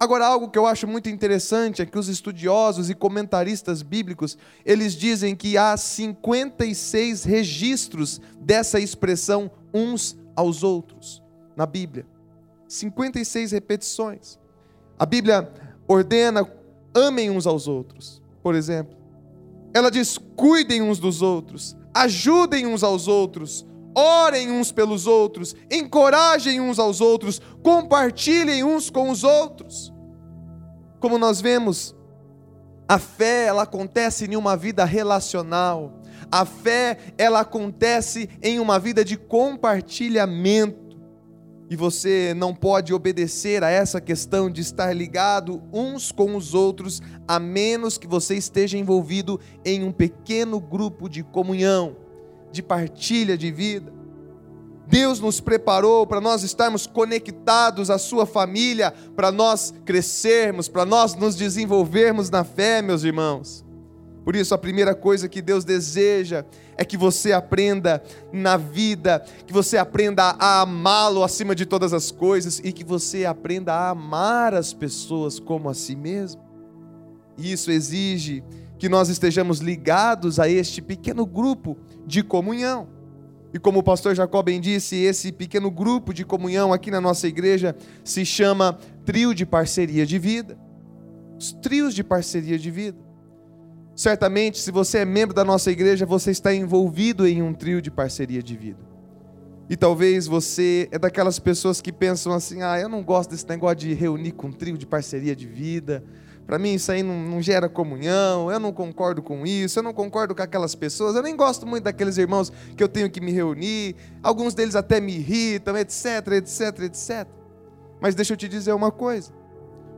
Agora, 0.00 0.26
algo 0.26 0.48
que 0.48 0.58
eu 0.58 0.66
acho 0.66 0.86
muito 0.86 1.08
interessante 1.08 1.82
é 1.82 1.86
que 1.86 1.98
os 1.98 2.08
estudiosos 2.08 2.88
e 2.88 2.94
comentaristas 2.94 3.82
bíblicos, 3.82 4.38
eles 4.64 4.94
dizem 4.94 5.36
que 5.36 5.58
há 5.58 5.76
56 5.76 7.24
registros 7.24 8.20
dessa 8.40 8.80
expressão 8.80 9.50
uns 9.74 10.16
aos 10.34 10.62
outros 10.62 11.22
na 11.56 11.66
Bíblia. 11.66 12.06
56 12.68 13.52
repetições. 13.52 14.38
A 14.98 15.04
Bíblia 15.04 15.52
ordena 15.86 16.44
amem 16.94 17.30
uns 17.30 17.46
aos 17.46 17.68
outros, 17.68 18.22
por 18.42 18.54
exemplo. 18.54 18.96
Ela 19.74 19.90
diz: 19.90 20.18
cuidem 20.36 20.82
uns 20.82 20.98
dos 20.98 21.22
outros, 21.22 21.76
ajudem 21.94 22.66
uns 22.66 22.82
aos 22.82 23.08
outros, 23.08 23.66
orem 23.94 24.50
uns 24.50 24.72
pelos 24.72 25.06
outros, 25.06 25.54
encorajem 25.70 26.60
uns 26.60 26.78
aos 26.78 27.00
outros, 27.00 27.40
compartilhem 27.62 28.64
uns 28.64 28.90
com 28.90 29.10
os 29.10 29.24
outros. 29.24 29.92
Como 31.00 31.18
nós 31.18 31.40
vemos, 31.40 31.94
a 32.88 32.98
fé 32.98 33.46
ela 33.46 33.62
acontece 33.62 34.24
em 34.24 34.36
uma 34.36 34.56
vida 34.56 34.84
relacional. 34.84 36.00
A 36.30 36.44
fé 36.44 36.98
ela 37.16 37.40
acontece 37.40 38.28
em 38.42 38.58
uma 38.58 38.78
vida 38.78 39.04
de 39.04 39.16
compartilhamento 39.16 40.87
e 41.70 41.76
você 41.76 42.32
não 42.34 42.54
pode 42.54 42.94
obedecer 42.94 43.62
a 43.62 43.70
essa 43.70 44.00
questão 44.00 44.50
de 44.50 44.60
estar 44.60 44.92
ligado 44.92 45.62
uns 45.72 46.10
com 46.10 46.34
os 46.34 46.54
outros, 46.54 47.02
a 47.26 47.38
menos 47.38 47.98
que 47.98 48.06
você 48.06 48.34
esteja 48.34 48.78
envolvido 48.78 49.38
em 49.64 49.84
um 49.84 49.92
pequeno 49.92 50.58
grupo 50.58 51.08
de 51.08 51.22
comunhão, 51.22 51.96
de 52.50 52.62
partilha 52.62 53.36
de 53.36 53.52
vida. 53.52 53.92
Deus 54.86 55.20
nos 55.20 55.38
preparou 55.38 56.06
para 56.06 56.20
nós 56.20 56.42
estarmos 56.42 56.86
conectados 56.86 57.90
à 57.90 57.98
Sua 57.98 58.24
família, 58.24 58.90
para 59.14 59.30
nós 59.30 59.74
crescermos, 59.84 60.66
para 60.66 60.86
nós 60.86 61.14
nos 61.14 61.36
desenvolvermos 61.36 62.30
na 62.30 62.42
fé, 62.42 62.80
meus 62.80 63.04
irmãos. 63.04 63.67
Por 64.28 64.36
isso, 64.36 64.54
a 64.54 64.58
primeira 64.58 64.94
coisa 64.94 65.26
que 65.26 65.40
Deus 65.40 65.64
deseja 65.64 66.44
é 66.76 66.84
que 66.84 66.98
você 66.98 67.32
aprenda 67.32 68.02
na 68.30 68.58
vida, 68.58 69.24
que 69.46 69.54
você 69.54 69.78
aprenda 69.78 70.36
a 70.38 70.60
amá-lo 70.60 71.24
acima 71.24 71.54
de 71.54 71.64
todas 71.64 71.94
as 71.94 72.10
coisas 72.10 72.60
e 72.62 72.70
que 72.70 72.84
você 72.84 73.24
aprenda 73.24 73.72
a 73.72 73.88
amar 73.88 74.52
as 74.52 74.74
pessoas 74.74 75.40
como 75.40 75.70
a 75.70 75.72
si 75.72 75.96
mesmo. 75.96 76.42
E 77.38 77.50
isso 77.50 77.70
exige 77.70 78.44
que 78.78 78.86
nós 78.86 79.08
estejamos 79.08 79.60
ligados 79.60 80.38
a 80.38 80.46
este 80.46 80.82
pequeno 80.82 81.24
grupo 81.24 81.78
de 82.06 82.22
comunhão. 82.22 82.86
E 83.54 83.58
como 83.58 83.78
o 83.78 83.82
pastor 83.82 84.14
Jacó 84.14 84.42
bem 84.42 84.60
disse, 84.60 84.94
esse 84.94 85.32
pequeno 85.32 85.70
grupo 85.70 86.12
de 86.12 86.26
comunhão 86.26 86.70
aqui 86.70 86.90
na 86.90 87.00
nossa 87.00 87.26
igreja 87.26 87.74
se 88.04 88.26
chama 88.26 88.78
trio 89.06 89.34
de 89.34 89.46
parceria 89.46 90.04
de 90.04 90.18
vida. 90.18 90.58
Os 91.38 91.50
trios 91.50 91.94
de 91.94 92.04
parceria 92.04 92.58
de 92.58 92.70
vida. 92.70 93.07
Certamente, 93.98 94.60
se 94.60 94.70
você 94.70 94.98
é 94.98 95.04
membro 95.04 95.34
da 95.34 95.44
nossa 95.44 95.72
igreja, 95.72 96.06
você 96.06 96.30
está 96.30 96.54
envolvido 96.54 97.26
em 97.26 97.42
um 97.42 97.52
trio 97.52 97.82
de 97.82 97.90
parceria 97.90 98.40
de 98.40 98.56
vida. 98.56 98.78
E 99.68 99.76
talvez 99.76 100.28
você 100.28 100.88
é 100.92 100.98
daquelas 101.00 101.40
pessoas 101.40 101.80
que 101.80 101.92
pensam 101.92 102.32
assim: 102.32 102.62
ah, 102.62 102.78
eu 102.78 102.88
não 102.88 103.02
gosto 103.02 103.30
desse 103.30 103.48
negócio 103.48 103.78
de 103.78 103.94
reunir 103.94 104.30
com 104.30 104.46
um 104.46 104.52
trio 104.52 104.78
de 104.78 104.86
parceria 104.86 105.34
de 105.34 105.48
vida. 105.48 106.04
Para 106.46 106.60
mim 106.60 106.74
isso 106.74 106.92
aí 106.92 107.02
não, 107.02 107.20
não, 107.20 107.42
gera 107.42 107.68
comunhão, 107.68 108.52
eu 108.52 108.60
não 108.60 108.72
concordo 108.72 109.20
com 109.20 109.44
isso, 109.44 109.80
eu 109.80 109.82
não 109.82 109.92
concordo 109.92 110.32
com 110.32 110.42
aquelas 110.42 110.76
pessoas, 110.76 111.16
eu 111.16 111.22
nem 111.22 111.34
gosto 111.34 111.66
muito 111.66 111.82
daqueles 111.82 112.18
irmãos 112.18 112.52
que 112.76 112.82
eu 112.84 112.88
tenho 112.88 113.10
que 113.10 113.20
me 113.20 113.32
reunir, 113.32 113.96
alguns 114.22 114.54
deles 114.54 114.76
até 114.76 115.00
me 115.00 115.16
irritam, 115.16 115.76
etc, 115.76 116.34
etc, 116.34 116.82
etc. 116.82 117.26
Mas 118.00 118.14
deixa 118.14 118.34
eu 118.34 118.36
te 118.36 118.46
dizer 118.46 118.72
uma 118.74 118.92
coisa: 118.92 119.32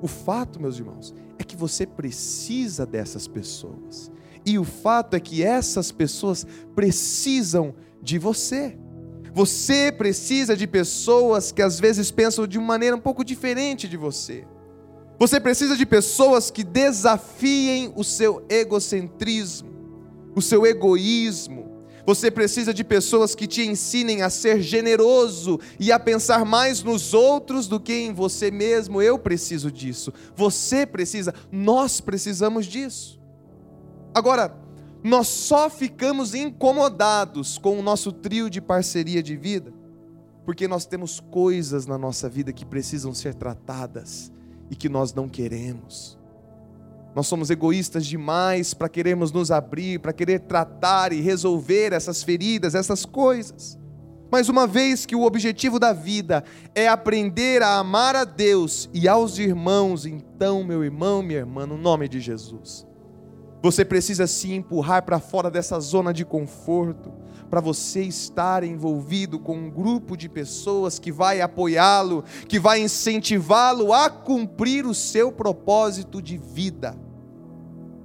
o 0.01 0.09
fato, 0.09 0.59
meus 0.59 0.79
irmãos, 0.79 1.15
é 1.41 1.45
que 1.45 1.57
você 1.57 1.87
precisa 1.87 2.85
dessas 2.85 3.27
pessoas, 3.27 4.13
e 4.45 4.59
o 4.59 4.65
fato 4.65 5.15
é 5.15 5.21
que 5.21 5.43
essas 5.43 5.91
pessoas 5.91 6.47
precisam 6.75 7.75
de 8.03 8.19
você. 8.19 8.79
Você 9.33 9.93
precisa 9.93 10.57
de 10.57 10.67
pessoas 10.67 11.53
que 11.53 11.63
às 11.63 11.79
vezes 11.79 12.11
pensam 12.11 12.47
de 12.47 12.59
uma 12.59 12.67
maneira 12.67 12.97
um 12.97 13.01
pouco 13.01 13.25
diferente 13.25 13.87
de 13.87 13.97
você. 13.97 14.47
Você 15.19 15.39
precisa 15.39 15.77
de 15.77 15.85
pessoas 15.85 16.51
que 16.51 16.65
desafiem 16.65 17.93
o 17.95 18.03
seu 18.03 18.45
egocentrismo, 18.49 19.71
o 20.35 20.41
seu 20.41 20.67
egoísmo. 20.67 21.60
Você 22.11 22.29
precisa 22.29 22.75
de 22.75 22.83
pessoas 22.83 23.37
que 23.37 23.47
te 23.47 23.63
ensinem 23.63 24.23
a 24.23 24.29
ser 24.29 24.61
generoso 24.61 25.61
e 25.79 25.93
a 25.93 25.99
pensar 26.01 26.45
mais 26.45 26.83
nos 26.83 27.15
outros 27.15 27.69
do 27.69 27.79
que 27.79 27.93
em 27.93 28.13
você 28.13 28.51
mesmo. 28.51 29.01
Eu 29.01 29.17
preciso 29.17 29.71
disso. 29.71 30.13
Você 30.35 30.85
precisa, 30.85 31.33
nós 31.53 32.01
precisamos 32.01 32.67
disso. 32.67 33.21
Agora, 34.13 34.53
nós 35.05 35.29
só 35.29 35.71
ficamos 35.71 36.35
incomodados 36.35 37.59
com 37.59 37.79
o 37.79 37.83
nosso 37.83 38.11
trio 38.11 38.51
de 38.51 38.61
parceria 38.61 39.23
de 39.23 39.37
vida, 39.37 39.73
porque 40.45 40.67
nós 40.67 40.87
temos 40.87 41.21
coisas 41.21 41.87
na 41.87 41.97
nossa 41.97 42.29
vida 42.29 42.53
que 42.53 42.65
precisam 42.65 43.15
ser 43.15 43.35
tratadas 43.35 44.33
e 44.69 44.75
que 44.75 44.89
nós 44.89 45.15
não 45.15 45.29
queremos. 45.29 46.20
Nós 47.15 47.27
somos 47.27 47.51
egoístas 47.51 48.07
demais 48.07 48.73
para 48.73 48.89
querermos 48.89 49.33
nos 49.33 49.51
abrir, 49.51 49.99
para 49.99 50.13
querer 50.13 50.41
tratar 50.41 51.13
e 51.13 51.21
resolver 51.21 51.93
essas 51.93 52.23
feridas, 52.23 52.75
essas 52.75 53.05
coisas. 53.05 53.79
Mas 54.31 54.49
uma 54.49 54.67
vez 54.67 55.05
que 55.05 55.17
o 55.17 55.25
objetivo 55.25 55.81
da 55.81 55.93
vida 55.93 56.45
é 56.75 56.87
aprender 56.87 57.63
a 57.63 57.79
amar 57.79 58.15
a 58.15 58.25
Deus 58.25 58.89
e 58.95 59.09
aos 59.09 59.39
irmãos, 59.39 60.07
então, 60.07 60.63
meu 60.63 60.85
irmão, 60.85 61.21
minha 61.21 61.41
irmã, 61.41 61.67
no 61.67 61.77
nome 61.77 62.09
de 62.09 62.21
Jesus, 62.21 62.87
você 63.63 63.85
precisa 63.85 64.27
se 64.27 64.53
empurrar 64.53 65.05
para 65.05 65.21
fora 65.21 65.51
dessa 65.51 65.79
zona 65.81 66.13
de 66.13 66.25
conforto, 66.25 67.13
para 67.51 67.61
você 67.61 68.03
estar 68.03 68.63
envolvido 68.63 69.39
com 69.39 69.57
um 69.57 69.71
grupo 69.71 70.17
de 70.17 70.29
pessoas 70.29 70.99
que 70.99 71.11
vai 71.11 71.41
apoiá-lo, 71.41 72.25
que 72.49 72.59
vai 72.59 72.81
incentivá-lo 72.81 73.93
a 73.93 74.09
cumprir 74.09 74.87
o 74.87 74.95
seu 74.95 75.33
propósito 75.33 76.23
de 76.23 76.39
vida. 76.39 76.97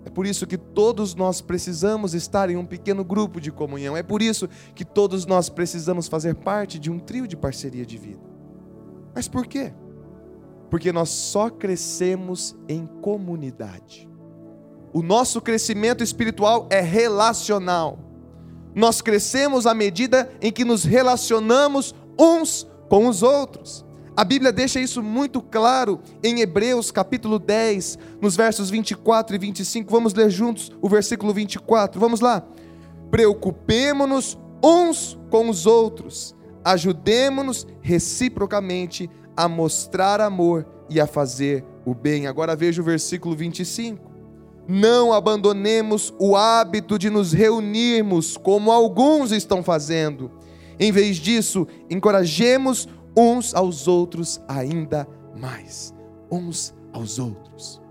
É 0.03 0.09
por 0.09 0.25
isso 0.25 0.47
que 0.47 0.57
todos 0.57 1.15
nós 1.15 1.41
precisamos 1.41 2.13
estar 2.13 2.49
em 2.49 2.57
um 2.57 2.65
pequeno 2.65 3.03
grupo 3.03 3.39
de 3.39 3.51
comunhão. 3.51 3.95
É 3.95 4.03
por 4.03 4.21
isso 4.21 4.49
que 4.73 4.83
todos 4.83 5.25
nós 5.25 5.47
precisamos 5.47 6.07
fazer 6.07 6.35
parte 6.35 6.77
de 6.79 6.91
um 6.91 6.99
trio 6.99 7.27
de 7.27 7.37
parceria 7.37 7.85
de 7.85 7.97
vida. 7.97 8.21
Mas 9.13 9.27
por 9.27 9.47
quê? 9.47 9.73
Porque 10.69 10.91
nós 10.91 11.09
só 11.09 11.49
crescemos 11.49 12.55
em 12.67 12.85
comunidade. 12.85 14.09
O 14.95 15.03
nosso 15.03 15.41
crescimento 15.41 16.01
espiritual 16.01 16.69
é 16.69 16.79
relacional. 16.79 17.99
Nós 18.73 19.01
crescemos 19.01 19.67
à 19.67 19.73
medida 19.73 20.31
em 20.41 20.53
que 20.53 20.63
nos 20.63 20.85
relacionamos 20.85 21.93
uns 22.17 22.65
com 22.87 23.05
os 23.09 23.21
outros. 23.21 23.85
A 24.15 24.23
Bíblia 24.23 24.53
deixa 24.53 24.79
isso 24.79 25.03
muito 25.03 25.41
claro 25.41 25.99
em 26.23 26.39
Hebreus 26.39 26.91
capítulo 26.91 27.39
10, 27.39 27.99
nos 28.21 28.37
versos 28.37 28.69
24 28.69 29.35
e 29.35 29.37
25. 29.37 29.91
Vamos 29.91 30.13
ler 30.13 30.29
juntos 30.29 30.71
o 30.81 30.87
versículo 30.87 31.33
24. 31.33 31.99
Vamos 31.99 32.21
lá. 32.21 32.41
Preocupemo-nos 33.11 34.39
uns 34.63 35.19
com 35.29 35.49
os 35.49 35.65
outros, 35.65 36.33
ajudemo-nos 36.63 37.67
reciprocamente 37.81 39.09
a 39.35 39.49
mostrar 39.49 40.21
amor 40.21 40.65
e 40.89 41.01
a 41.01 41.05
fazer 41.05 41.65
o 41.85 41.93
bem. 41.93 42.27
Agora 42.27 42.55
veja 42.55 42.81
o 42.81 42.85
versículo 42.85 43.35
25 43.35 44.14
não 44.67 45.13
abandonemos 45.13 46.13
o 46.19 46.35
hábito 46.35 46.97
de 46.97 47.09
nos 47.09 47.31
reunirmos 47.31 48.37
como 48.37 48.71
alguns 48.71 49.31
estão 49.31 49.63
fazendo. 49.63 50.31
Em 50.79 50.91
vez 50.91 51.17
disso, 51.17 51.67
encorajemos 51.89 52.87
uns 53.15 53.53
aos 53.53 53.87
outros 53.87 54.41
ainda 54.47 55.07
mais. 55.35 55.93
Uns 56.31 56.73
aos 56.91 57.19
outros. 57.19 57.81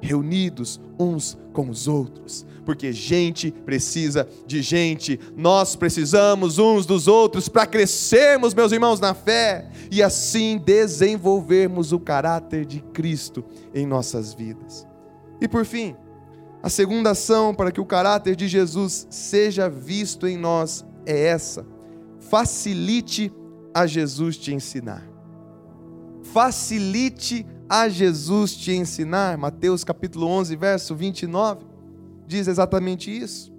Reunidos 0.00 0.80
uns 0.98 1.38
com 1.52 1.68
os 1.68 1.86
outros. 1.88 2.46
Porque 2.64 2.92
gente 2.92 3.50
precisa 3.50 4.28
de 4.46 4.62
gente. 4.62 5.18
Nós 5.36 5.74
precisamos 5.74 6.58
uns 6.58 6.86
dos 6.86 7.08
outros 7.08 7.48
para 7.48 7.66
crescermos, 7.66 8.54
meus 8.54 8.72
irmãos, 8.72 9.00
na 9.00 9.14
fé 9.14 9.68
e 9.90 10.02
assim 10.02 10.58
desenvolvermos 10.58 11.92
o 11.92 11.98
caráter 11.98 12.64
de 12.64 12.80
Cristo 12.80 13.44
em 13.74 13.84
nossas 13.84 14.32
vidas. 14.32 14.86
E 15.40 15.48
por 15.48 15.64
fim, 15.64 15.96
a 16.62 16.68
segunda 16.68 17.10
ação 17.10 17.54
para 17.54 17.72
que 17.72 17.80
o 17.80 17.86
caráter 17.86 18.36
de 18.36 18.46
Jesus 18.46 19.06
seja 19.10 19.68
visto 19.68 20.26
em 20.26 20.36
nós 20.36 20.84
é 21.04 21.26
essa: 21.26 21.66
facilite 22.20 23.32
a 23.74 23.86
Jesus 23.86 24.36
te 24.36 24.54
ensinar. 24.54 25.02
Facilite 26.22 27.44
a 27.68 27.88
Jesus 27.88 28.54
te 28.54 28.72
ensinar. 28.72 29.36
Mateus 29.36 29.82
capítulo 29.82 30.26
11, 30.26 30.54
verso 30.56 30.94
29 30.94 31.72
diz 32.26 32.48
exatamente 32.48 33.10
isso. 33.10 33.52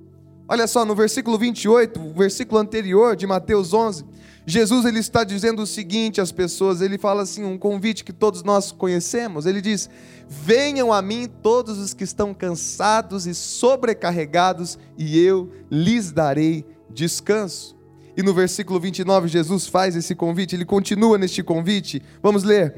Olha 0.48 0.68
só, 0.68 0.84
no 0.84 0.96
versículo 0.96 1.38
28, 1.38 2.02
o 2.02 2.14
versículo 2.14 2.60
anterior 2.60 3.16
de 3.16 3.26
Mateus 3.26 3.74
11, 3.74 4.04
Jesus 4.46 4.86
ele 4.86 5.00
está 5.00 5.24
dizendo 5.24 5.62
o 5.62 5.68
seguinte 5.68 6.20
às 6.20 6.32
pessoas, 6.32 6.82
ele 6.82 6.98
fala 6.98 7.24
assim, 7.24 7.44
um 7.44 7.58
convite 7.58 8.04
que 8.04 8.12
todos 8.12 8.44
nós 8.44 8.72
conhecemos, 8.72 9.46
ele 9.46 9.62
diz: 9.62 9.90
"Venham 10.28 10.92
a 10.92 11.02
mim 11.02 11.30
todos 11.42 11.78
os 11.78 11.94
que 11.94 12.04
estão 12.04 12.34
cansados 12.34 13.26
e 13.26 13.34
sobrecarregados, 13.34 14.78
e 14.98 15.18
eu 15.20 15.50
lhes 15.72 16.12
darei 16.12 16.66
descanso." 16.90 17.78
E 18.16 18.22
no 18.22 18.34
versículo 18.34 18.80
29 18.80 19.28
Jesus 19.28 19.66
faz 19.66 19.96
esse 19.96 20.14
convite, 20.14 20.56
ele 20.56 20.66
continua 20.66 21.18
neste 21.18 21.42
convite. 21.42 22.02
Vamos 22.22 22.44
ler: 22.44 22.76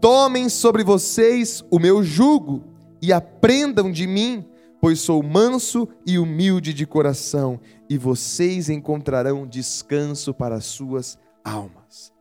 "Tomem 0.00 0.48
sobre 0.50 0.84
vocês 0.84 1.64
o 1.70 1.78
meu 1.78 2.02
jugo 2.02 2.64
e 3.00 3.12
aprendam 3.12 3.90
de 3.90 4.06
mim, 4.06 4.44
pois 4.80 5.00
sou 5.00 5.22
manso 5.22 5.88
e 6.06 6.18
humilde 6.18 6.74
de 6.74 6.86
coração, 6.86 7.58
e 7.88 7.96
vocês 7.96 8.68
encontrarão 8.68 9.46
descanso 9.46 10.34
para 10.34 10.56
as 10.56 10.64
suas 10.64 11.18
almas. 11.44 12.12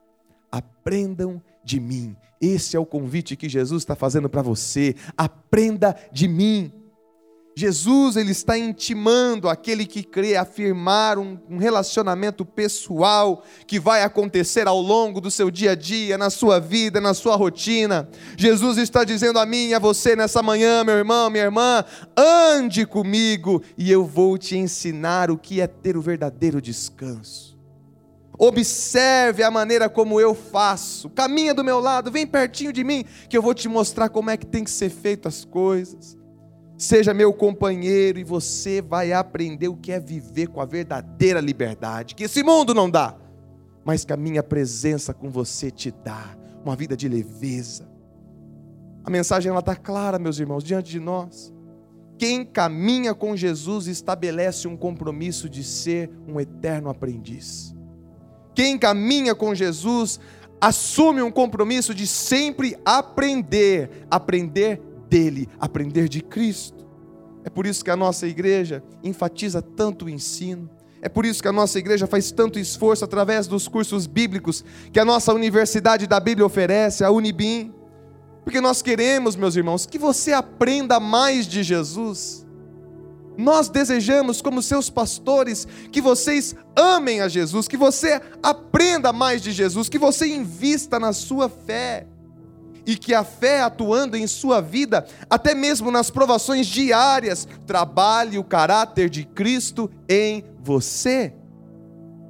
Aprendam 0.52 1.42
de 1.64 1.80
mim. 1.80 2.16
Esse 2.40 2.78
é 2.78 2.80
o 2.80 2.86
convite 2.86 3.36
que 3.36 3.50
Jesus 3.50 3.82
está 3.82 3.96
fazendo 3.96 4.30
para 4.30 4.42
você. 4.42 4.96
Aprenda 5.18 5.96
de 6.12 6.28
mim. 6.28 6.72
Jesus 7.58 8.18
ele 8.18 8.32
está 8.32 8.58
intimando 8.58 9.48
aquele 9.48 9.86
que 9.86 10.04
crê 10.04 10.36
afirmar 10.36 11.18
um, 11.18 11.40
um, 11.50 11.58
relacionamento 11.58 12.44
pessoal 12.44 13.46
que 13.66 13.80
vai 13.80 14.04
acontecer 14.04 14.68
ao 14.68 14.82
longo 14.82 15.22
do 15.22 15.32
seu 15.32 15.50
dia 15.50 15.72
a 15.72 15.76
dia, 15.76 16.18
na 16.18 16.30
sua 16.30 16.60
vida, 16.60 17.00
na 17.00 17.14
sua 17.14 17.38
rotina. 17.38 18.10
Jesus 18.38 18.78
está 18.78 19.06
dizendo 19.06 19.40
a 19.40 19.46
mim 19.46 19.70
e 19.70 19.74
a 19.74 19.80
você 19.80 20.18
nessa 20.18 20.44
manhã, 20.44 20.84
meu 20.84 20.96
irmão, 20.96 21.30
minha 21.30 21.46
irmã, 21.46 21.86
ande 22.18 22.86
comigo 22.86 23.64
e 23.78 23.90
eu 23.90 24.04
vou 24.04 24.38
te 24.38 24.58
ensinar 24.58 25.32
o 25.32 25.38
que 25.38 25.62
é 25.62 25.68
ter 25.68 25.96
o 25.96 26.02
verdadeiro 26.02 26.62
descanso. 26.62 27.58
Observe 28.38 29.44
a 29.44 29.50
maneira 29.50 29.88
como 29.88 30.20
eu 30.20 30.36
faço. 30.36 31.10
Caminha 31.10 31.54
do 31.54 31.64
meu 31.64 31.80
lado, 31.80 32.12
vem 32.12 32.28
pertinho 32.28 32.74
de 32.74 32.84
mim, 32.84 33.06
que 33.30 33.38
eu 33.38 33.42
vou 33.42 33.54
te 33.54 33.70
mostrar 33.70 34.10
como 34.10 34.30
é 34.30 34.36
que 34.36 34.46
tem 34.46 34.62
que 34.62 34.72
ser 34.72 34.90
feito 34.90 35.26
as 35.26 35.46
coisas. 35.46 36.18
Seja 36.78 37.14
meu 37.14 37.32
companheiro 37.34 38.20
e 38.20 38.24
você 38.24 38.82
vai 38.82 39.14
aprender 39.14 39.70
o 39.70 39.78
que 39.78 39.92
é 39.92 40.00
viver 40.00 40.48
com 40.48 40.60
a 40.60 40.66
verdadeira 40.66 41.40
liberdade, 41.40 42.16
que 42.16 42.26
esse 42.26 42.44
mundo 42.44 42.74
não 42.74 42.90
dá, 42.90 43.16
mas 43.86 44.04
que 44.04 44.12
a 44.12 44.18
minha 44.18 44.44
presença 44.44 45.14
com 45.14 45.30
você 45.30 45.72
te 45.72 45.92
dá, 45.92 46.36
uma 46.66 46.76
vida 46.76 46.98
de 46.98 47.08
leveza. 47.08 47.88
A 49.06 49.10
mensagem 49.10 49.50
ela 49.50 49.60
está 49.60 49.76
clara, 49.76 50.20
meus 50.20 50.40
irmãos, 50.40 50.64
diante 50.64 50.92
de 50.92 51.00
nós. 51.00 51.54
Quem 52.18 52.44
caminha 52.44 53.14
com 53.14 53.38
Jesus 53.38 53.88
estabelece 53.88 54.68
um 54.68 54.76
compromisso 54.76 55.48
de 55.48 55.64
ser 55.64 56.10
um 56.28 56.40
eterno 56.40 56.90
aprendiz. 56.90 57.74
Quem 58.54 58.78
caminha 58.78 59.36
com 59.36 59.54
Jesus 59.54 60.20
assume 60.60 61.22
um 61.22 61.30
compromisso 61.30 61.94
de 61.94 62.08
sempre 62.08 62.78
aprender, 62.84 64.08
aprender 64.10 64.82
dele, 65.10 65.48
aprender 65.60 66.10
de 66.10 66.22
Cristo. 66.22 66.86
É 67.44 67.50
por 67.50 67.66
isso 67.66 67.84
que 67.84 67.92
a 67.92 67.96
nossa 67.96 68.28
igreja 68.28 68.84
enfatiza 69.04 69.62
tanto 69.62 70.06
o 70.06 70.10
ensino, 70.10 70.70
é 71.06 71.08
por 71.08 71.24
isso 71.24 71.40
que 71.40 71.48
a 71.48 71.52
nossa 71.52 71.78
igreja 71.78 72.08
faz 72.08 72.32
tanto 72.32 72.58
esforço 72.58 73.06
através 73.06 73.46
dos 73.46 73.68
cursos 73.68 74.08
bíblicos 74.08 74.66
que 74.92 75.00
a 75.00 75.06
nossa 75.06 75.32
Universidade 75.34 76.08
da 76.08 76.20
Bíblia 76.20 76.44
oferece, 76.44 77.04
a 77.04 77.12
Unibim. 77.12 77.72
Porque 78.44 78.60
nós 78.60 78.82
queremos, 78.82 79.36
meus 79.36 79.56
irmãos, 79.56 79.86
que 79.86 80.00
você 80.00 80.34
aprenda 80.34 81.00
mais 81.00 81.46
de 81.46 81.62
Jesus. 81.62 82.44
Nós 83.38 83.70
desejamos, 83.70 84.42
como 84.42 84.64
seus 84.64 84.90
pastores, 84.90 85.68
que 85.92 86.02
vocês 86.02 86.56
amem 86.76 87.22
a 87.22 87.28
Jesus, 87.28 87.68
que 87.68 87.78
você 87.78 88.20
aprenda 88.42 89.14
mais 89.14 89.44
de 89.44 89.52
Jesus, 89.52 89.88
que 89.88 90.00
você 90.00 90.26
invista 90.26 91.00
na 91.00 91.14
sua 91.14 91.48
fé. 91.48 92.08
E 92.86 92.96
que 92.96 93.14
a 93.14 93.24
fé 93.24 93.62
atuando 93.62 94.16
em 94.16 94.28
sua 94.28 94.62
vida, 94.62 95.06
até 95.30 95.56
mesmo 95.56 95.90
nas 95.90 96.10
provações 96.10 96.68
diárias, 96.68 97.48
trabalhe 97.66 98.38
o 98.38 98.44
caráter 98.44 99.10
de 99.10 99.24
Cristo 99.24 99.90
em 100.08 100.44
você. 100.60 101.34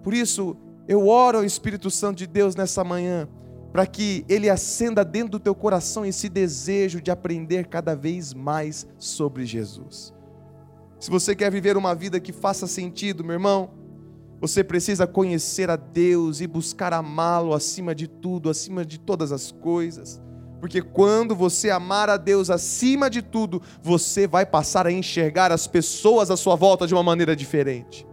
Por 0.01 0.13
isso, 0.13 0.55
eu 0.87 1.07
oro 1.07 1.39
ao 1.39 1.43
Espírito 1.43 1.89
Santo 1.89 2.17
de 2.17 2.27
Deus 2.27 2.55
nessa 2.55 2.83
manhã, 2.83 3.27
para 3.73 3.85
que 3.85 4.23
ele 4.29 4.49
acenda 4.49 5.03
dentro 5.03 5.31
do 5.31 5.39
teu 5.39 5.53
coração 5.53 6.05
esse 6.05 6.29
desejo 6.29 7.01
de 7.01 7.11
aprender 7.11 7.67
cada 7.67 7.95
vez 7.95 8.33
mais 8.33 8.87
sobre 8.97 9.45
Jesus. 9.45 10.13
Se 10.99 11.11
você 11.11 11.35
quer 11.35 11.51
viver 11.51 11.75
uma 11.75 11.93
vida 11.93 12.19
que 12.19 12.31
faça 12.31 12.67
sentido, 12.67 13.23
meu 13.23 13.33
irmão, 13.33 13.71
você 14.39 14.63
precisa 14.63 15.07
conhecer 15.07 15.69
a 15.69 15.75
Deus 15.75 16.39
e 16.39 16.47
buscar 16.47 16.93
amá-lo 16.93 17.53
acima 17.53 17.93
de 17.93 18.07
tudo, 18.07 18.49
acima 18.49 18.85
de 18.85 18.99
todas 18.99 19.31
as 19.31 19.51
coisas. 19.51 20.21
Porque 20.65 20.81
quando 20.81 21.35
você 21.35 21.69
amar 21.69 22.09
a 22.09 22.17
Deus 22.17 22.49
acima 22.49 23.07
de 23.07 23.21
tudo, 23.21 23.61
você 23.83 24.25
vai 24.25 24.47
passar 24.47 24.87
a 24.87 24.91
enxergar 24.91 25.51
as 25.51 25.67
pessoas 25.67 26.31
à 26.31 26.35
sua 26.35 26.55
volta 26.55 26.87
de 26.87 26.93
uma 26.95 27.03
maneira 27.03 27.35
diferente. 27.35 28.03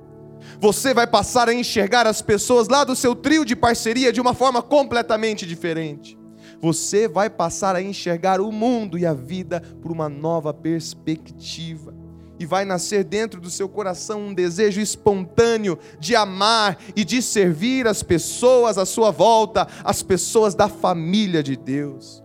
Você 0.61 0.93
vai 0.93 1.07
passar 1.07 1.49
a 1.49 1.55
enxergar 1.55 2.07
as 2.07 2.21
pessoas 2.21 2.69
lá 2.69 2.85
do 2.85 2.95
seu 2.95 3.17
trio 3.17 3.43
de 3.47 3.57
parceria 3.57 4.13
de 4.13 4.21
uma 4.21 4.35
forma 4.35 4.61
completamente 4.61 5.47
diferente. 5.47 6.19
Você 6.61 7.09
vai 7.09 7.31
passar 7.31 7.75
a 7.75 7.81
enxergar 7.81 8.39
o 8.39 8.53
mundo 8.53 8.99
e 8.99 9.07
a 9.07 9.15
vida 9.15 9.63
por 9.81 9.91
uma 9.91 10.11
nova 10.11 10.53
perspectiva 10.53 11.95
e 12.39 12.45
vai 12.45 12.67
nascer 12.67 13.03
dentro 13.03 13.41
do 13.41 13.49
seu 13.49 13.67
coração 13.67 14.27
um 14.27 14.35
desejo 14.35 14.79
espontâneo 14.79 15.79
de 15.99 16.15
amar 16.15 16.77
e 16.95 17.03
de 17.03 17.23
servir 17.23 17.87
as 17.87 18.03
pessoas 18.03 18.77
à 18.77 18.85
sua 18.85 19.11
volta, 19.11 19.67
as 19.83 20.03
pessoas 20.03 20.55
da 20.55 20.69
família 20.69 21.43
de 21.43 21.57
Deus. 21.57 22.22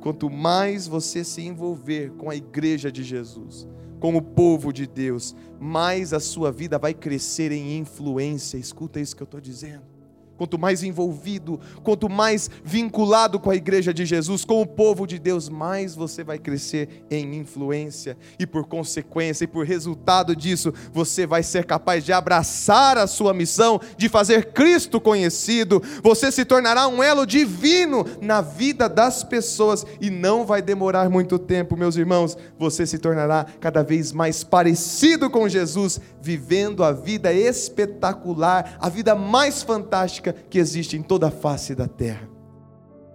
Quanto 0.00 0.30
mais 0.30 0.86
você 0.86 1.22
se 1.22 1.42
envolver 1.42 2.10
com 2.12 2.30
a 2.30 2.36
igreja 2.36 2.90
de 2.90 3.04
Jesus, 3.04 3.68
com 4.00 4.16
o 4.16 4.22
povo 4.22 4.72
de 4.72 4.86
Deus, 4.86 5.36
mais 5.60 6.12
a 6.12 6.20
sua 6.20 6.50
vida 6.50 6.78
vai 6.78 6.94
crescer 6.94 7.52
em 7.52 7.78
influência. 7.78 8.56
Escuta 8.56 8.98
isso 8.98 9.14
que 9.14 9.22
eu 9.22 9.26
estou 9.26 9.40
dizendo 9.40 9.99
quanto 10.40 10.58
mais 10.58 10.82
envolvido, 10.82 11.60
quanto 11.82 12.08
mais 12.08 12.48
vinculado 12.64 13.38
com 13.38 13.50
a 13.50 13.54
igreja 13.54 13.92
de 13.92 14.06
Jesus, 14.06 14.42
com 14.42 14.62
o 14.62 14.66
povo 14.66 15.06
de 15.06 15.18
Deus, 15.18 15.50
mais 15.50 15.94
você 15.94 16.24
vai 16.24 16.38
crescer 16.38 17.04
em 17.10 17.36
influência 17.36 18.16
e 18.38 18.46
por 18.46 18.64
consequência 18.66 19.44
e 19.44 19.46
por 19.46 19.66
resultado 19.66 20.34
disso, 20.34 20.72
você 20.94 21.26
vai 21.26 21.42
ser 21.42 21.66
capaz 21.66 22.06
de 22.06 22.14
abraçar 22.14 22.96
a 22.96 23.06
sua 23.06 23.34
missão 23.34 23.78
de 23.98 24.08
fazer 24.08 24.54
Cristo 24.54 24.98
conhecido. 24.98 25.82
Você 26.02 26.32
se 26.32 26.46
tornará 26.46 26.88
um 26.88 27.02
elo 27.02 27.26
divino 27.26 28.06
na 28.22 28.40
vida 28.40 28.88
das 28.88 29.22
pessoas 29.22 29.84
e 30.00 30.08
não 30.08 30.46
vai 30.46 30.62
demorar 30.62 31.10
muito 31.10 31.38
tempo, 31.38 31.76
meus 31.76 31.96
irmãos. 31.96 32.34
Você 32.58 32.86
se 32.86 32.98
tornará 32.98 33.44
cada 33.60 33.82
vez 33.82 34.10
mais 34.10 34.42
parecido 34.42 35.28
com 35.28 35.46
Jesus, 35.46 36.00
vivendo 36.22 36.82
a 36.82 36.92
vida 36.92 37.30
espetacular, 37.30 38.78
a 38.80 38.88
vida 38.88 39.14
mais 39.14 39.62
fantástica 39.62 40.29
que 40.32 40.58
existe 40.58 40.96
em 40.96 41.02
toda 41.02 41.28
a 41.28 41.30
face 41.30 41.74
da 41.74 41.86
terra. 41.86 42.28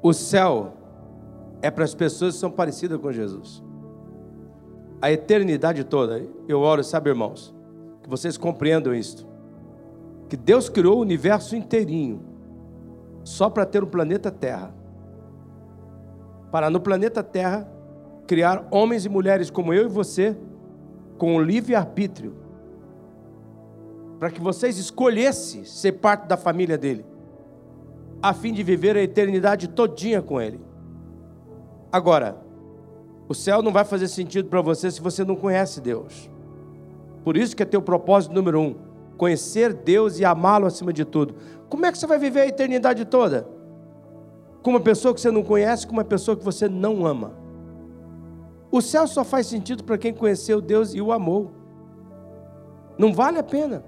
O 0.01 0.13
céu 0.13 0.73
é 1.61 1.71
para 1.71 1.83
as 1.83 1.95
pessoas 1.95 2.35
que 2.35 2.39
são 2.39 2.51
parecidas 2.51 2.99
com 2.99 3.11
Jesus. 3.11 3.63
A 5.01 5.11
eternidade 5.11 5.83
toda, 5.83 6.23
eu 6.47 6.59
oro, 6.61 6.83
sabe, 6.83 7.09
irmãos, 7.09 7.53
que 8.03 8.09
vocês 8.09 8.37
compreendam 8.37 8.93
isto. 8.93 9.25
Que 10.29 10.37
Deus 10.37 10.69
criou 10.69 10.97
o 10.97 11.01
universo 11.01 11.55
inteirinho 11.55 12.21
só 13.23 13.49
para 13.49 13.65
ter 13.65 13.83
o 13.83 13.87
planeta 13.87 14.31
Terra. 14.31 14.73
Para 16.51 16.69
no 16.69 16.79
planeta 16.79 17.23
Terra 17.23 17.67
criar 18.27 18.67
homens 18.71 19.05
e 19.05 19.09
mulheres 19.09 19.49
como 19.49 19.73
eu 19.73 19.85
e 19.85 19.89
você, 19.89 20.37
com 21.17 21.35
o 21.35 21.41
livre 21.41 21.75
arbítrio, 21.75 22.44
para 24.19 24.29
que 24.29 24.41
vocês 24.41 24.77
escolhessem 24.77 25.63
ser 25.65 25.93
parte 25.93 26.27
da 26.27 26.37
família 26.37 26.77
dele, 26.77 27.05
a 28.21 28.33
fim 28.33 28.53
de 28.53 28.63
viver 28.63 28.95
a 28.95 29.01
eternidade 29.01 29.67
todinha 29.67 30.21
com 30.21 30.39
ele. 30.39 30.59
Agora, 31.91 32.37
o 33.27 33.33
céu 33.33 33.61
não 33.61 33.71
vai 33.71 33.83
fazer 33.83 34.07
sentido 34.07 34.49
para 34.49 34.61
você 34.61 34.89
se 34.91 35.01
você 35.01 35.23
não 35.23 35.35
conhece 35.35 35.81
Deus. 35.81 36.29
Por 37.23 37.35
isso 37.35 37.55
que 37.55 37.63
é 37.63 37.65
teu 37.65 37.81
propósito 37.81 38.33
número 38.33 38.59
um, 38.59 38.75
conhecer 39.17 39.73
Deus 39.73 40.19
e 40.19 40.25
amá-lo 40.25 40.65
acima 40.65 40.93
de 40.93 41.03
tudo. 41.03 41.35
Como 41.69 41.85
é 41.85 41.91
que 41.91 41.97
você 41.97 42.05
vai 42.05 42.19
viver 42.19 42.41
a 42.41 42.47
eternidade 42.47 43.05
toda? 43.05 43.47
Com 44.61 44.71
uma 44.71 44.79
pessoa 44.79 45.13
que 45.13 45.21
você 45.21 45.31
não 45.31 45.43
conhece, 45.43 45.87
com 45.87 45.93
uma 45.93 46.03
pessoa 46.03 46.37
que 46.37 46.43
você 46.43 46.69
não 46.69 47.05
ama. 47.05 47.33
O 48.71 48.81
céu 48.81 49.07
só 49.07 49.23
faz 49.23 49.47
sentido 49.47 49.83
para 49.83 49.97
quem 49.97 50.13
conheceu 50.13 50.61
Deus 50.61 50.93
e 50.93 51.01
o 51.01 51.11
amou. 51.11 51.51
Não 52.97 53.13
vale 53.13 53.39
a 53.39 53.43
pena. 53.43 53.83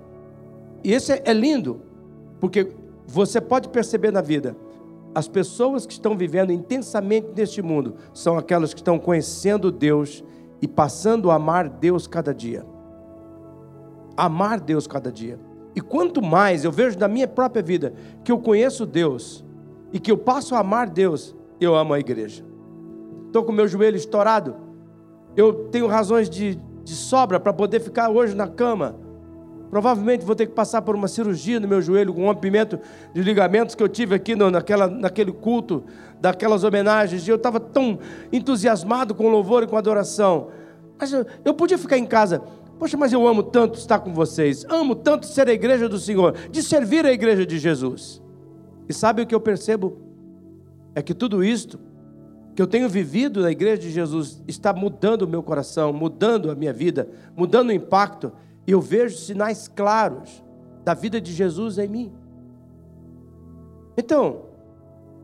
E 0.88 0.94
esse 0.94 1.12
é, 1.12 1.34
lindo, 1.34 1.82
porque 2.40 2.72
você 3.06 3.42
pode 3.42 3.68
perceber 3.68 4.10
na 4.10 4.22
vida, 4.22 4.56
as 5.14 5.28
pessoas 5.28 5.86
que 5.86 5.92
estão 5.92 6.16
vivendo 6.16 6.50
intensamente 6.50 7.28
neste 7.36 7.62
mundo 7.62 7.96
são 8.14 8.38
aquelas 8.38 8.74
que 8.74 8.80
estão 8.80 8.98
conhecendo 8.98 9.70
Deus 9.70 10.24
e 10.62 10.68
passando 10.68 11.30
a 11.30 11.36
amar 11.36 11.68
Deus 11.68 12.08
cada 12.08 12.34
dia. 12.34 12.66
Amar 14.16 14.62
Deus 14.62 14.88
cada 14.88 15.12
dia. 15.12 15.38
E 15.76 15.82
quanto 15.82 16.22
mais 16.22 16.64
eu 16.64 16.72
vejo 16.72 16.98
na 16.98 17.10
minha 17.10 17.28
própria 17.28 17.62
vida 17.62 17.94
que 18.24 18.32
eu 18.32 18.40
conheço 18.40 18.86
Deus 18.86 19.44
e 19.92 20.00
que 20.00 20.10
eu 20.10 20.18
passo 20.18 20.56
a 20.56 20.60
amar 20.60 20.90
Deus, 20.90 21.36
eu 21.60 21.76
amo 21.76 21.94
a 21.94 22.00
igreja. 22.00 22.46
Estou 23.26 23.44
com 23.44 23.52
meu 23.52 23.68
joelho 23.68 23.98
estourado, 23.98 24.56
eu 25.36 25.66
tenho 25.66 25.86
razões 25.86 26.30
de, 26.30 26.58
de 26.86 26.96
sobra 26.96 27.42
para 27.42 27.52
poder 27.52 27.82
ficar 27.82 28.08
hoje 28.08 28.34
na 28.34 28.48
cama 28.48 29.06
Provavelmente 29.70 30.26
vou 30.26 30.36
ter 30.36 30.46
que 30.46 30.54
passar 30.54 30.82
por 30.82 30.96
uma 30.96 31.08
cirurgia 31.08 31.60
no 31.60 31.68
meu 31.68 31.82
joelho, 31.82 32.14
com 32.14 32.24
um 32.24 32.26
rompimento 32.28 32.80
de 33.14 33.22
ligamentos 33.22 33.76
que 33.76 33.84
eu 33.84 33.90
tive 33.90 34.16
aqui 34.16 34.36
no, 34.36 34.50
naquela, 34.50 34.88
naquele 34.88 35.32
culto, 35.32 35.84
daquelas 36.22 36.64
homenagens. 36.64 37.28
E 37.28 37.32
eu 37.32 37.36
estava 37.36 37.60
tão 37.60 38.00
entusiasmado 38.32 39.14
com 39.14 39.26
o 39.26 39.30
louvor 39.30 39.64
e 39.64 39.68
com 39.68 39.76
a 39.76 39.80
adoração. 39.80 40.50
Mas 40.98 41.12
eu, 41.12 41.26
eu 41.44 41.54
podia 41.54 41.78
ficar 41.78 41.98
em 41.98 42.06
casa. 42.06 42.42
Poxa, 42.80 42.96
mas 42.96 43.12
eu 43.12 43.28
amo 43.28 43.44
tanto 43.44 43.78
estar 43.78 44.00
com 44.00 44.14
vocês. 44.14 44.66
Amo 44.70 44.96
tanto 44.96 45.26
ser 45.26 45.50
a 45.50 45.54
igreja 45.54 45.90
do 45.90 46.00
Senhor, 46.00 46.34
de 46.50 46.64
servir 46.64 47.06
a 47.06 47.12
igreja 47.12 47.46
de 47.46 47.58
Jesus. 47.58 48.22
E 48.88 48.94
sabe 48.94 49.22
o 49.22 49.26
que 49.26 49.36
eu 49.36 49.42
percebo? 49.42 49.98
É 50.96 51.02
que 51.02 51.14
tudo 51.14 51.44
isto 51.44 51.80
que 52.56 52.62
eu 52.62 52.68
tenho 52.68 52.90
vivido 52.90 53.42
na 53.42 53.52
igreja 53.52 53.78
de 53.78 53.92
Jesus 53.92 54.42
está 54.48 54.74
mudando 54.74 55.24
o 55.24 55.28
meu 55.28 55.44
coração, 55.44 55.94
mudando 55.94 56.50
a 56.50 56.56
minha 56.56 56.74
vida, 56.74 57.08
mudando 57.36 57.70
o 57.70 57.72
impacto 57.72 58.32
eu 58.72 58.82
vejo 58.82 59.18
sinais 59.18 59.68
claros 59.68 60.44
da 60.84 60.94
vida 60.94 61.20
de 61.22 61.34
Jesus 61.34 61.78
em 61.78 61.88
mim. 61.88 62.14
Então, 63.98 64.44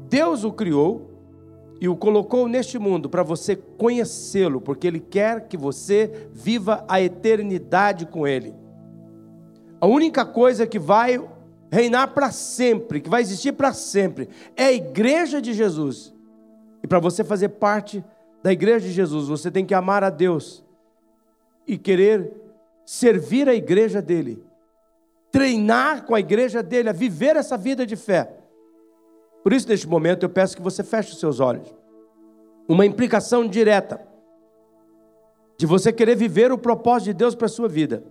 Deus 0.10 0.44
o 0.44 0.52
criou 0.52 1.12
e 1.80 1.90
o 1.90 1.96
colocou 1.96 2.48
neste 2.48 2.80
mundo 2.80 3.10
para 3.10 3.24
você 3.24 3.56
conhecê-lo, 3.56 4.62
porque 4.62 4.88
Ele 4.88 5.00
quer 5.00 5.48
que 5.48 5.58
você 5.58 6.30
viva 6.32 6.86
a 6.88 7.02
eternidade 7.02 8.06
com 8.06 8.28
Ele. 8.28 8.54
A 9.82 9.86
única 9.86 10.26
coisa 10.26 10.66
que 10.66 10.80
vai 10.80 11.22
reinar 11.70 12.14
para 12.14 12.32
sempre, 12.32 13.02
que 13.02 13.10
vai 13.10 13.22
existir 13.22 13.52
para 13.52 13.74
sempre, 13.74 14.30
é 14.56 14.66
a 14.66 14.74
igreja 14.74 15.42
de 15.42 15.54
Jesus. 15.54 16.14
E 16.82 16.88
para 16.88 17.00
você 17.00 17.24
fazer 17.24 17.50
parte 17.50 18.04
da 18.42 18.52
igreja 18.52 18.88
de 18.88 18.94
Jesus, 18.94 19.28
você 19.28 19.50
tem 19.52 19.66
que 19.66 19.74
amar 19.74 20.04
a 20.04 20.10
Deus 20.10 20.64
e 21.68 21.78
querer 21.78 22.43
servir 22.86 23.48
a 23.48 23.56
igreja 23.56 24.02
dele, 24.02 24.44
treinar 25.32 26.06
com 26.06 26.14
a 26.14 26.20
igreja 26.20 26.62
dele, 26.62 26.90
a 26.90 26.94
viver 26.94 27.36
essa 27.36 27.58
vida 27.58 27.86
de 27.86 27.96
fé. 27.96 28.34
Por 29.44 29.52
isso, 29.52 29.68
neste 29.68 29.88
momento, 29.88 30.24
eu 30.24 30.30
peço 30.30 30.56
que 30.56 30.62
você 30.62 30.84
feche 30.84 31.12
os 31.12 31.20
seus 31.20 31.40
olhos. 31.40 31.74
Uma 32.68 32.86
implicação 32.86 33.48
direta 33.48 34.00
de 35.58 35.66
você 35.66 35.92
querer 35.92 36.16
viver 36.16 36.52
o 36.52 36.58
propósito 36.58 37.06
de 37.06 37.14
Deus 37.14 37.36
para 37.36 37.46
a 37.46 37.50
sua 37.50 37.68
vida, 37.68 38.04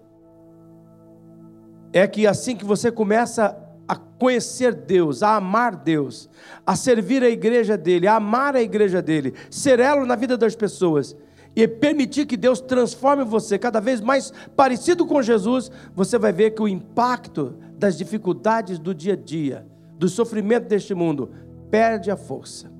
é 1.93 2.07
que 2.07 2.27
assim 2.27 2.57
que 2.57 2.65
você 2.65 2.91
começa 2.91 3.59
a 3.87 3.97
conhecer 3.97 4.73
Deus, 4.73 5.23
a 5.23 5.37
amar 5.37 5.77
Deus, 5.77 6.31
a 6.67 6.75
servir 6.75 7.23
a 7.23 7.29
igreja 7.29 7.77
dele, 7.77 8.07
a 8.07 8.17
amar 8.17 8.57
a 8.57 8.63
igreja 8.63 9.03
dele, 9.03 9.35
ser 9.51 9.81
elo 9.81 10.07
na 10.07 10.17
vida 10.17 10.39
das 10.39 10.57
pessoas 10.57 11.17
e 11.55 11.69
permitir 11.69 12.27
que 12.27 12.37
Deus 12.37 12.61
transforme 12.61 13.25
você 13.25 13.59
cada 13.59 13.81
vez 13.81 14.01
mais 14.01 14.33
parecido 14.57 15.07
com 15.07 15.23
Jesus, 15.23 15.71
você 15.95 16.19
vai 16.19 16.33
ver 16.33 16.53
que 16.53 16.63
o 16.63 16.69
impacto 16.69 17.55
das 17.77 17.97
dificuldades 17.97 18.79
do 18.79 18.95
dia 18.95 19.13
a 19.13 19.17
dia, 19.17 19.67
do 19.99 20.09
sofrimento 20.09 20.67
deste 20.67 20.95
mundo, 20.95 21.31
perde 21.71 22.11
a 22.11 22.17
força. 22.17 22.73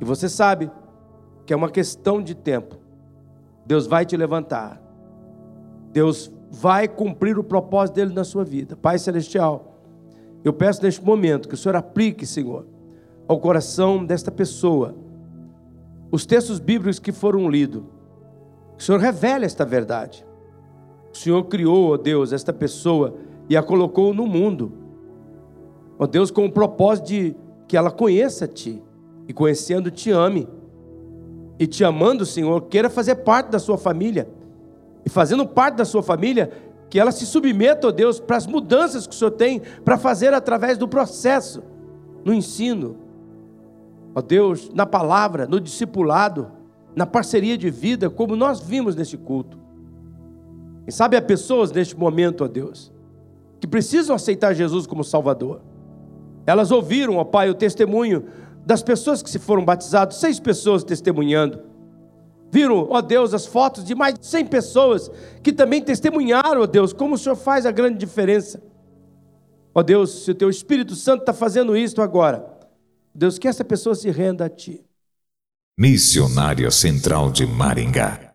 E 0.00 0.04
você 0.04 0.28
sabe 0.28 0.70
que 1.46 1.52
é 1.52 1.56
uma 1.56 1.70
questão 1.70 2.22
de 2.22 2.34
tempo. 2.34 2.76
Deus 3.64 3.86
vai 3.86 4.04
te 4.04 4.16
levantar. 4.16 4.80
Deus 5.92 6.30
vai 6.50 6.86
cumprir 6.86 7.38
o 7.38 7.44
propósito 7.44 7.96
dele 7.96 8.12
na 8.12 8.24
sua 8.24 8.44
vida. 8.44 8.76
Pai 8.76 8.98
celestial, 8.98 9.78
eu 10.44 10.52
peço 10.52 10.82
neste 10.82 11.02
momento 11.02 11.48
que 11.48 11.54
o 11.54 11.56
Senhor 11.56 11.76
aplique, 11.76 12.26
Senhor, 12.26 12.66
ao 13.26 13.40
coração 13.40 14.04
desta 14.04 14.30
pessoa 14.30 14.94
os 16.14 16.24
textos 16.24 16.60
bíblicos 16.60 17.00
que 17.00 17.10
foram 17.10 17.50
lidos. 17.50 17.82
O 18.78 18.80
Senhor 18.80 19.00
revele 19.00 19.44
esta 19.44 19.64
verdade. 19.64 20.24
O 21.12 21.16
Senhor 21.16 21.42
criou, 21.46 21.92
ó 21.92 21.96
Deus, 21.96 22.32
esta 22.32 22.52
pessoa 22.52 23.16
e 23.48 23.56
a 23.56 23.62
colocou 23.64 24.14
no 24.14 24.24
mundo. 24.24 24.72
Ó 25.98 26.06
Deus, 26.06 26.30
com 26.30 26.46
o 26.46 26.52
propósito 26.52 27.06
de 27.08 27.36
que 27.66 27.76
ela 27.76 27.90
conheça 27.90 28.46
Ti 28.46 28.80
e 29.26 29.32
conhecendo 29.32 29.90
te 29.90 30.12
ame. 30.12 30.48
E 31.58 31.66
te 31.66 31.82
amando, 31.82 32.24
Senhor, 32.24 32.60
queira 32.62 32.88
fazer 32.88 33.16
parte 33.16 33.50
da 33.50 33.58
sua 33.58 33.76
família. 33.76 34.28
E 35.04 35.08
fazendo 35.08 35.44
parte 35.44 35.74
da 35.74 35.84
sua 35.84 36.02
família, 36.02 36.48
que 36.88 37.00
ela 37.00 37.10
se 37.10 37.26
submeta, 37.26 37.88
ó 37.88 37.90
Deus, 37.90 38.20
para 38.20 38.36
as 38.36 38.46
mudanças 38.46 39.04
que 39.04 39.16
o 39.16 39.18
Senhor 39.18 39.32
tem 39.32 39.62
para 39.84 39.98
fazer 39.98 40.32
através 40.32 40.78
do 40.78 40.86
processo, 40.86 41.60
no 42.24 42.32
ensino, 42.32 42.98
ó 44.14 44.22
Deus, 44.22 44.70
na 44.72 44.86
palavra, 44.86 45.46
no 45.46 45.60
discipulado, 45.60 46.50
na 46.94 47.04
parceria 47.04 47.58
de 47.58 47.70
vida, 47.70 48.08
como 48.08 48.36
nós 48.36 48.60
vimos 48.60 48.94
neste 48.94 49.16
culto. 49.16 49.58
E 50.86 50.92
sabe, 50.92 51.16
há 51.16 51.22
pessoas 51.22 51.72
neste 51.72 51.96
momento, 51.96 52.44
ó 52.44 52.48
Deus, 52.48 52.92
que 53.60 53.66
precisam 53.66 54.14
aceitar 54.14 54.54
Jesus 54.54 54.86
como 54.86 55.02
Salvador. 55.02 55.62
Elas 56.46 56.70
ouviram, 56.70 57.16
ó 57.16 57.24
Pai, 57.24 57.50
o 57.50 57.54
testemunho 57.54 58.24
das 58.64 58.82
pessoas 58.82 59.22
que 59.22 59.30
se 59.30 59.38
foram 59.38 59.64
batizadas, 59.64 60.16
seis 60.16 60.38
pessoas 60.38 60.84
testemunhando. 60.84 61.60
Viram, 62.50 62.86
ó 62.88 63.00
Deus, 63.00 63.34
as 63.34 63.46
fotos 63.46 63.84
de 63.84 63.94
mais 63.94 64.14
de 64.14 64.24
cem 64.24 64.46
pessoas 64.46 65.10
que 65.42 65.52
também 65.52 65.82
testemunharam, 65.82 66.60
ó 66.60 66.66
Deus, 66.66 66.92
como 66.92 67.16
o 67.16 67.18
Senhor 67.18 67.34
faz 67.34 67.66
a 67.66 67.72
grande 67.72 67.98
diferença. 67.98 68.62
Ó 69.74 69.82
Deus, 69.82 70.24
se 70.24 70.30
o 70.30 70.34
Teu 70.34 70.48
Espírito 70.48 70.94
Santo 70.94 71.22
está 71.22 71.32
fazendo 71.32 71.76
isso 71.76 72.00
agora, 72.00 72.53
Deus, 73.14 73.38
que 73.38 73.46
essa 73.46 73.64
pessoa 73.64 73.94
se 73.94 74.10
renda 74.10 74.46
a 74.46 74.50
Ti. 74.50 74.84
Missionária 75.78 76.70
Central 76.70 77.30
de 77.30 77.46
Maringá 77.46 78.33